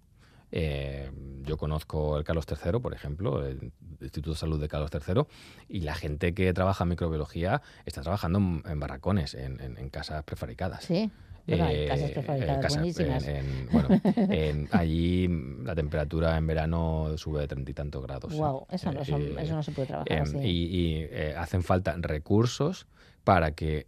Eh, 0.51 1.11
yo 1.43 1.57
conozco 1.57 2.17
el 2.17 2.23
Carlos 2.23 2.45
III, 2.49 2.79
por 2.79 2.93
ejemplo, 2.93 3.45
el 3.45 3.71
Instituto 4.01 4.31
de 4.31 4.37
Salud 4.37 4.59
de 4.59 4.67
Carlos 4.67 4.89
III, 4.91 5.23
y 5.67 5.81
la 5.81 5.93
gente 5.93 6.33
que 6.33 6.51
trabaja 6.53 6.83
en 6.85 6.89
microbiología 6.89 7.61
está 7.85 8.01
trabajando 8.01 8.39
en, 8.65 8.79
barracones, 8.79 9.35
en, 9.35 9.59
en- 9.61 9.77
en 9.77 9.89
casas 9.89 10.23
prefabricadas. 10.23 10.85
Sí, 10.85 11.11
bueno, 11.49 11.65
hay 11.65 11.75
Eh, 11.75 11.87
casas 11.87 12.11
prefabricadas 12.11 12.57
eh, 12.57 12.61
casas, 12.61 12.77
buenísimas. 12.77 13.27
en- 13.27 13.35
en- 13.37 13.67
bueno, 13.71 13.89
en- 14.15 14.67
allí 14.71 15.27
la 15.63 15.75
temperatura 15.75 16.37
en 16.37 16.47
verano 16.47 17.17
sube 17.17 17.41
de 17.41 17.47
treinta 17.47 17.71
y 17.71 17.73
tantos 17.73 18.01
grados. 18.03 18.33
Guau, 18.33 18.65
eso 18.69 18.91
no 18.91 19.03
son- 19.05 19.37
eso 19.39 19.55
no 19.55 19.63
se 19.63 19.71
puede 19.71 19.87
trabajar 19.87 20.11
em, 20.17 20.23
así. 20.23 20.37
Y, 20.39 20.65
y, 20.65 20.95
eh, 21.11 21.33
hacen 21.37 21.63
falta 21.63 21.95
recursos 21.99 22.87
para 23.23 23.51
que 23.51 23.87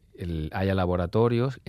haya 0.52 0.76
laboratorios 0.76 1.60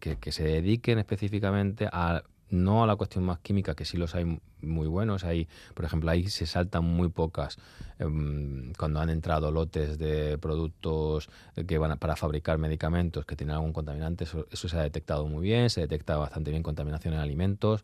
que, 0.00 0.16
que 0.16 0.32
se 0.32 0.42
dediquen 0.44 0.98
específicamente 0.98 1.88
a 1.92 2.22
no 2.50 2.82
a 2.82 2.86
la 2.86 2.96
cuestión 2.96 3.24
más 3.24 3.38
química, 3.38 3.74
que 3.74 3.84
sí 3.84 3.96
los 3.96 4.14
hay 4.14 4.40
muy 4.60 4.86
buenos. 4.86 5.24
Hay, 5.24 5.48
por 5.74 5.84
ejemplo, 5.84 6.10
ahí 6.10 6.28
se 6.28 6.46
saltan 6.46 6.84
muy 6.84 7.08
pocas 7.08 7.58
em, 7.98 8.72
cuando 8.74 9.00
han 9.00 9.10
entrado 9.10 9.50
lotes 9.50 9.98
de 9.98 10.38
productos 10.38 11.30
que 11.66 11.78
van 11.78 11.92
a- 11.92 11.96
para 11.96 12.16
fabricar 12.16 12.58
medicamentos 12.58 13.24
que 13.24 13.36
tienen 13.36 13.54
algún 13.54 13.72
contaminante. 13.72 14.24
Eso, 14.24 14.46
se 14.52 14.76
ha 14.76 14.82
detectado 14.82 15.26
muy 15.26 15.42
bien, 15.42 15.70
se 15.70 15.80
detecta 15.82 16.16
bastante 16.16 16.50
bien 16.50 16.62
contaminación 16.62 17.14
en 17.14 17.20
alimentos. 17.20 17.82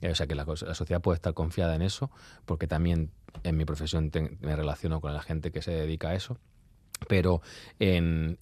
Eh, 0.00 0.10
o 0.10 0.14
sea 0.14 0.26
que 0.26 0.34
la, 0.34 0.44
sociedad 0.46 1.00
puede 1.00 1.16
estar 1.16 1.34
confiada 1.34 1.74
en 1.74 1.82
eso, 1.82 2.10
porque 2.44 2.66
también 2.66 3.10
en 3.42 3.56
mi 3.56 3.64
profesión 3.64 4.10
me 4.40 4.56
relaciono 4.56 5.00
con 5.00 5.12
la 5.12 5.22
gente 5.22 5.50
que 5.50 5.62
se 5.62 5.72
dedica 5.72 6.10
a 6.10 6.14
eso. 6.14 6.38
Pero 7.08 7.42
en 7.78 8.36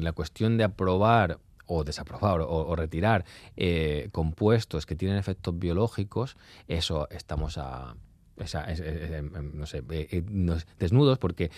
la 0.00 0.12
cuestión 0.12 0.56
de 0.56 0.64
aprobar 0.64 1.40
o 1.66 1.84
desaprobar 1.84 2.40
o, 2.40 2.76
retirar 2.76 3.24
eh, 3.56 4.08
compuestos 4.12 4.86
que 4.86 4.96
tienen 4.96 5.18
efectos 5.18 5.58
biológicos, 5.58 6.36
eso 6.68 7.08
estamos 7.10 7.58
a, 7.58 7.96
es- 8.38 8.54
em, 8.80 9.30
no 9.54 9.66
sé, 9.66 9.78
eh, 9.90 10.08
eh, 10.10 10.22
desnudos 10.78 11.18
porque 11.18 11.50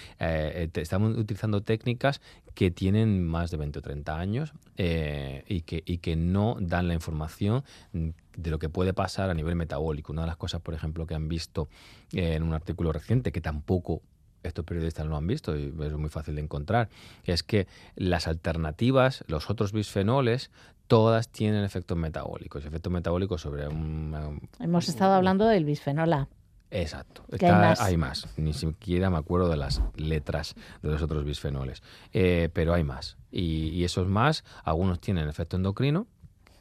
estamos 0.74 1.16
utilizando 1.16 1.60
técnicas 1.62 2.20
que 2.54 2.70
tienen 2.70 3.26
más 3.26 3.50
de 3.50 3.56
20 3.56 3.78
o 3.80 3.82
30 3.82 4.18
años 4.18 4.52
y, 4.76 5.62
que, 5.62 6.16
no 6.16 6.56
dan 6.60 6.88
la 6.88 6.94
información 6.94 7.64
de 7.92 8.50
lo 8.50 8.58
que 8.58 8.68
puede 8.68 8.92
pasar 8.94 9.30
a 9.30 9.34
nivel 9.34 9.56
metabólico. 9.56 10.12
Una 10.12 10.22
de 10.22 10.28
las 10.28 10.36
cosas, 10.36 10.60
por 10.60 10.74
ejemplo, 10.74 11.06
que 11.06 11.14
han 11.14 11.28
visto 11.28 11.68
en 12.12 12.42
un 12.42 12.54
artículo 12.54 12.92
reciente, 12.92 13.32
que 13.32 13.40
tampoco 13.40 14.02
estos 14.42 14.64
periodistas 14.64 15.06
lo 15.06 15.16
han 15.16 15.26
visto 15.26 15.56
y 15.56 15.74
es 15.80 15.92
muy 15.94 16.10
fácil 16.10 16.36
de 16.36 16.42
encontrar, 16.42 16.88
es 17.24 17.42
que 17.42 17.66
las 17.96 18.28
alternativas, 18.28 19.24
los 19.26 19.50
otros 19.50 19.72
bisfenoles, 19.72 20.50
todas 20.86 21.28
tienen 21.28 21.64
efectos 21.64 21.96
metabólicos, 21.96 22.64
efectos 22.64 22.92
metabólicos 22.92 23.42
sobre 23.42 23.68
un... 23.68 24.40
Hemos 24.58 24.88
estado 24.88 25.14
hablando 25.14 25.46
del 25.46 25.64
bisfenol 25.64 26.12
A. 26.12 26.28
Exacto. 26.70 27.24
Hay 27.40 27.50
más. 27.50 27.80
hay 27.80 27.96
más. 27.96 28.26
Ni 28.36 28.52
siquiera 28.52 29.08
me 29.10 29.16
acuerdo 29.16 29.48
de 29.48 29.56
las 29.56 29.80
letras 29.96 30.54
de 30.82 30.90
los 30.90 31.00
otros 31.02 31.24
bisfenoles. 31.24 31.82
Eh, 32.12 32.50
pero 32.52 32.74
hay 32.74 32.84
más. 32.84 33.16
Y, 33.30 33.68
y 33.68 33.84
esos 33.84 34.06
más, 34.06 34.44
algunos 34.64 35.00
tienen 35.00 35.28
efecto 35.28 35.56
endocrino 35.56 36.06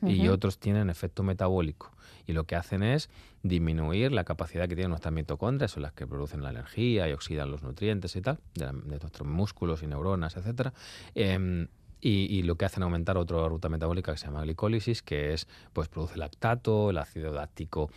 y 0.02 0.28
otros 0.28 0.60
tienen 0.60 0.90
efecto 0.90 1.24
metabólico. 1.24 1.92
Y 2.28 2.34
lo 2.34 2.44
que 2.44 2.56
hacen 2.56 2.84
es 2.84 3.10
disminuir 3.42 4.12
la 4.12 4.26
capacidad 4.26 4.68
que 4.68 4.76
tienen 4.76 4.90
nuestras 4.90 5.13
mitocondrias, 5.13 5.72
son 5.72 5.84
las 5.84 5.94
que 5.94 6.06
producen 6.06 6.44
la 6.44 6.52
energía 6.52 7.10
y 7.10 7.13
oxidan 7.13 7.50
los 7.50 7.63
nutrientes 7.63 8.16
y 8.16 8.22
tal, 8.22 8.40
de, 8.54 8.72
nuestros 8.74 9.28
músculos 9.28 9.82
y 9.82 9.88
neuronas, 9.88 10.38
etcétera. 10.38 10.74
Em, 11.16 11.68
y, 12.00 12.44
lo 12.44 12.56
que 12.56 12.66
hacen 12.66 12.84
aumentar 12.84 13.18
otra 13.18 13.48
ruta 13.48 13.70
metabólica 13.70 14.12
que 14.12 14.20
se 14.20 14.28
llama 14.28 14.44
glicólisis, 14.44 15.02
que 15.02 15.34
es, 15.34 15.48
pues 15.74 15.88
produce 15.88 16.18
lactato, 16.18 16.92
el 16.92 17.00
ácido 17.00 17.34
láctico 17.34 17.90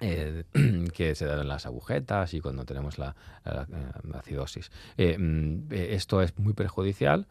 eh, 0.00 0.44
que 0.94 1.14
se 1.14 1.24
dan 1.24 1.40
en 1.40 1.48
las 1.48 1.64
agujetas 1.64 2.34
y 2.34 2.40
cuando 2.40 2.64
tenemos 2.64 2.98
la, 2.98 3.16
la 3.44 4.18
acidosis. 4.18 4.70
Eh, 4.98 5.16
mm, 5.18 5.72
eh, 5.72 5.88
esto 5.92 6.20
es 6.22 6.38
muy 6.38 6.52
perjudicial. 6.52 7.26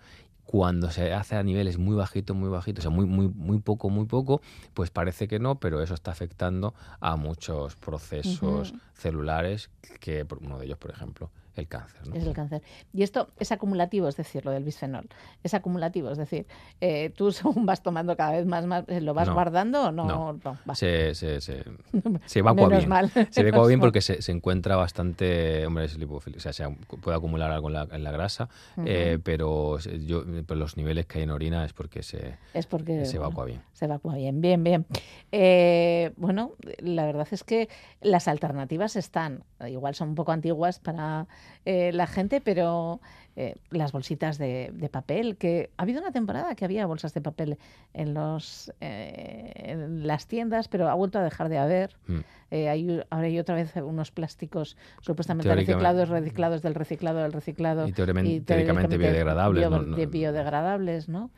Cuando 0.46 0.92
se 0.92 1.12
hace 1.14 1.36
a 1.36 1.44
niveles 1.44 1.78
muy 1.78 1.96
bajitos, 1.96 2.36
muy 2.36 2.50
bajitos, 2.50 2.84
o 2.86 2.88
sea, 2.90 2.96
muy, 2.96 3.06
muy, 3.06 3.28
muy 3.30 3.60
poco, 3.60 3.90
muy 3.90 4.06
poco, 4.06 4.42
pues 4.74 4.92
parece 4.92 5.28
que 5.28 5.40
no, 5.40 5.60
pero 5.60 5.82
eso 5.82 5.94
está 5.96 6.12
afectando 6.12 6.74
a 7.00 7.16
muchos 7.16 7.76
procesos 7.76 8.74
celulares, 8.94 9.70
que 10.00 10.24
por- 10.26 10.40
uno 10.44 10.60
de 10.60 10.66
ellos, 10.66 10.78
por 10.78 10.92
ejemplo, 10.92 11.32
el 11.58 11.68
cáncer. 11.68 12.08
¿no? 12.08 12.16
Es 12.16 12.24
el 12.26 12.34
cáncer. 12.34 12.62
Y 12.94 13.04
esto 13.04 13.30
es 13.40 13.52
acumulativo, 13.52 14.08
es 14.08 14.18
decir, 14.18 14.46
lo 14.46 14.52
del 14.52 14.64
bisfenol. 14.64 15.08
Es 15.44 15.54
acumulativo, 15.54 16.10
es 16.12 16.18
decir, 16.18 16.46
eh, 16.82 17.12
tú 17.16 17.32
según 17.32 17.66
vas 17.66 17.82
tomando 17.84 18.16
cada 18.18 18.32
vez 18.32 18.46
más, 18.46 18.66
más 18.66 18.84
eh, 18.88 19.02
¿lo 19.02 19.14
vas 19.14 19.28
No. 19.28 19.34
guardando 19.34 19.88
o 19.88 19.92
no? 19.92 20.06
No. 20.34 20.40
Va. 20.70 20.76
se, 20.76 21.16
se, 21.16 21.42
se, 21.42 21.64
se 22.26 22.40
evacua 22.40 22.68
Menos 22.68 22.80
bien. 22.80 22.90
mal, 22.90 23.12
Se 23.30 23.42
evacua 23.42 23.68
bien 23.68 23.80
porque 23.80 24.02
se, 24.02 24.22
se 24.22 24.32
encuentra 24.32 24.76
bastante, 24.76 25.66
hombre, 25.66 25.86
es 25.86 25.98
o 25.98 26.40
sea, 26.40 26.54
se 26.54 26.68
puede 27.02 27.18
acumular 27.18 27.52
algo 27.52 27.68
en 27.70 27.74
la, 27.74 27.88
en 27.92 28.04
la 28.04 28.12
grasa, 28.12 28.50
eh, 28.86 29.20
pero 29.24 29.78
se- 29.80 30.06
yo, 30.06 30.24
pero 30.46 30.60
los 30.60 30.78
niveles 30.78 31.06
que 31.06 31.20
hay 31.20 31.24
en 31.24 31.30
orina 31.32 31.66
es 31.66 31.74
porque 31.74 32.04
se, 32.04 32.36
Es 32.54 32.66
porque 32.68 33.06
se 33.06 33.18
bueno, 33.18 33.28
evacua 33.28 33.46
bien. 33.46 33.62
Se 33.74 33.86
evacúa 33.86 34.16
bien, 34.16 34.42
bien, 34.42 34.64
bien. 34.64 34.86
Eh, 35.32 36.12
bueno, 36.18 36.52
la 36.80 37.06
verdad 37.06 37.28
es 37.32 37.44
que 37.44 37.70
las 38.02 38.28
alternativas 38.28 38.96
están, 38.96 39.44
igual 39.68 39.96
son 39.96 40.10
un 40.10 40.16
poco 40.16 40.32
antiguas 40.32 40.80
para 40.80 41.28
eh, 41.66 41.92
la 41.94 42.08
gente, 42.08 42.42
pero 42.42 43.00
eh, 43.36 43.56
las 43.70 43.92
bolsitas 43.92 44.38
de, 44.38 44.72
de 44.74 44.88
papel, 44.90 45.36
que 45.36 45.70
ha 45.78 45.82
habido 45.84 46.00
una 46.02 46.12
temporada 46.12 46.56
que 46.56 46.64
había 46.66 46.86
bolsas 46.86 47.14
de 47.14 47.22
papel 47.22 47.58
en, 47.94 48.14
los, 48.14 48.72
eh, 48.82 49.52
en 49.56 50.08
las 50.08 50.28
tiendas, 50.28 50.68
pero 50.70 50.88
ha 50.90 50.94
vuelto 50.94 51.20
a 51.20 51.24
dejar 51.24 51.50
de 51.50 51.58
haber. 51.58 51.96
Mm. 52.08 52.20
Eh, 52.52 52.70
hay, 52.70 53.02
ahora 53.10 53.28
hay 53.28 53.40
otra 53.40 53.56
vez 53.56 53.76
unos 53.76 54.12
plásticos 54.12 54.78
supuestamente 55.02 55.50
reciclados, 55.54 56.08
reciclados 56.10 56.62
del 56.62 56.76
reciclado 56.76 57.20
del 57.24 57.34
reciclado. 57.34 57.88
Y 57.88 57.92
teóricamente- 57.92 58.42
teóricamente 58.46 58.98
biodegradables, 58.98 59.62
bio- 59.64 59.70
no- 59.70 59.82
no- 59.82 59.96
de 59.98 60.06
biodegradables, 60.06 61.10
¿no? 61.10 61.32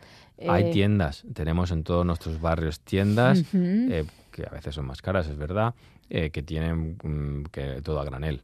Hay 0.47 0.65
Eh, 0.65 0.71
tiendas, 0.71 1.23
tenemos 1.33 1.71
en 1.71 1.83
todos 1.83 2.05
nuestros 2.05 2.39
barrios 2.39 2.79
tiendas, 2.81 3.43
que 3.51 4.45
a 4.45 4.49
veces 4.51 4.75
son 4.75 4.85
más 4.85 5.01
caras, 5.01 5.27
es 5.27 5.37
verdad, 5.37 5.73
eh, 6.11 6.29
que 6.29 6.43
tienen 6.43 6.97
mm, 7.03 7.45
que 7.51 7.81
todo 7.81 7.99
a 7.99 8.05
granel. 8.05 8.43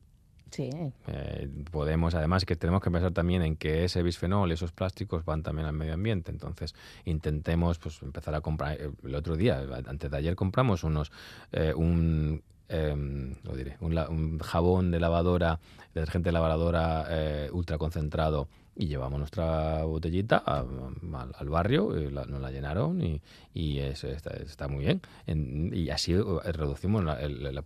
Sí. 0.53 0.69
Eh, 1.07 1.49
podemos, 1.71 2.13
además, 2.13 2.45
que 2.45 2.55
tenemos 2.55 2.79
que 2.83 2.91
pensar 2.91 3.11
también 3.11 3.41
en 3.41 3.55
que 3.55 3.85
ese 3.85 4.03
bisfenol, 4.03 4.51
esos 4.51 4.71
plásticos 4.71 5.25
van 5.25 5.41
también 5.41 5.65
al 5.65 5.73
medio 5.73 5.95
ambiente. 5.95 6.29
Entonces, 6.29 6.75
intentemos 7.05 7.79
pues 7.79 8.03
empezar 8.03 8.35
a 8.35 8.41
comprar. 8.41 8.79
eh, 8.79 8.91
El 9.03 9.15
otro 9.15 9.35
día, 9.35 9.63
antes 9.87 10.11
de 10.11 10.15
ayer, 10.15 10.35
compramos 10.35 10.83
unos 10.83 11.11
eh, 11.51 11.73
un 11.75 12.43
em, 12.69 13.35
lo 13.43 13.55
diré, 13.55 13.77
un 13.81 14.39
jabón 14.39 14.91
de 14.91 14.99
lavadora, 14.99 15.59
detergente 15.95 16.29
de 16.29 16.33
lavadora 16.33 17.05
eh, 17.09 17.49
ultra 17.51 17.79
concentrado 17.79 18.47
y 18.75 18.87
llevamos 18.87 19.19
nuestra 19.19 19.83
botellita 19.83 20.41
a- 20.45 20.59
al, 20.61 21.31
al 21.37 21.49
barrio, 21.49 21.95
y 21.99 22.09
la- 22.09 22.25
nos 22.25 22.41
la 22.41 22.49
llenaron 22.49 23.01
y, 23.01 23.21
y 23.53 23.77
eso 23.79 24.07
está, 24.07 24.31
está 24.31 24.67
muy 24.67 24.83
bien. 24.85 25.01
En- 25.27 25.71
y 25.73 25.89
así 25.91 26.13
eh, 26.13 26.23
reducimos 26.51 27.03
la- 27.03 27.19
el, 27.21 27.45
el- 27.45 27.57
el 27.57 27.63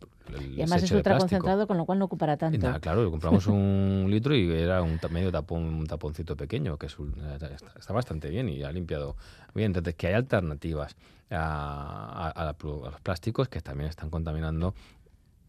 Y 0.52 0.62
además 0.62 0.78
es 0.78 0.82
desecho 0.82 0.94
de 0.96 0.98
ultra 1.00 1.16
plástico. 1.16 1.20
concentrado, 1.20 1.68
con 1.68 1.78
lo 1.78 1.86
cual 1.86 2.00
no 2.00 2.06
ocupará 2.06 2.36
tanto. 2.36 2.58
nada, 2.60 2.80
claro, 2.82 3.10
compramos 3.10 3.48
un 3.48 4.08
litro 4.10 4.36
y 4.36 4.52
era 4.52 4.82
un 4.82 5.00
medio 5.10 5.32
tapón, 5.32 5.64
un 5.64 5.88
taponcito 5.88 6.36
pequeño, 6.36 6.78
que 6.78 6.88
es 6.88 7.00
un- 7.00 7.16
está, 7.34 7.52
está 7.78 7.94
bastante 7.94 8.30
bien 8.30 8.50
y 8.50 8.64
ha 8.64 8.72
limpiado 8.72 9.16
bien. 9.56 9.68
Entonces, 9.68 9.96
que 9.96 10.08
hay 10.08 10.14
alternativas 10.16 10.96
a, 11.32 12.30
a 12.36 12.56
los 12.62 13.02
plásticos 13.02 13.48
que 13.50 13.62
también 13.62 13.90
están 13.90 14.10
contaminando 14.10 14.74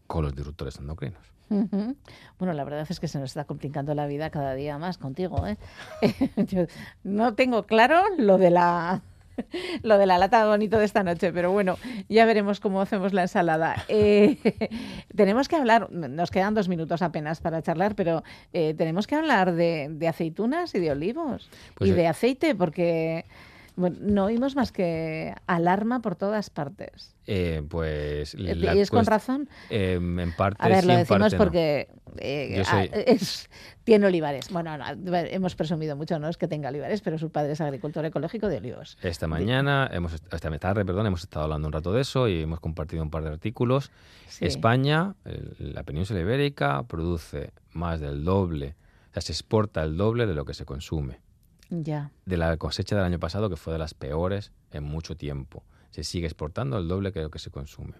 con 0.07 0.23
los 0.23 0.33
disruptores 0.35 0.77
endocrinos. 0.77 1.19
Bueno, 1.49 2.53
la 2.53 2.63
verdad 2.63 2.85
es 2.89 2.99
que 2.99 3.07
se 3.07 3.19
nos 3.19 3.31
está 3.31 3.45
complicando 3.45 3.93
la 3.95 4.07
vida 4.07 4.29
cada 4.29 4.53
día 4.53 4.77
más 4.77 4.97
contigo. 4.97 5.45
¿eh? 5.47 5.57
Yo 6.47 6.65
no 7.03 7.33
tengo 7.35 7.65
claro 7.65 8.03
lo 8.17 8.37
de 8.37 8.51
la 8.51 9.01
lo 9.83 9.97
de 9.97 10.05
la 10.05 10.17
lata 10.17 10.45
bonito 10.47 10.77
de 10.77 10.85
esta 10.85 11.03
noche, 11.03 11.31
pero 11.31 11.51
bueno, 11.51 11.77
ya 12.07 12.25
veremos 12.25 12.59
cómo 12.59 12.81
hacemos 12.81 13.13
la 13.13 13.23
ensalada. 13.23 13.75
Eh, 13.91 14.37
tenemos 15.15 15.47
que 15.47 15.55
hablar, 15.55 15.91
nos 15.91 16.31
quedan 16.31 16.53
dos 16.53 16.69
minutos 16.69 17.01
apenas 17.01 17.41
para 17.41 17.61
charlar, 17.61 17.95
pero 17.95 18.23
eh, 18.53 18.73
tenemos 18.75 19.07
que 19.07 19.15
hablar 19.15 19.53
de, 19.53 19.87
de 19.91 20.07
aceitunas 20.07 20.73
y 20.75 20.79
de 20.79 20.91
olivos 20.91 21.49
Pues, 21.75 21.89
y 21.89 21.93
eh, 21.93 21.95
de 21.95 22.07
aceite, 22.07 22.55
porque 22.55 23.25
bueno, 23.79 23.97
no 24.01 24.25
oímos 24.25 24.55
más 24.55 24.71
que 24.71 25.33
alarma 25.47 26.01
por 26.01 26.15
todas 26.15 26.49
partes. 26.49 27.15
Eh, 27.25 27.63
pues 27.69 28.33
Eh, 28.35 28.55
la 28.55 28.75
¿Y 28.75 28.79
es 28.79 28.89
con 28.91 29.05
razón? 29.05 29.47
em, 29.69 30.19
en 30.19 30.35
parte 30.35 30.57
A 30.63 30.67
ver, 30.67 30.81
sí, 30.81 30.87
lo 30.87 30.93
decimos 30.97 31.19
parte 31.19 31.35
no. 31.37 31.43
porque 31.43 31.87
eh, 32.17 32.63
soy- 32.65 32.89
es- 33.07 33.49
tiene 33.83 34.05
olivares. 34.07 34.49
Bueno, 34.51 34.77
no, 34.77 35.15
hemos 35.15 35.55
presumido 35.55 35.95
mucho, 35.95 36.19
no 36.19 36.27
es 36.27 36.37
que 36.37 36.47
tenga 36.47 36.69
olivares, 36.69 37.01
pero 37.01 37.17
su 37.17 37.31
padre 37.31 37.53
es 37.53 37.61
agricultor 37.61 38.03
ecológico 38.05 38.47
de 38.49 38.57
olivos. 38.57 38.97
Esta 39.01 39.27
mañana, 39.27 39.89
hemos, 39.91 40.13
est- 40.13 40.33
esta 40.33 40.57
tarde, 40.59 40.83
perdón, 40.85 41.07
hemos 41.07 41.21
estado 41.21 41.45
hablando 41.45 41.67
un 41.67 41.73
rato 41.73 41.91
de 41.93 42.01
eso 42.01 42.27
y 42.27 42.41
hemos 42.41 42.59
compartido 42.59 43.01
un 43.03 43.09
par 43.09 43.23
de 43.23 43.29
artículos. 43.29 43.91
Sí. 44.27 44.45
España, 44.45 45.15
la 45.59 45.83
península 45.83 46.19
ibérica, 46.19 46.83
produce 46.83 47.51
más 47.71 47.99
del 47.99 48.23
doble, 48.23 48.75
o 49.09 49.13
sea, 49.13 49.21
se 49.21 49.31
exporta 49.31 49.83
el 49.83 49.97
doble 49.97 50.25
de 50.27 50.33
lo 50.35 50.45
que 50.45 50.53
se 50.53 50.65
consume. 50.65 51.19
Ya. 51.69 52.11
De 52.25 52.37
la 52.37 52.55
cosecha 52.57 52.95
del 52.95 53.05
año 53.05 53.19
pasado, 53.19 53.49
que 53.49 53.55
fue 53.55 53.73
de 53.73 53.79
las 53.79 53.93
peores 53.93 54.51
en 54.71 54.83
mucho 54.83 55.15
tiempo. 55.15 55.63
Se 55.91 56.03
sigue 56.03 56.25
exportando 56.27 56.77
el 56.77 56.87
doble 56.87 57.11
que 57.11 57.21
lo 57.21 57.31
que 57.31 57.39
se 57.39 57.49
consume. 57.49 57.93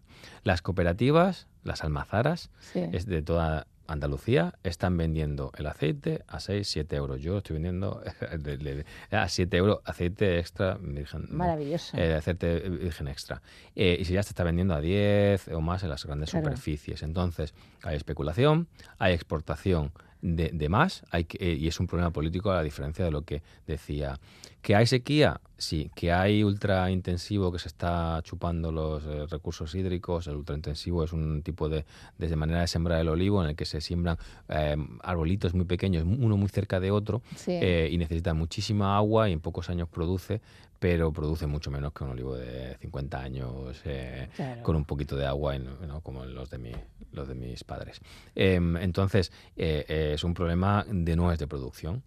Las 0.43 0.61
cooperativas, 0.61 1.47
las 1.63 1.83
almazaras, 1.83 2.51
Sí. 2.59 2.81
es 2.91 3.05
de 3.05 3.21
toda 3.21 3.65
Andalucía, 3.87 4.53
están 4.63 4.97
vendiendo 4.97 5.51
el 5.57 5.65
aceite 5.65 6.23
a 6.27 6.39
6, 6.39 6.67
7 6.67 6.95
euros. 6.95 7.19
Yo 7.21 7.31
lo 7.31 7.37
estoy 7.39 7.55
vendiendo 7.55 8.03
a 9.11 9.27
7 9.29 9.57
euros 9.57 9.79
aceite 9.83 10.37
extra 10.37 10.77
virgen. 10.79 11.25
Maravilloso. 11.31 11.97
Eh, 11.97 12.13
aceite 12.13 12.59
virgen 12.69 13.07
extra. 13.07 13.41
Eh, 13.75 13.97
y 13.99 14.05
si 14.05 14.13
ya 14.13 14.21
se 14.21 14.29
está 14.29 14.43
vendiendo 14.43 14.75
a 14.75 14.81
10 14.81 15.47
o 15.49 15.61
más 15.61 15.81
en 15.81 15.89
las 15.89 16.05
grandes 16.05 16.29
Claro. 16.29 16.45
superficies. 16.45 17.01
Entonces, 17.01 17.55
hay 17.81 17.95
especulación, 17.95 18.67
hay 18.99 19.13
exportación 19.15 19.91
de, 20.21 20.49
de 20.53 20.69
más, 20.69 21.03
hay 21.11 21.23
que- 21.25 21.37
eh, 21.39 21.55
y 21.55 21.67
es 21.67 21.79
un 21.79 21.87
problema 21.87 22.11
político 22.11 22.51
a 22.51 22.55
la 22.55 22.63
diferencia 22.63 23.05
de 23.05 23.11
lo 23.11 23.21
que 23.23 23.41
decía. 23.67 24.19
¿Que 24.61 24.75
hay 24.75 24.85
sequía? 24.85 25.39
Sí. 25.57 25.89
¿Que 25.95 26.11
hay 26.11 26.43
ultra 26.43 26.91
intensivo 26.91 27.49
que 27.49 27.59
se 27.59 27.69
está 27.69 28.19
chupando 28.23 28.73
los 28.73 29.05
eh, 29.05 29.25
recursos 29.27 29.73
hídricos? 29.73 30.27
El 30.27 30.35
ultra 30.35 30.53
intensivo 30.55 31.03
es 31.05 31.13
un 31.13 31.41
tipo 31.43 31.69
de, 31.69 31.85
de 32.17 32.35
manera 32.35 32.59
de 32.61 32.67
sembrar 32.67 32.99
el 32.99 33.07
olivo 33.07 33.41
en 33.41 33.51
el 33.51 33.55
que 33.55 33.63
se 33.63 33.79
siembran 33.79 34.17
eh, 34.49 34.75
arbolitos 35.01 35.53
muy 35.53 35.63
pequeños, 35.63 36.03
uno 36.05 36.35
muy 36.35 36.49
cerca 36.49 36.81
de 36.81 36.91
otro, 36.91 37.21
Sí. 37.37 37.51
eh, 37.53 37.87
y 37.89 37.97
necesita 37.97 38.33
muchísima 38.33 38.97
agua 38.97 39.29
y 39.29 39.33
en 39.33 39.39
pocos 39.39 39.69
años 39.69 39.87
produce, 39.87 40.41
pero 40.79 41.11
produce 41.11 41.45
mucho 41.45 41.69
menos 41.71 41.91
que 41.93 42.03
un 42.05 42.11
olivo 42.11 42.35
de 42.35 42.75
50 42.79 43.19
años 43.19 43.81
eh, 43.85 44.29
Claro. 44.35 44.63
con 44.63 44.75
un 44.77 44.85
poquito 44.85 45.15
de 45.17 45.25
agua, 45.25 45.55
y 45.55 45.59
no- 45.59 45.75
¿no? 45.85 46.01
como 46.01 46.25
los 46.25 46.49
de, 46.49 46.57
mi, 46.57 46.71
los 47.11 47.27
de 47.27 47.35
mis 47.35 47.63
padres. 47.63 47.99
Em, 48.33 48.77
entonces, 48.77 49.31
eh, 49.57 49.85
eh, 49.89 50.11
es 50.15 50.23
un 50.23 50.33
problema 50.33 50.85
de 50.89 51.15
no 51.15 51.31
es 51.31 51.39
de 51.39 51.47
producción. 51.47 52.01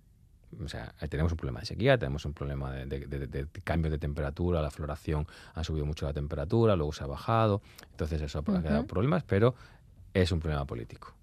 O 0.62 0.68
sea, 0.68 0.92
tenemos 1.08 1.32
un 1.32 1.38
problema 1.38 1.60
de 1.60 1.66
sequía, 1.66 1.96
tenemos 1.96 2.24
un 2.26 2.34
problema 2.34 2.72
de, 2.72 2.84
de, 2.86 3.06
de- 3.06 3.26
de 3.26 3.46
cambio 3.64 3.90
de 3.90 3.98
temperatura, 3.98 4.60
la 4.60 4.70
floración 4.70 5.26
ha 5.54 5.64
subido 5.64 5.86
mucho 5.86 6.04
la 6.06 6.12
temperatura, 6.12 6.76
luego 6.76 6.92
se 6.92 7.04
ha 7.04 7.06
bajado, 7.06 7.62
entonces 7.90 8.20
eso 8.20 8.38
ha 8.40 8.42
creado 8.44 8.86
problemas, 8.86 9.22
pero 9.22 9.54
es 10.12 10.30
un 10.30 10.40
problema 10.40 10.66
político. 10.66 11.14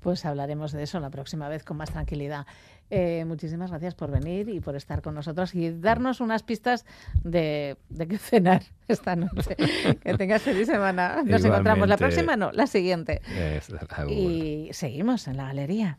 Pues 0.00 0.24
hablaremos 0.24 0.72
de 0.72 0.82
eso 0.82 0.98
la 1.00 1.10
próxima 1.10 1.48
vez 1.48 1.62
con 1.64 1.76
más 1.78 1.90
tranquilidad. 1.90 2.46
Eh, 2.96 3.24
muchísimas 3.24 3.70
gracias 3.70 3.96
por 3.96 4.12
venir 4.12 4.48
y 4.48 4.60
por 4.60 4.76
estar 4.76 5.02
con 5.02 5.16
nosotros 5.16 5.52
y 5.56 5.68
darnos 5.72 6.20
unas 6.20 6.44
pistas 6.44 6.86
de, 7.24 7.76
de 7.88 8.06
qué 8.06 8.18
cenar 8.18 8.62
esta 8.88 9.16
noche. 9.16 9.56
que 10.00 10.14
tengas 10.14 10.42
feliz 10.42 10.68
semana. 10.68 11.24
Nos 11.24 11.44
encontramos 11.44 11.88
la 11.88 11.96
próxima, 11.96 12.36
no, 12.36 12.52
la 12.52 12.68
siguiente. 12.68 13.20
Es-. 13.36 13.74
Y 14.08 14.68
seguimos 14.70 15.26
en 15.26 15.38
la 15.38 15.46
galería. 15.46 15.98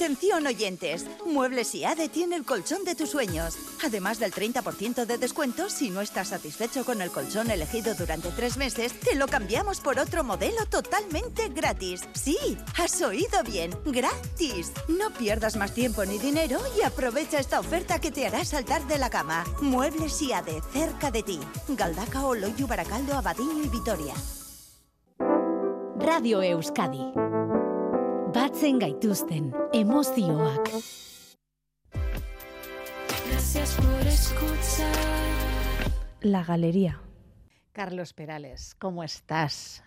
Atención 0.00 0.46
oyentes, 0.46 1.04
Muebles 1.26 1.74
y 1.74 1.84
ADE 1.84 2.08
tiene 2.08 2.34
el 2.34 2.46
colchón 2.46 2.84
de 2.84 2.94
tus 2.94 3.10
sueños. 3.10 3.58
Además 3.84 4.18
del 4.18 4.32
30% 4.32 5.04
de 5.04 5.18
descuento, 5.18 5.68
si 5.68 5.90
no 5.90 6.00
estás 6.00 6.28
satisfecho 6.28 6.86
con 6.86 7.02
el 7.02 7.10
colchón 7.10 7.50
elegido 7.50 7.94
durante 7.94 8.30
tres 8.30 8.56
meses, 8.56 8.98
te 8.98 9.14
lo 9.14 9.26
cambiamos 9.26 9.80
por 9.80 9.98
otro 9.98 10.24
modelo 10.24 10.64
totalmente 10.70 11.50
gratis. 11.50 12.00
Sí, 12.14 12.38
has 12.78 13.02
oído 13.02 13.42
bien, 13.44 13.72
gratis. 13.84 14.72
No 14.88 15.10
pierdas 15.10 15.56
más 15.56 15.74
tiempo 15.74 16.02
ni 16.06 16.16
dinero 16.16 16.58
y 16.78 16.80
aprovecha 16.80 17.38
esta 17.38 17.60
oferta 17.60 18.00
que 18.00 18.10
te 18.10 18.26
hará 18.26 18.42
saltar 18.46 18.86
de 18.86 18.96
la 18.96 19.10
cama. 19.10 19.44
Muebles 19.60 20.22
y 20.22 20.32
ADE, 20.32 20.62
cerca 20.72 21.10
de 21.10 21.22
ti. 21.22 21.40
Galdacao, 21.68 22.34
Loyu, 22.34 22.66
Baracaldo, 22.66 23.12
Abadiño 23.18 23.64
y 23.64 23.68
Vitoria. 23.68 24.14
Radio 25.98 26.40
Euskadi. 26.40 27.12
Batzen 28.60 28.78
gaituzten 28.78 29.44
emozioak. 29.72 30.68
Gracias 33.30 33.74
por 33.76 34.06
escuchar. 34.06 34.92
La 36.20 36.44
galería. 36.44 37.00
Carlos 37.72 38.12
Perales, 38.12 38.74
¿cómo 38.78 39.02
estás? 39.02 39.82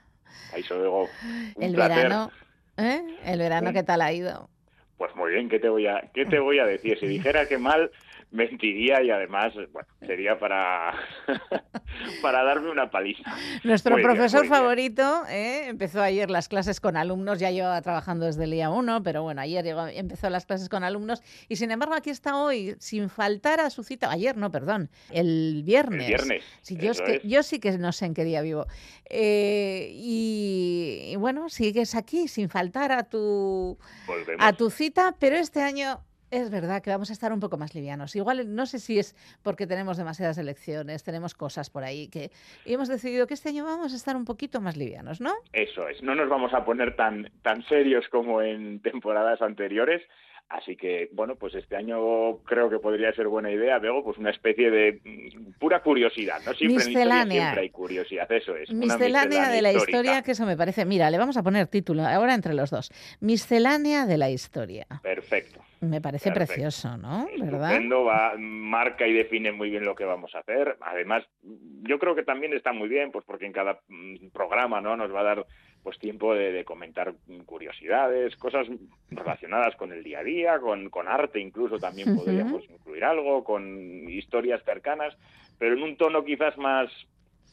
Ahí 0.51 0.63
Diego. 0.63 1.07
Un 1.55 1.63
El 1.63 1.75
placer. 1.75 1.97
verano, 1.97 2.31
¿eh? 2.77 3.03
El 3.25 3.37
verano, 3.37 3.73
¿qué 3.73 3.83
tal 3.83 4.01
ha 4.01 4.11
ido? 4.11 4.49
Pues 4.97 5.15
muy 5.15 5.33
bien, 5.33 5.49
¿qué 5.49 5.59
te 5.59 5.69
voy 5.69 5.85
a, 5.85 6.09
qué 6.11 6.25
te 6.25 6.39
voy 6.39 6.57
a 6.57 6.65
decir? 6.65 6.97
Si 6.99 7.05
dijera 7.05 7.47
que 7.47 7.59
mal, 7.59 7.91
mentiría 8.33 9.01
y 9.03 9.11
además, 9.11 9.53
bueno, 9.71 9.87
sería 10.05 10.37
para, 10.39 10.93
para 12.21 12.43
darme 12.43 12.71
una 12.71 12.89
paliza. 12.89 13.23
Nuestro 13.63 13.93
Muy 13.93 14.01
profesor 14.03 14.41
bien. 14.41 14.51
favorito 14.53 15.23
¿eh? 15.29 15.67
empezó 15.67 16.01
ayer 16.01 16.29
las 16.31 16.49
clases 16.49 16.81
con 16.81 16.97
alumnos, 16.97 17.39
ya 17.39 17.51
lleva 17.51 17.79
trabajando 17.83 18.25
desde 18.25 18.45
el 18.45 18.51
día 18.51 18.71
uno, 18.71 19.03
pero 19.03 19.21
bueno, 19.21 19.39
ayer 19.41 19.63
llegó- 19.63 19.87
empezó 19.87 20.29
las 20.31 20.45
clases 20.47 20.67
con 20.67 20.83
alumnos 20.83 21.21
y 21.47 21.55
sin 21.57 21.69
embargo 21.71 21.93
aquí 21.93 22.09
está 22.09 22.35
hoy 22.37 22.75
sin 22.79 23.09
faltar 23.09 23.59
a 23.59 23.69
su 23.69 23.83
cita, 23.83 24.09
ayer 24.11 24.35
no, 24.35 24.51
perdón, 24.51 24.89
el 25.11 25.61
viernes. 25.63 26.01
El 26.01 26.07
viernes, 26.07 26.43
Sí, 26.61 26.75
yo, 26.75 26.91
es 26.91 26.97
eso 26.97 27.05
que, 27.05 27.15
es. 27.17 27.23
yo 27.23 27.43
sí 27.43 27.59
que 27.59 27.77
no 27.77 27.91
sé 27.91 28.05
en 28.07 28.15
qué 28.15 28.23
día 28.23 28.41
vivo. 28.41 28.65
Eh, 29.09 29.89
y, 29.93 31.09
y 31.11 31.15
bueno, 31.17 31.49
sigues 31.49 31.93
aquí 31.93 32.27
sin 32.27 32.49
faltar 32.49 32.91
a 32.91 33.03
tu, 33.03 33.77
Volvemos. 34.07 34.43
a 34.43 34.53
tu 34.53 34.71
cita, 34.71 35.15
pero 35.19 35.35
este 35.35 35.61
año 35.61 35.99
es 36.33 36.49
verdad 36.49 36.81
que 36.81 36.89
vamos 36.89 37.11
a 37.11 37.13
estar 37.13 37.31
un 37.31 37.39
poco 37.39 37.57
más 37.57 37.75
livianos. 37.75 38.15
Igual 38.15 38.55
no 38.55 38.65
sé 38.65 38.79
si 38.79 38.97
es 38.97 39.15
porque 39.43 39.67
tenemos 39.67 39.97
demasiadas 39.97 40.39
elecciones, 40.39 41.03
tenemos 41.03 41.35
cosas 41.35 41.69
por 41.69 41.83
ahí 41.83 42.09
que 42.09 42.31
y 42.65 42.73
hemos 42.73 42.87
decidido 42.87 43.27
que 43.27 43.35
este 43.35 43.49
año 43.49 43.63
vamos 43.63 43.93
a 43.93 43.95
estar 43.95 44.15
un 44.15 44.25
poquito 44.25 44.59
más 44.59 44.75
livianos, 44.75 45.21
¿no? 45.21 45.31
Eso 45.53 45.87
es, 45.87 46.01
no 46.01 46.15
nos 46.15 46.27
vamos 46.29 46.53
a 46.53 46.65
poner 46.65 46.95
tan, 46.95 47.29
tan 47.43 47.63
serios 47.67 48.07
como 48.09 48.41
en 48.41 48.81
temporadas 48.81 49.41
anteriores. 49.43 50.01
Así 50.53 50.75
que, 50.75 51.09
bueno, 51.13 51.35
pues 51.35 51.55
este 51.55 51.75
año 51.75 52.37
creo 52.45 52.69
que 52.69 52.77
podría 52.77 53.11
ser 53.13 53.27
buena 53.27 53.49
idea, 53.49 53.79
Bego, 53.79 54.03
pues 54.03 54.19
una 54.19 54.29
especie 54.29 54.69
de 54.69 55.01
mm, 55.03 55.53
pura 55.59 55.81
curiosidad, 55.81 56.37
¿no? 56.45 56.53
Siempre 56.53 56.83
en 56.83 56.89
historia 56.91 56.99
Miscelánea. 56.99 57.41
siempre 57.41 57.61
hay 57.61 57.69
curiosidad, 57.71 58.31
eso 58.31 58.55
es. 58.55 58.71
Miscelánea 58.71 59.49
de 59.49 59.63
la 59.63 59.71
histórica. 59.71 59.97
historia, 59.97 60.21
que 60.21 60.31
eso 60.33 60.45
me 60.45 60.55
parece. 60.55 60.85
Mira, 60.85 61.09
le 61.09 61.17
vamos 61.17 61.37
a 61.37 61.43
poner 61.43 61.65
título 61.65 62.05
ahora 62.05 62.35
entre 62.35 62.53
los 62.53 62.69
dos. 62.69 62.91
Miscelánea 63.19 64.05
de 64.05 64.17
la 64.19 64.29
historia. 64.29 64.85
Perfecto. 65.01 65.59
Me 65.81 65.99
parece 65.99 66.31
Perfecto. 66.31 66.53
precioso, 66.53 66.97
¿no? 66.97 67.27
¿Verdad? 67.39 67.71
Estupendo, 67.71 68.03
va, 68.03 68.35
marca 68.37 69.07
y 69.07 69.13
define 69.13 69.51
muy 69.51 69.71
bien 69.71 69.83
lo 69.83 69.95
que 69.95 70.05
vamos 70.05 70.35
a 70.35 70.39
hacer. 70.39 70.77
Además, 70.81 71.23
yo 71.81 71.97
creo 71.97 72.13
que 72.13 72.23
también 72.23 72.53
está 72.53 72.73
muy 72.73 72.89
bien, 72.89 73.11
pues 73.11 73.25
porque 73.25 73.47
en 73.47 73.53
cada 73.53 73.79
mm, 73.87 74.27
programa 74.31 74.81
no 74.81 74.95
nos 74.95 75.11
va 75.11 75.21
a 75.21 75.23
dar 75.23 75.45
pues 75.83 75.99
tiempo 75.99 76.33
de, 76.33 76.51
de 76.51 76.63
comentar 76.63 77.13
curiosidades, 77.45 78.35
cosas 78.37 78.67
relacionadas 79.09 79.75
con 79.75 79.91
el 79.91 80.03
día 80.03 80.19
a 80.19 80.23
día, 80.23 80.59
con, 80.59 80.89
con 80.89 81.07
arte 81.07 81.39
incluso 81.39 81.77
también 81.77 82.15
podríamos 82.15 82.63
incluir 82.69 83.03
algo, 83.03 83.43
con 83.43 84.09
historias 84.09 84.63
cercanas, 84.63 85.13
pero 85.59 85.75
en 85.75 85.83
un 85.83 85.97
tono 85.97 86.23
quizás 86.23 86.57
más, 86.57 86.89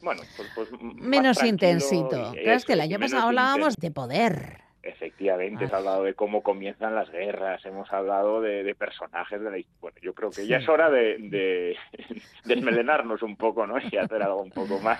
bueno, 0.01 0.21
pues, 0.37 0.49
pues 0.55 0.69
Menos 0.81 1.43
intensito. 1.43 2.09
Claro, 2.09 2.51
es 2.53 2.65
que 2.65 2.73
el 2.73 2.81
año 2.81 2.99
pasado 2.99 3.27
hablábamos 3.27 3.75
de 3.75 3.91
poder. 3.91 4.70
Efectivamente, 4.83 5.67
se 5.67 5.75
ha 5.75 5.77
hablado 5.77 6.03
de 6.03 6.15
cómo 6.15 6.41
comienzan 6.41 6.95
las 6.95 7.11
guerras, 7.11 7.63
hemos 7.65 7.91
hablado 7.93 8.41
de, 8.41 8.63
de 8.63 8.73
personajes 8.73 9.39
de 9.39 9.51
la 9.51 9.57
Bueno, 9.79 9.97
yo 10.01 10.15
creo 10.15 10.31
que 10.31 10.47
ya 10.47 10.57
es 10.57 10.67
hora 10.67 10.89
de, 10.89 11.17
de 11.19 11.77
desmelenarnos 12.45 13.21
un 13.21 13.35
poco, 13.35 13.67
¿no? 13.67 13.75
Y 13.79 13.95
hacer 13.97 14.23
algo 14.23 14.41
un 14.41 14.49
poco 14.49 14.79
más 14.79 14.99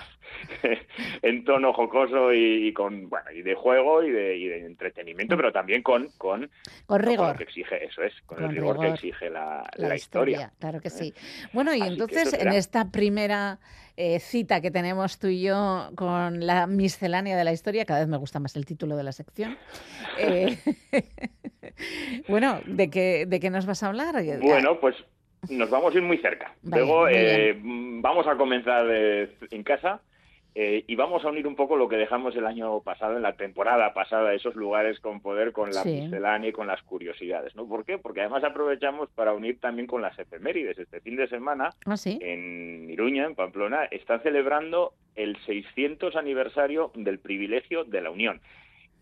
en 1.22 1.44
tono 1.44 1.72
jocoso 1.72 2.32
y, 2.32 2.68
y 2.68 2.72
con, 2.72 3.08
bueno, 3.08 3.32
y 3.32 3.42
de 3.42 3.54
juego 3.56 4.02
y 4.04 4.10
de, 4.10 4.36
y 4.36 4.46
de 4.46 4.66
entretenimiento, 4.66 5.36
pero 5.36 5.50
también 5.52 5.82
con, 5.82 6.08
con, 6.16 6.42
Con 6.42 6.50
con 6.86 7.00
rigor. 7.02 7.28
lo 7.32 7.36
que 7.36 7.44
exige, 7.44 7.84
eso 7.84 8.02
es, 8.02 8.14
con, 8.26 8.38
Con 8.38 8.50
el 8.50 8.54
rigor, 8.54 8.78
que 8.78 8.88
exige 8.88 9.30
la, 9.30 9.68
La, 9.76 9.88
la 9.88 9.94
historia. 9.96 10.52
Claro 10.60 10.80
que 10.80 10.88
¿eh? 10.88 10.92
sí. 10.92 11.14
Bueno, 11.52 11.74
y 11.74 11.80
Así 11.80 11.92
entonces 11.92 12.32
en 12.34 12.52
esta 12.52 12.90
primera 12.92 13.58
eh, 13.96 14.18
cita 14.20 14.60
que 14.60 14.70
tenemos 14.70 15.18
tú 15.18 15.28
y 15.28 15.42
yo 15.42 15.90
con 15.96 16.46
la 16.46 16.66
miscelánea 16.66 17.36
de 17.36 17.44
la 17.44 17.52
historia, 17.52 17.84
cada 17.84 18.00
vez 18.00 18.08
me 18.08 18.16
gusta 18.16 18.40
más 18.40 18.56
el 18.56 18.66
título 18.66 18.96
de 18.96 19.02
la 19.02 19.12
sección. 19.12 19.56
eh, 20.18 20.58
bueno, 22.28 22.60
¿de 22.66 22.90
qué, 22.90 23.26
¿de 23.26 23.40
qué 23.40 23.50
nos 23.50 23.66
vas 23.66 23.82
a 23.82 23.88
hablar? 23.88 24.16
Bueno, 24.40 24.78
pues 24.80 24.96
nos 25.50 25.70
vamos 25.70 25.94
a 25.94 25.98
ir 25.98 26.04
muy 26.04 26.18
cerca. 26.18 26.54
Vale, 26.62 26.84
Luego 26.84 27.08
eh, 27.08 27.58
vamos 27.62 28.26
a 28.26 28.36
comenzar 28.36 28.86
eh, 28.90 29.30
en 29.50 29.62
casa 29.62 30.00
eh, 30.54 30.84
y 30.86 30.94
vamos 30.96 31.24
a 31.24 31.28
unir 31.30 31.46
un 31.46 31.56
poco 31.56 31.76
lo 31.76 31.88
que 31.88 31.96
dejamos 31.96 32.36
el 32.36 32.44
año 32.46 32.80
pasado, 32.82 33.16
en 33.16 33.22
la 33.22 33.36
temporada 33.36 33.94
pasada, 33.94 34.34
esos 34.34 34.54
lugares 34.54 35.00
con 35.00 35.20
poder, 35.20 35.52
con 35.52 35.70
la 35.70 35.82
Sí. 35.82 36.00
miscelánea 36.02 36.50
y 36.50 36.52
con 36.52 36.66
las 36.66 36.82
curiosidades. 36.82 37.56
¿no? 37.56 37.66
¿Por 37.66 37.84
qué? 37.86 37.96
Porque 37.98 38.20
además 38.20 38.44
aprovechamos 38.44 39.08
para 39.10 39.32
unir 39.32 39.58
también 39.60 39.86
con 39.86 40.02
las 40.02 40.18
efemérides. 40.18 40.78
Este 40.78 41.00
fin 41.00 41.16
de 41.16 41.26
semana 41.28 41.70
¿Ah, 41.86 41.96
sí? 41.96 42.18
en 42.20 42.90
Iruña, 42.90 43.24
en 43.24 43.34
Pamplona, 43.34 43.84
están 43.86 44.22
celebrando 44.22 44.92
el 45.14 45.36
600 45.46 46.16
aniversario 46.16 46.90
del 46.94 47.18
privilegio 47.18 47.84
de 47.84 48.00
la 48.02 48.10
Unión 48.10 48.40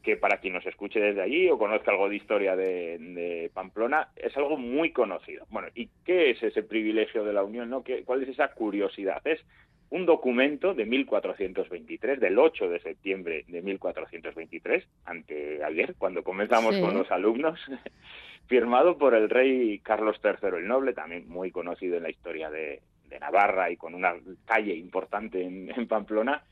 que 0.02 0.16
para 0.16 0.38
quien 0.38 0.54
nos 0.54 0.64
escuche 0.64 0.98
desde 0.98 1.20
allí 1.20 1.50
o 1.50 1.58
conozca 1.58 1.90
algo 1.90 2.08
de 2.08 2.16
historia 2.16 2.56
de, 2.56 2.96
de 2.98 3.50
Pamplona, 3.52 4.08
es 4.16 4.34
algo 4.34 4.56
muy 4.56 4.92
conocido. 4.92 5.44
Bueno, 5.50 5.68
¿y 5.74 5.90
qué 6.06 6.30
es 6.30 6.42
ese 6.42 6.62
privilegio 6.62 7.22
de 7.22 7.34
la 7.34 7.42
Unión? 7.44 7.68
No? 7.68 7.84
¿Qué- 7.84 8.02
¿Cuál 8.04 8.22
es 8.22 8.30
esa 8.30 8.48
curiosidad? 8.54 9.20
Es 9.26 9.44
un 9.90 10.06
documento 10.06 10.72
de 10.74 10.86
1423, 10.86 12.20
del 12.20 12.38
8 12.38 12.68
de 12.68 12.80
septiembre 12.80 13.44
de 13.48 13.60
1423, 13.62 14.84
ante 15.04 15.64
ayer, 15.64 15.94
cuando 15.98 16.22
comenzamos 16.22 16.76
Sí. 16.76 16.80
con 16.80 16.94
los 16.94 17.10
alumnos, 17.10 17.58
firmado 18.46 18.98
por 18.98 19.14
el 19.14 19.28
rey 19.28 19.78
Carlos 19.80 20.20
III 20.22 20.58
el 20.58 20.68
Noble, 20.68 20.92
también 20.92 21.28
muy 21.28 21.50
conocido 21.50 21.96
en 21.96 22.04
la 22.04 22.10
historia 22.10 22.50
de, 22.50 22.80
de 23.08 23.18
Navarra 23.20 23.70
y 23.70 23.76
con 23.76 23.94
una 23.94 24.14
calle 24.44 24.74
importante 24.74 25.42
en, 25.42 25.70
en 25.76 25.86
Pamplona, 25.86 26.42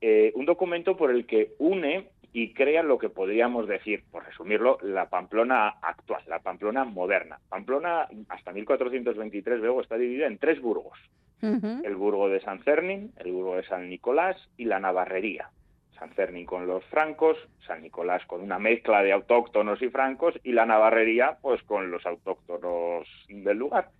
eh, 0.00 0.32
un 0.34 0.44
documento 0.44 0.96
por 0.96 1.10
el 1.10 1.26
que 1.26 1.52
une 1.58 2.08
y 2.32 2.52
crea 2.52 2.82
lo 2.82 2.98
que 2.98 3.08
podríamos 3.08 3.68
decir, 3.68 4.02
por 4.10 4.24
resumirlo, 4.26 4.78
la 4.82 5.08
Pamplona 5.08 5.68
actual, 5.80 6.22
la 6.26 6.40
Pamplona 6.40 6.84
moderna. 6.84 7.38
Pamplona, 7.48 8.08
hasta 8.28 8.52
1423, 8.52 9.60
luego 9.60 9.80
está 9.80 9.96
dividida 9.96 10.26
en 10.26 10.38
tres 10.38 10.60
burgos. 10.60 10.98
El 11.42 11.96
burgo 11.96 12.28
de 12.28 12.40
San 12.40 12.62
Cernin, 12.62 13.12
el 13.18 13.32
burgo 13.32 13.56
de 13.56 13.64
San 13.64 13.90
Nicolás 13.90 14.36
y 14.56 14.64
la 14.64 14.80
Navarrería. 14.80 15.50
San 15.98 16.10
Cernin 16.14 16.46
con 16.46 16.66
los 16.66 16.84
francos, 16.86 17.36
San 17.66 17.82
Nicolás 17.82 18.24
con 18.26 18.40
una 18.40 18.58
mezcla 18.58 19.02
de 19.02 19.12
autóctonos 19.12 19.80
y 19.82 19.88
francos 19.88 20.34
y 20.42 20.52
la 20.52 20.66
Navarrería 20.66 21.36
pues 21.40 21.62
con 21.62 21.90
los 21.90 22.04
autóctonos 22.06 23.06
del 23.28 23.58
lugar. 23.58 23.90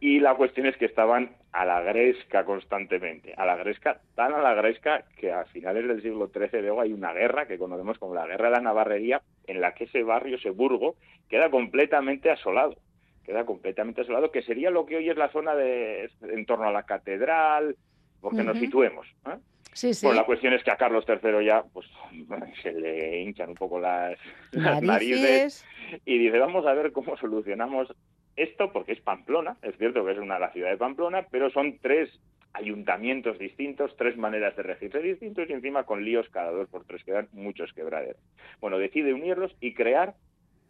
Y 0.00 0.20
la 0.20 0.34
cuestión 0.34 0.66
es 0.66 0.76
que 0.76 0.86
estaban 0.86 1.36
a 1.52 1.64
la 1.66 1.80
gresca 1.82 2.44
constantemente, 2.44 3.34
a 3.36 3.44
la 3.44 3.56
gresca, 3.56 4.00
tan 4.14 4.32
a 4.32 4.40
la 4.40 4.54
gresca 4.54 5.04
que 5.16 5.30
a 5.30 5.44
finales 5.44 5.86
del 5.86 6.02
siglo 6.02 6.30
XIII 6.32 6.62
luego 6.62 6.80
hay 6.80 6.92
una 6.92 7.12
guerra 7.12 7.46
que 7.46 7.58
conocemos 7.58 7.98
como 7.98 8.14
la 8.14 8.26
Guerra 8.26 8.46
de 8.46 8.52
la 8.52 8.60
Navarrería, 8.60 9.20
en 9.46 9.60
la 9.60 9.74
que 9.74 9.84
ese 9.84 10.02
barrio, 10.02 10.36
ese 10.36 10.50
burgo, 10.50 10.96
queda 11.28 11.50
completamente 11.50 12.30
asolado, 12.30 12.76
queda 13.24 13.44
completamente 13.44 14.02
asolado, 14.02 14.30
que 14.30 14.42
sería 14.42 14.70
lo 14.70 14.86
que 14.86 14.96
hoy 14.96 15.08
es 15.08 15.16
la 15.16 15.30
zona 15.30 15.54
de 15.54 16.10
en 16.22 16.46
torno 16.46 16.66
a 16.66 16.72
la 16.72 16.84
catedral, 16.84 17.76
porque 18.20 18.42
nos 18.42 18.58
situemos. 18.58 19.06
¿eh? 19.26 19.36
Sí, 19.72 19.94
sí. 19.94 20.06
Bueno, 20.06 20.20
la 20.20 20.26
cuestión 20.26 20.52
es 20.52 20.62
que 20.62 20.70
a 20.70 20.76
Carlos 20.76 21.04
III 21.08 21.44
ya 21.44 21.62
pues 21.72 21.86
se 22.62 22.72
le 22.72 23.20
hinchan 23.20 23.50
un 23.50 23.54
poco 23.54 23.80
las, 23.80 24.18
las 24.52 24.82
Narices. 24.82 25.20
narices 25.20 25.66
y 26.04 26.18
dice, 26.18 26.38
vamos 26.38 26.66
a 26.66 26.74
ver 26.74 26.92
cómo 26.92 27.16
solucionamos 27.16 27.94
esto, 28.36 28.72
porque 28.72 28.92
es 28.92 29.00
Pamplona, 29.00 29.56
es 29.62 29.76
cierto 29.76 30.04
que 30.04 30.12
es 30.12 30.18
una 30.18 30.38
la 30.38 30.52
ciudad 30.52 30.70
de 30.70 30.76
Pamplona, 30.76 31.26
pero 31.30 31.50
son 31.50 31.78
tres 31.78 32.10
ayuntamientos 32.54 33.38
distintos, 33.38 33.96
tres 33.96 34.16
maneras 34.16 34.54
de 34.56 34.62
regirse 34.62 35.00
distintos 35.00 35.48
y 35.48 35.52
encima 35.52 35.84
con 35.84 36.04
líos 36.04 36.28
cada 36.30 36.50
dos 36.50 36.68
por 36.68 36.84
tres 36.84 37.02
quedan 37.04 37.28
muchos 37.32 37.72
quebraderos. 37.72 38.20
Bueno, 38.60 38.78
decide 38.78 39.14
unirlos 39.14 39.54
y 39.60 39.74
crear 39.74 40.14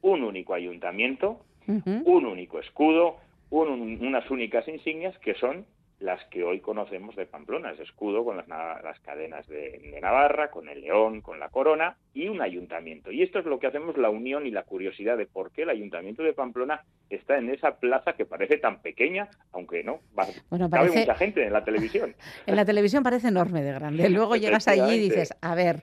un 0.00 0.22
único 0.22 0.54
ayuntamiento, 0.54 1.44
un 1.66 2.26
único 2.26 2.58
escudo, 2.60 3.16
un- 3.50 3.98
unas 4.04 4.30
únicas 4.30 4.66
insignias 4.68 5.16
que 5.18 5.34
son 5.34 5.64
las 6.00 6.24
que 6.30 6.42
hoy 6.42 6.58
conocemos 6.58 7.14
de 7.14 7.26
Pamplona, 7.26 7.70
ese 7.70 7.84
escudo 7.84 8.24
con 8.24 8.36
las, 8.36 8.48
las 8.48 8.98
cadenas 9.02 9.46
de, 9.46 9.78
de 9.78 10.00
Navarra, 10.00 10.50
con 10.50 10.68
el 10.68 10.80
león, 10.80 11.20
con 11.20 11.38
la 11.38 11.48
corona 11.48 11.96
y 12.12 12.26
un 12.26 12.42
ayuntamiento. 12.42 13.12
Y 13.12 13.22
esto 13.22 13.38
es 13.38 13.44
lo 13.44 13.60
que 13.60 13.68
hacemos 13.68 13.96
la 13.96 14.10
unión 14.10 14.44
y 14.44 14.50
la 14.50 14.64
curiosidad 14.64 15.16
de 15.16 15.26
por 15.26 15.52
qué 15.52 15.62
el 15.62 15.70
ayuntamiento 15.70 16.24
de 16.24 16.32
Pamplona 16.32 16.80
está 17.08 17.38
en 17.38 17.50
esa 17.50 17.78
plaza 17.78 18.14
que 18.14 18.24
parece 18.26 18.56
tan 18.58 18.82
pequeña, 18.82 19.28
aunque 19.52 19.84
no, 19.84 20.00
va, 20.18 20.26
Bueno, 20.50 20.68
cabe 20.68 20.88
parece- 20.88 20.98
mucha 21.00 21.14
gente 21.14 21.46
en 21.46 21.52
la 21.52 21.62
televisión. 21.62 22.16
En 22.46 22.56
la 22.56 22.64
televisión 22.64 23.04
parece 23.04 23.28
enorme 23.28 23.62
de 23.62 23.72
grande. 23.72 24.08
Luego 24.10 24.34
llegas 24.34 24.66
allí 24.66 24.94
y 24.96 24.98
dices, 24.98 25.32
a 25.40 25.54
ver, 25.54 25.82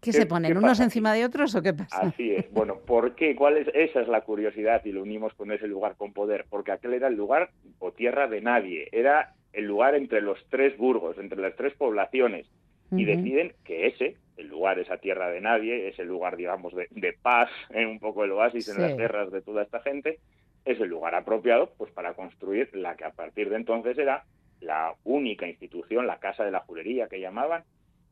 ¿qué, 0.00 0.10
¿Qué- 0.10 0.12
se 0.12 0.26
ponen? 0.26 0.52
qué 0.52 0.58
¿Unos 0.58 0.70
pasa 0.70 0.84
encima 0.84 1.12
de 1.14 1.24
otros 1.24 1.54
o 1.54 1.62
qué 1.62 1.72
pasa? 1.74 2.00
Así 2.00 2.34
es. 2.34 2.50
Bueno, 2.52 2.78
¿por 2.78 3.14
qué? 3.14 3.34
¿Cuál 3.36 3.56
es? 3.58 3.68
Esa 3.74 4.00
es 4.00 4.08
la 4.08 4.22
curiosidad 4.22 4.84
y 4.84 4.92
lo 4.92 5.02
unimos 5.02 5.34
con 5.34 5.52
ese 5.52 5.66
lugar 5.66 5.96
con 5.96 6.12
poder, 6.12 6.46
porque 6.48 6.72
aquel 6.72 6.94
era 6.94 7.08
el 7.08 7.14
lugar 7.14 7.50
o 7.78 7.92
tierra 7.92 8.26
de 8.28 8.40
nadie, 8.40 8.88
era 8.92 9.34
el 9.52 9.64
lugar 9.66 9.94
entre 9.94 10.20
los 10.20 10.38
tres 10.48 10.76
burgos, 10.76 11.18
entre 11.18 11.40
las 11.40 11.56
tres 11.56 11.74
poblaciones, 11.74 12.46
y 12.92 13.04
deciden 13.04 13.52
que 13.64 13.86
ese, 13.86 14.16
el 14.36 14.48
lugar, 14.48 14.78
esa 14.80 14.96
tierra 14.96 15.28
de 15.30 15.40
nadie, 15.40 15.88
ese 15.88 16.04
lugar, 16.04 16.36
digamos, 16.36 16.74
de, 16.74 16.88
de 16.90 17.12
paz, 17.12 17.48
en 17.70 17.88
un 17.88 17.98
poco 18.00 18.24
el 18.24 18.32
oasis 18.32 18.68
en 18.68 18.80
las 18.82 18.96
tierras 18.96 19.30
de 19.30 19.42
toda 19.42 19.62
esta 19.62 19.80
gente, 19.80 20.18
es 20.64 20.80
el 20.80 20.88
lugar 20.88 21.14
apropiado 21.14 21.72
pues 21.78 21.90
para 21.92 22.14
construir 22.14 22.68
la 22.74 22.96
que 22.96 23.04
a 23.04 23.10
partir 23.12 23.48
de 23.48 23.56
entonces 23.56 23.96
era 23.96 24.24
la 24.60 24.94
única 25.04 25.46
institución, 25.48 26.06
la 26.06 26.18
Casa 26.18 26.44
de 26.44 26.50
la 26.50 26.60
Jurería 26.60 27.06
que 27.08 27.18
llamaban, 27.20 27.64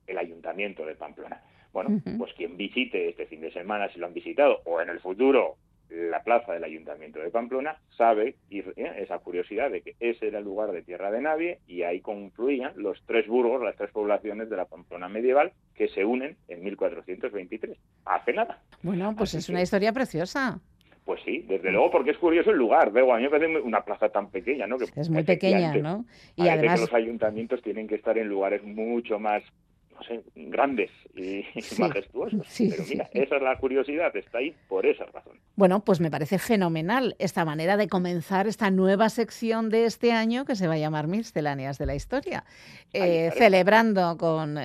el 0.07 0.17
Ayuntamiento 0.17 0.87
de 0.87 0.95
Pamplona. 0.95 1.43
Bueno, 1.73 2.01
pues 2.19 2.33
quien 2.35 2.57
visite 2.57 3.09
este 3.11 3.27
fin 3.27 3.41
de 3.41 3.53
semana, 3.53 3.89
si 3.93 3.99
lo 3.99 4.07
han 4.07 4.15
visitado, 4.15 4.61
o 4.65 4.81
en 4.81 4.89
el 4.89 5.01
futuro 5.01 5.57
la 5.91 6.23
plaza 6.23 6.53
del 6.53 6.65
Ayuntamiento 6.65 7.19
de 7.19 7.31
Pamplona, 7.31 7.79
sabe 7.97 8.37
y 8.51 8.59
eh, 8.61 8.75
esa 8.99 9.19
curiosidad 9.21 9.71
de 9.71 9.81
que 9.81 9.95
ese 10.01 10.29
era 10.29 10.39
el 10.39 10.45
lugar 10.45 10.71
de 10.73 10.83
tierra 10.83 11.11
de 11.11 11.23
nadie 11.23 11.61
y 11.67 11.83
ahí 11.83 12.01
confluían 12.01 12.73
los 12.77 13.03
tres 13.07 13.27
burgos, 13.27 13.63
las 13.63 13.75
tres 13.77 13.91
poblaciones 13.91 14.51
de 14.51 14.57
la 14.57 14.67
Pamplona 14.67 15.09
medieval 15.09 15.53
que 15.75 15.89
se 15.89 16.05
unen 16.05 16.37
en 16.49 16.63
1423. 16.63 17.79
Hace 18.05 18.33
nada. 18.35 18.61
Bueno, 18.83 19.15
pues 19.17 19.31
Así 19.31 19.39
es 19.39 19.47
que- 19.47 19.53
una 19.53 19.63
historia 19.63 19.93
preciosa. 19.93 20.61
Pues 21.07 21.23
sí, 21.25 21.39
desde 21.49 21.73
luego, 21.73 21.91
porque 21.91 22.11
es 22.11 22.19
curioso 22.19 22.51
el 22.51 22.59
lugar. 22.59 22.93
Veo, 22.93 23.11
a 23.15 23.17
mí 23.17 23.23
me 23.23 23.31
parece 23.31 23.59
una 23.61 23.81
plaza 23.83 24.11
tan 24.11 24.31
pequeña, 24.31 24.67
¿no? 24.67 24.77
Que 24.77 24.85
Es 24.95 25.09
muy 25.09 25.23
pequeña, 25.25 25.75
¿no? 25.77 26.05
Y 26.37 26.49
además, 26.49 26.81
los 26.83 26.93
ayuntamientos 26.93 27.63
tienen 27.63 27.89
que 27.89 27.95
estar 27.95 28.19
en 28.19 28.29
lugares 28.29 28.63
mucho 28.63 29.19
más, 29.19 29.43
no 29.99 30.05
sé, 30.07 30.23
grandes 30.37 30.91
y 31.17 31.43
Sí. 31.61 31.81
majestuosos. 31.81 32.47
Sí, 32.49 32.69
Pero 32.71 32.85
mira, 32.89 33.09
sí. 33.13 33.19
esa 33.21 33.37
es 33.37 33.43
la 33.43 33.57
curiosidad, 33.59 34.15
está 34.17 34.39
ahí 34.39 34.55
por 34.69 34.87
esa 34.87 35.05
razón. 35.07 35.39
bueno, 35.57 35.81
pues 35.85 36.01
me 36.01 36.11
parece 36.11 36.39
fenomenal 36.39 37.17
esta 37.19 37.45
manera 37.45 37.77
de 37.77 37.89
comenzar 37.89 38.47
esta 38.47 38.71
nueva 38.71 39.09
sección 39.09 39.69
de 39.71 39.85
este 39.87 40.13
año 40.13 40.45
que 40.45 40.55
se 40.55 40.69
va 40.69 40.75
a 40.75 40.79
llamar 40.79 41.09
Misceláneas 41.09 41.79
de 41.79 41.87
la 41.87 41.95
Historia, 41.97 42.45
eh, 42.93 43.31
celebrando 43.37 44.17
con 44.19 44.57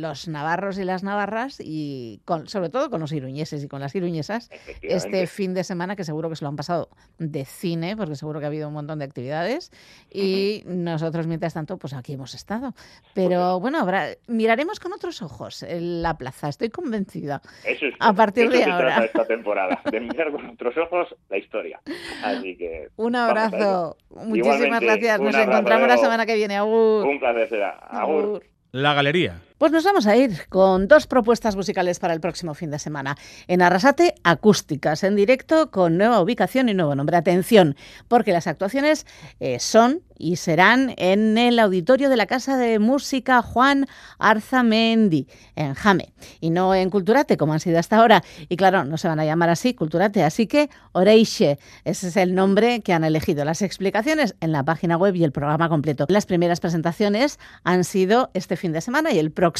los 0.00 0.28
navarros 0.28 0.78
y 0.78 0.84
las 0.84 1.02
navarras 1.02 1.60
y 1.64 2.20
con, 2.24 2.46
sobre 2.48 2.68
todo 2.68 2.90
con 2.90 3.00
los 3.00 3.12
iruñeses 3.12 3.64
y 3.64 3.68
con 3.68 3.80
las 3.80 3.94
iruñesas 3.94 4.50
este 4.82 5.26
fin 5.26 5.54
de 5.54 5.64
semana 5.64 5.96
que 5.96 6.04
seguro 6.04 6.28
que 6.28 6.36
se 6.36 6.44
lo 6.44 6.48
han 6.50 6.56
pasado 6.56 6.88
de 7.18 7.44
cine 7.44 7.96
porque 7.96 8.14
seguro 8.16 8.38
que 8.40 8.46
ha 8.46 8.48
habido 8.48 8.68
un 8.68 8.74
montón 8.74 8.98
de 8.98 9.04
actividades 9.06 9.72
y 10.10 10.62
nosotros 10.66 11.26
mientras 11.26 11.54
tanto 11.54 11.78
pues 11.78 11.94
aquí 11.94 12.12
hemos 12.12 12.34
estado. 12.34 12.74
Pero 13.14 13.60
bueno, 13.60 13.78
habrá, 13.80 14.08
miraremos 14.26 14.73
con 14.80 14.92
otros 14.92 15.22
ojos 15.22 15.62
en 15.62 16.02
la 16.02 16.16
plaza, 16.16 16.48
estoy 16.48 16.68
convencida. 16.70 17.40
Eso 17.64 17.86
es 17.86 17.94
A 18.00 18.12
partir 18.12 18.44
eso 18.44 18.52
de 18.58 18.64
se 18.64 18.70
ahora. 18.70 18.86
trata 18.88 19.04
esta 19.06 19.26
temporada, 19.26 19.80
de 19.90 20.00
mirar 20.00 20.30
con 20.32 20.48
otros 20.50 20.76
ojos 20.76 21.14
la 21.28 21.38
historia. 21.38 21.80
Así 22.22 22.56
que 22.56 22.88
Un 22.96 23.16
abrazo. 23.16 23.96
Muchísimas 24.10 24.36
Igualmente, 24.60 24.86
gracias. 24.86 25.20
Nos 25.20 25.34
abrazo, 25.34 25.50
encontramos 25.50 25.88
la 25.88 25.96
semana 25.98 26.26
que 26.26 26.34
viene. 26.34 26.56
Agur. 26.56 27.06
Un 27.06 27.18
placer 27.18 27.48
será. 27.48 27.70
Agur. 27.90 28.42
La 28.72 28.92
galería. 28.94 29.40
Pues 29.64 29.72
nos 29.72 29.84
vamos 29.84 30.06
a 30.06 30.14
ir 30.14 30.46
con 30.50 30.88
dos 30.88 31.06
propuestas 31.06 31.56
musicales 31.56 31.98
para 31.98 32.12
el 32.12 32.20
próximo 32.20 32.52
fin 32.52 32.70
de 32.70 32.78
semana. 32.78 33.16
En 33.48 33.62
Arrasate, 33.62 34.14
acústicas 34.22 35.04
en 35.04 35.16
directo 35.16 35.70
con 35.70 35.96
nueva 35.96 36.20
ubicación 36.20 36.68
y 36.68 36.74
nuevo 36.74 36.94
nombre. 36.94 37.16
Atención, 37.16 37.74
porque 38.06 38.32
las 38.32 38.46
actuaciones 38.46 39.06
eh, 39.40 39.58
son 39.60 40.02
y 40.18 40.36
serán 40.36 40.94
en 40.96 41.38
el 41.38 41.58
auditorio 41.58 42.08
de 42.08 42.16
la 42.16 42.26
Casa 42.26 42.56
de 42.56 42.78
Música 42.78 43.42
Juan 43.42 43.86
Arzamendi, 44.18 45.26
en 45.56 45.74
Jame, 45.74 46.12
y 46.40 46.50
no 46.50 46.74
en 46.74 46.90
Culturate, 46.90 47.36
como 47.36 47.52
han 47.52 47.60
sido 47.60 47.78
hasta 47.78 47.96
ahora. 47.96 48.22
Y 48.48 48.56
claro, 48.56 48.84
no 48.84 48.96
se 48.96 49.08
van 49.08 49.20
a 49.20 49.24
llamar 49.24 49.50
así, 49.50 49.74
Culturate, 49.74 50.22
así 50.22 50.46
que 50.46 50.70
Oreixe, 50.92 51.58
ese 51.84 52.08
es 52.08 52.16
el 52.16 52.34
nombre 52.34 52.80
que 52.82 52.92
han 52.92 53.04
elegido. 53.04 53.44
Las 53.44 53.62
explicaciones 53.62 54.36
en 54.40 54.52
la 54.52 54.62
página 54.62 54.96
web 54.96 55.14
y 55.16 55.24
el 55.24 55.32
programa 55.32 55.68
completo. 55.68 56.06
Las 56.08 56.26
primeras 56.26 56.60
presentaciones 56.60 57.38
han 57.64 57.84
sido 57.84 58.30
este 58.34 58.56
fin 58.56 58.72
de 58.72 58.80
semana 58.80 59.12
y 59.12 59.18
el 59.18 59.30
próximo, 59.30 59.53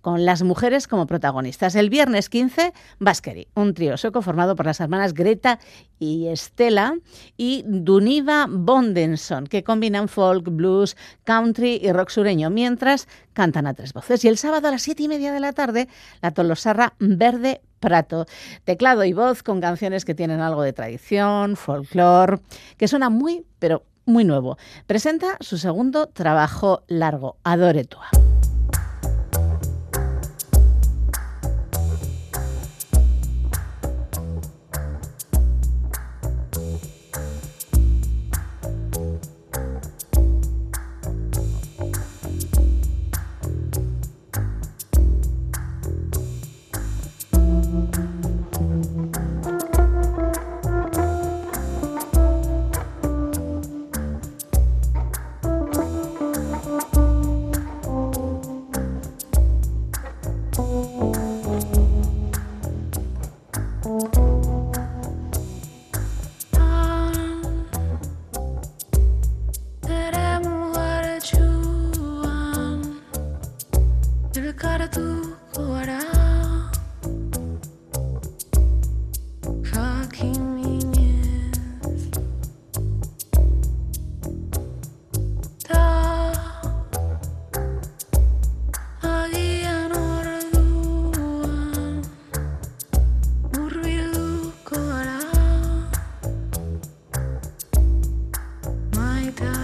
con 0.00 0.24
las 0.24 0.42
mujeres 0.42 0.88
como 0.88 1.06
protagonistas. 1.06 1.74
El 1.74 1.90
viernes 1.90 2.28
15, 2.28 2.72
Baskeri, 2.98 3.48
un 3.54 3.74
trío 3.74 3.96
sueco 3.96 4.22
formado 4.22 4.56
por 4.56 4.66
las 4.66 4.80
hermanas 4.80 5.14
Greta 5.14 5.58
y 5.98 6.28
Estela 6.28 6.96
y 7.36 7.64
Duniva 7.66 8.46
Bondenson, 8.48 9.46
que 9.46 9.64
combinan 9.64 10.08
folk, 10.08 10.48
blues, 10.50 10.96
country 11.24 11.80
y 11.82 11.92
rock 11.92 12.10
sureño, 12.10 12.50
mientras 12.50 13.08
cantan 13.32 13.66
a 13.66 13.74
tres 13.74 13.92
voces. 13.92 14.24
Y 14.24 14.28
el 14.28 14.38
sábado 14.38 14.68
a 14.68 14.70
las 14.70 14.82
siete 14.82 15.02
y 15.04 15.08
media 15.08 15.32
de 15.32 15.40
la 15.40 15.52
tarde, 15.52 15.88
la 16.22 16.30
Tolosarra 16.32 16.94
Verde 16.98 17.60
Prato. 17.80 18.26
Teclado 18.64 19.04
y 19.04 19.12
voz 19.12 19.42
con 19.42 19.60
canciones 19.60 20.04
que 20.04 20.14
tienen 20.14 20.40
algo 20.40 20.62
de 20.62 20.72
tradición, 20.72 21.56
folclore, 21.56 22.38
que 22.76 22.88
suena 22.88 23.10
muy, 23.10 23.44
pero 23.58 23.84
muy 24.06 24.24
nuevo. 24.24 24.56
Presenta 24.86 25.36
su 25.40 25.58
segundo 25.58 26.06
trabajo 26.06 26.84
largo, 26.88 27.36
Adore 27.44 27.86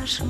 树 0.04 0.24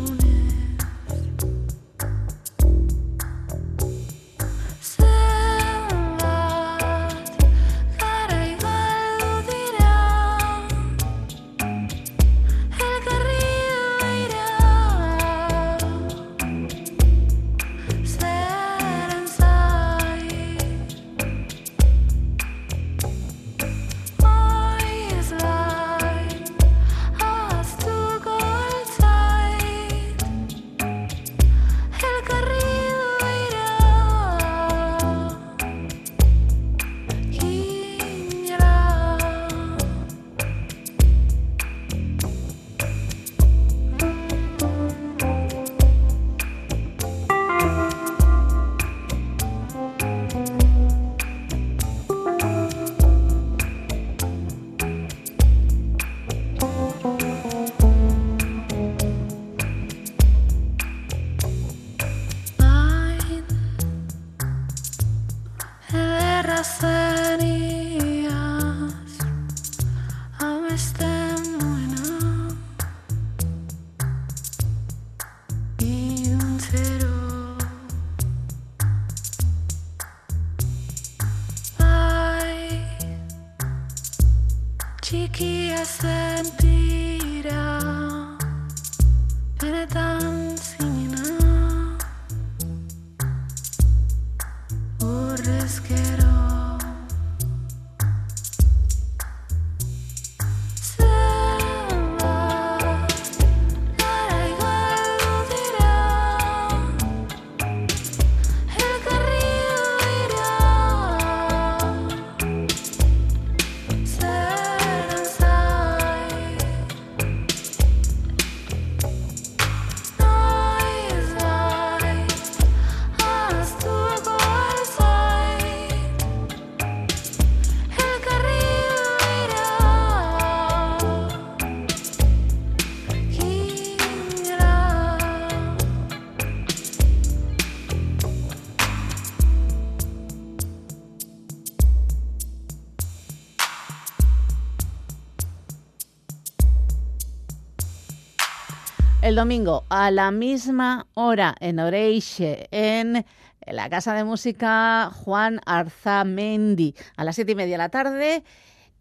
El 149.33 149.37
domingo 149.37 149.87
a 149.89 150.11
la 150.11 150.31
misma 150.31 151.07
hora 151.15 151.55
en 151.61 151.79
Oreixe, 151.79 152.69
en 152.71 153.25
la 153.67 153.89
Casa 153.89 154.13
de 154.13 154.25
Música 154.25 155.11
Juan 155.11 155.59
Arzamendi, 155.65 156.95
a 157.17 157.25
las 157.25 157.37
siete 157.37 157.53
y 157.53 157.55
media 157.55 157.73
de 157.73 157.79
la 157.79 157.89
tarde. 157.89 158.45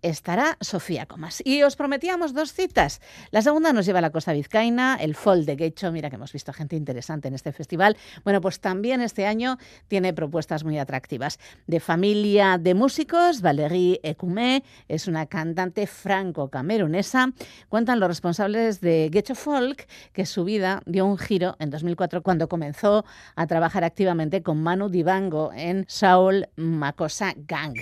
Estará 0.02 0.58
Sofía 0.62 1.06
Comas. 1.06 1.42
Y 1.46 1.64
os 1.64 1.76
prometíamos 1.76 2.34
dos 2.34 2.54
citas. 2.54 3.02
La 3.32 3.42
segunda 3.42 3.74
nos 3.74 3.86
lleva 3.86 4.00
a 4.00 4.02
la 4.02 4.10
costa 4.10 4.34
vizcaína, 4.34 4.98
el 5.00 5.16
Fol 5.16 5.46
de 5.46 5.56
Guecho. 5.56 5.92
Mira 5.92 6.10
que 6.10 6.16
hemos 6.16 6.34
visto 6.34 6.54
gente 6.54 6.76
interesante 6.76 7.28
en 7.28 7.36
este 7.36 7.52
festival. 7.52 7.98
Bueno, 8.24 8.42
pues 8.42 8.60
también 8.60 9.02
este 9.02 9.26
año 9.26 9.58
tiene 9.88 10.14
propuestas 10.14 10.64
muy 10.64 10.80
atractivas. 10.80 11.40
De 11.68 11.80
familia 11.80 12.58
de 12.58 12.74
músicos, 12.74 13.42
Valérie 13.42 14.00
Ecumé 14.04 14.64
es 14.88 15.08
una 15.08 15.26
cantante 15.26 15.88
franco-camerunesa. 15.88 17.34
Cuentan 17.70 18.00
los 18.00 18.10
responsables 18.10 18.82
de 18.82 19.10
Guecho 19.12 19.36
Folk 19.36 19.88
que 20.14 20.26
su 20.26 20.44
vida 20.44 20.82
dio 20.86 21.06
un 21.06 21.18
giro 21.18 21.56
en 21.60 21.70
2004 21.70 22.24
cuando 22.24 22.50
comenzó 22.50 23.06
a 23.36 23.48
trabajar 23.48 23.84
activamente 23.84 24.42
con 24.42 24.62
Manu 24.62 24.90
Dibango 24.90 25.52
en 25.54 25.86
Saul 25.88 26.48
Makosa 26.56 27.34
Gang. 27.36 27.76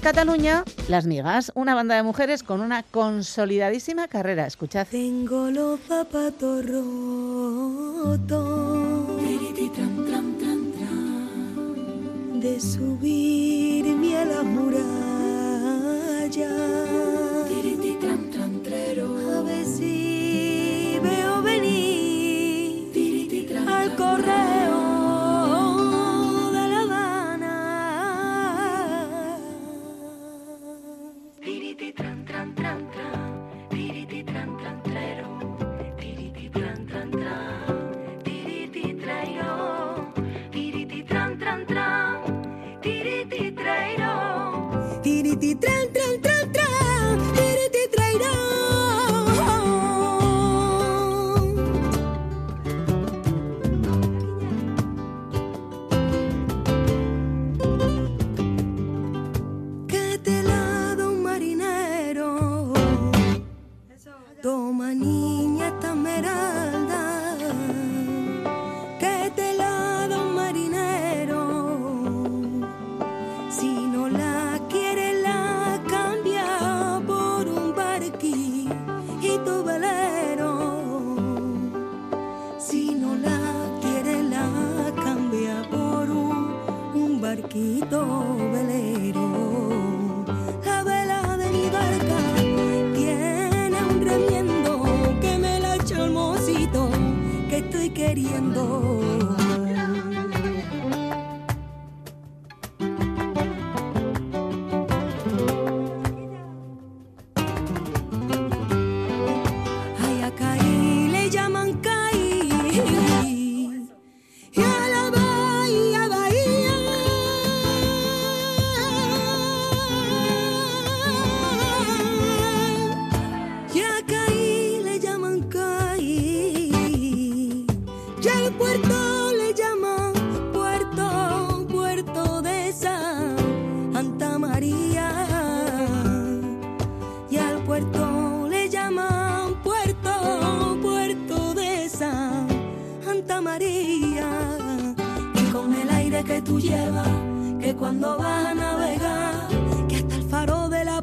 Cataluña, 0.00 0.64
Las 0.88 1.04
Migas, 1.06 1.52
una 1.54 1.74
banda 1.74 1.94
de 1.94 2.02
mujeres 2.02 2.42
con 2.42 2.62
una 2.62 2.82
consolidadísima 2.82 4.08
carrera. 4.08 4.46
Escuchad. 4.46 4.86
Tengo 4.90 5.50
los 5.50 5.78
zapatos 5.80 6.64
rotos 6.66 8.59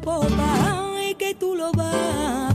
copa 0.08 1.02
y 1.06 1.14
que 1.14 1.34
tú 1.34 1.54
lo 1.54 1.70
vas. 1.72 2.47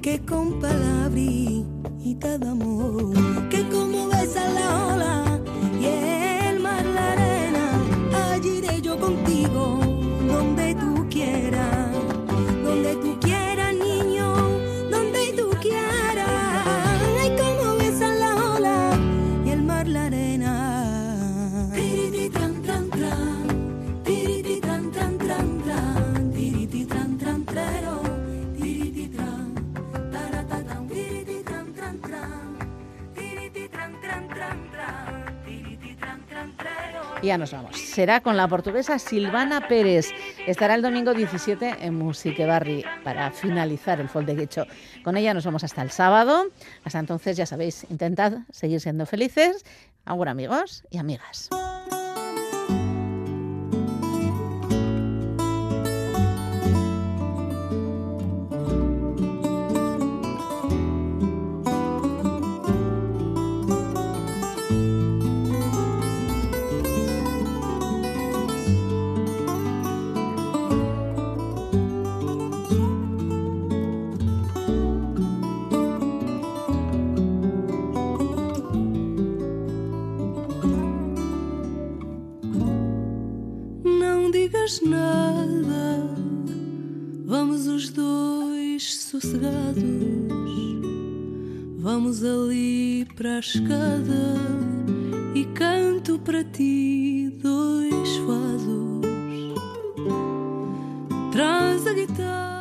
que 0.00 0.20
con 0.20 0.60
palabritas 0.60 2.40
de 2.40 2.48
amor, 2.48 3.14
que 3.50 3.68
como 3.68 4.08
besa 4.08 4.48
la 4.48 4.86
ola 4.86 5.27
ya 37.28 37.38
nos 37.38 37.52
vamos. 37.52 37.76
Será 37.76 38.20
con 38.20 38.36
la 38.36 38.48
portuguesa 38.48 38.98
Silvana 38.98 39.68
Pérez. 39.68 40.08
Estará 40.46 40.74
el 40.74 40.82
domingo 40.82 41.12
17 41.12 41.76
en 41.80 41.94
Musique 41.94 42.46
Barri 42.46 42.84
para 43.04 43.30
finalizar 43.30 44.00
el 44.00 44.08
Folde 44.08 44.34
Guecho. 44.34 44.64
Con 45.04 45.16
ella 45.16 45.34
nos 45.34 45.44
vamos 45.44 45.62
hasta 45.62 45.82
el 45.82 45.90
sábado. 45.90 46.46
Hasta 46.84 46.98
entonces, 46.98 47.36
ya 47.36 47.44
sabéis, 47.44 47.86
intentad 47.90 48.38
seguir 48.50 48.80
siendo 48.80 49.04
felices. 49.04 49.64
Agur 50.06 50.28
amigos 50.28 50.84
y 50.90 50.96
amigas. 50.96 51.50
Digas 84.68 84.82
nada, 84.82 86.14
vamos 87.24 87.66
os 87.66 87.88
dois 87.88 88.96
sossegados. 88.96 89.82
Vamos 91.78 92.22
ali 92.22 93.06
para 93.16 93.36
a 93.36 93.38
escada 93.38 94.36
e 95.34 95.46
canto 95.54 96.18
para 96.18 96.44
ti 96.44 97.34
dois 97.42 98.16
fados. 98.26 99.00
Traz 101.32 101.86
a 101.86 101.94
guitarra. 101.94 102.57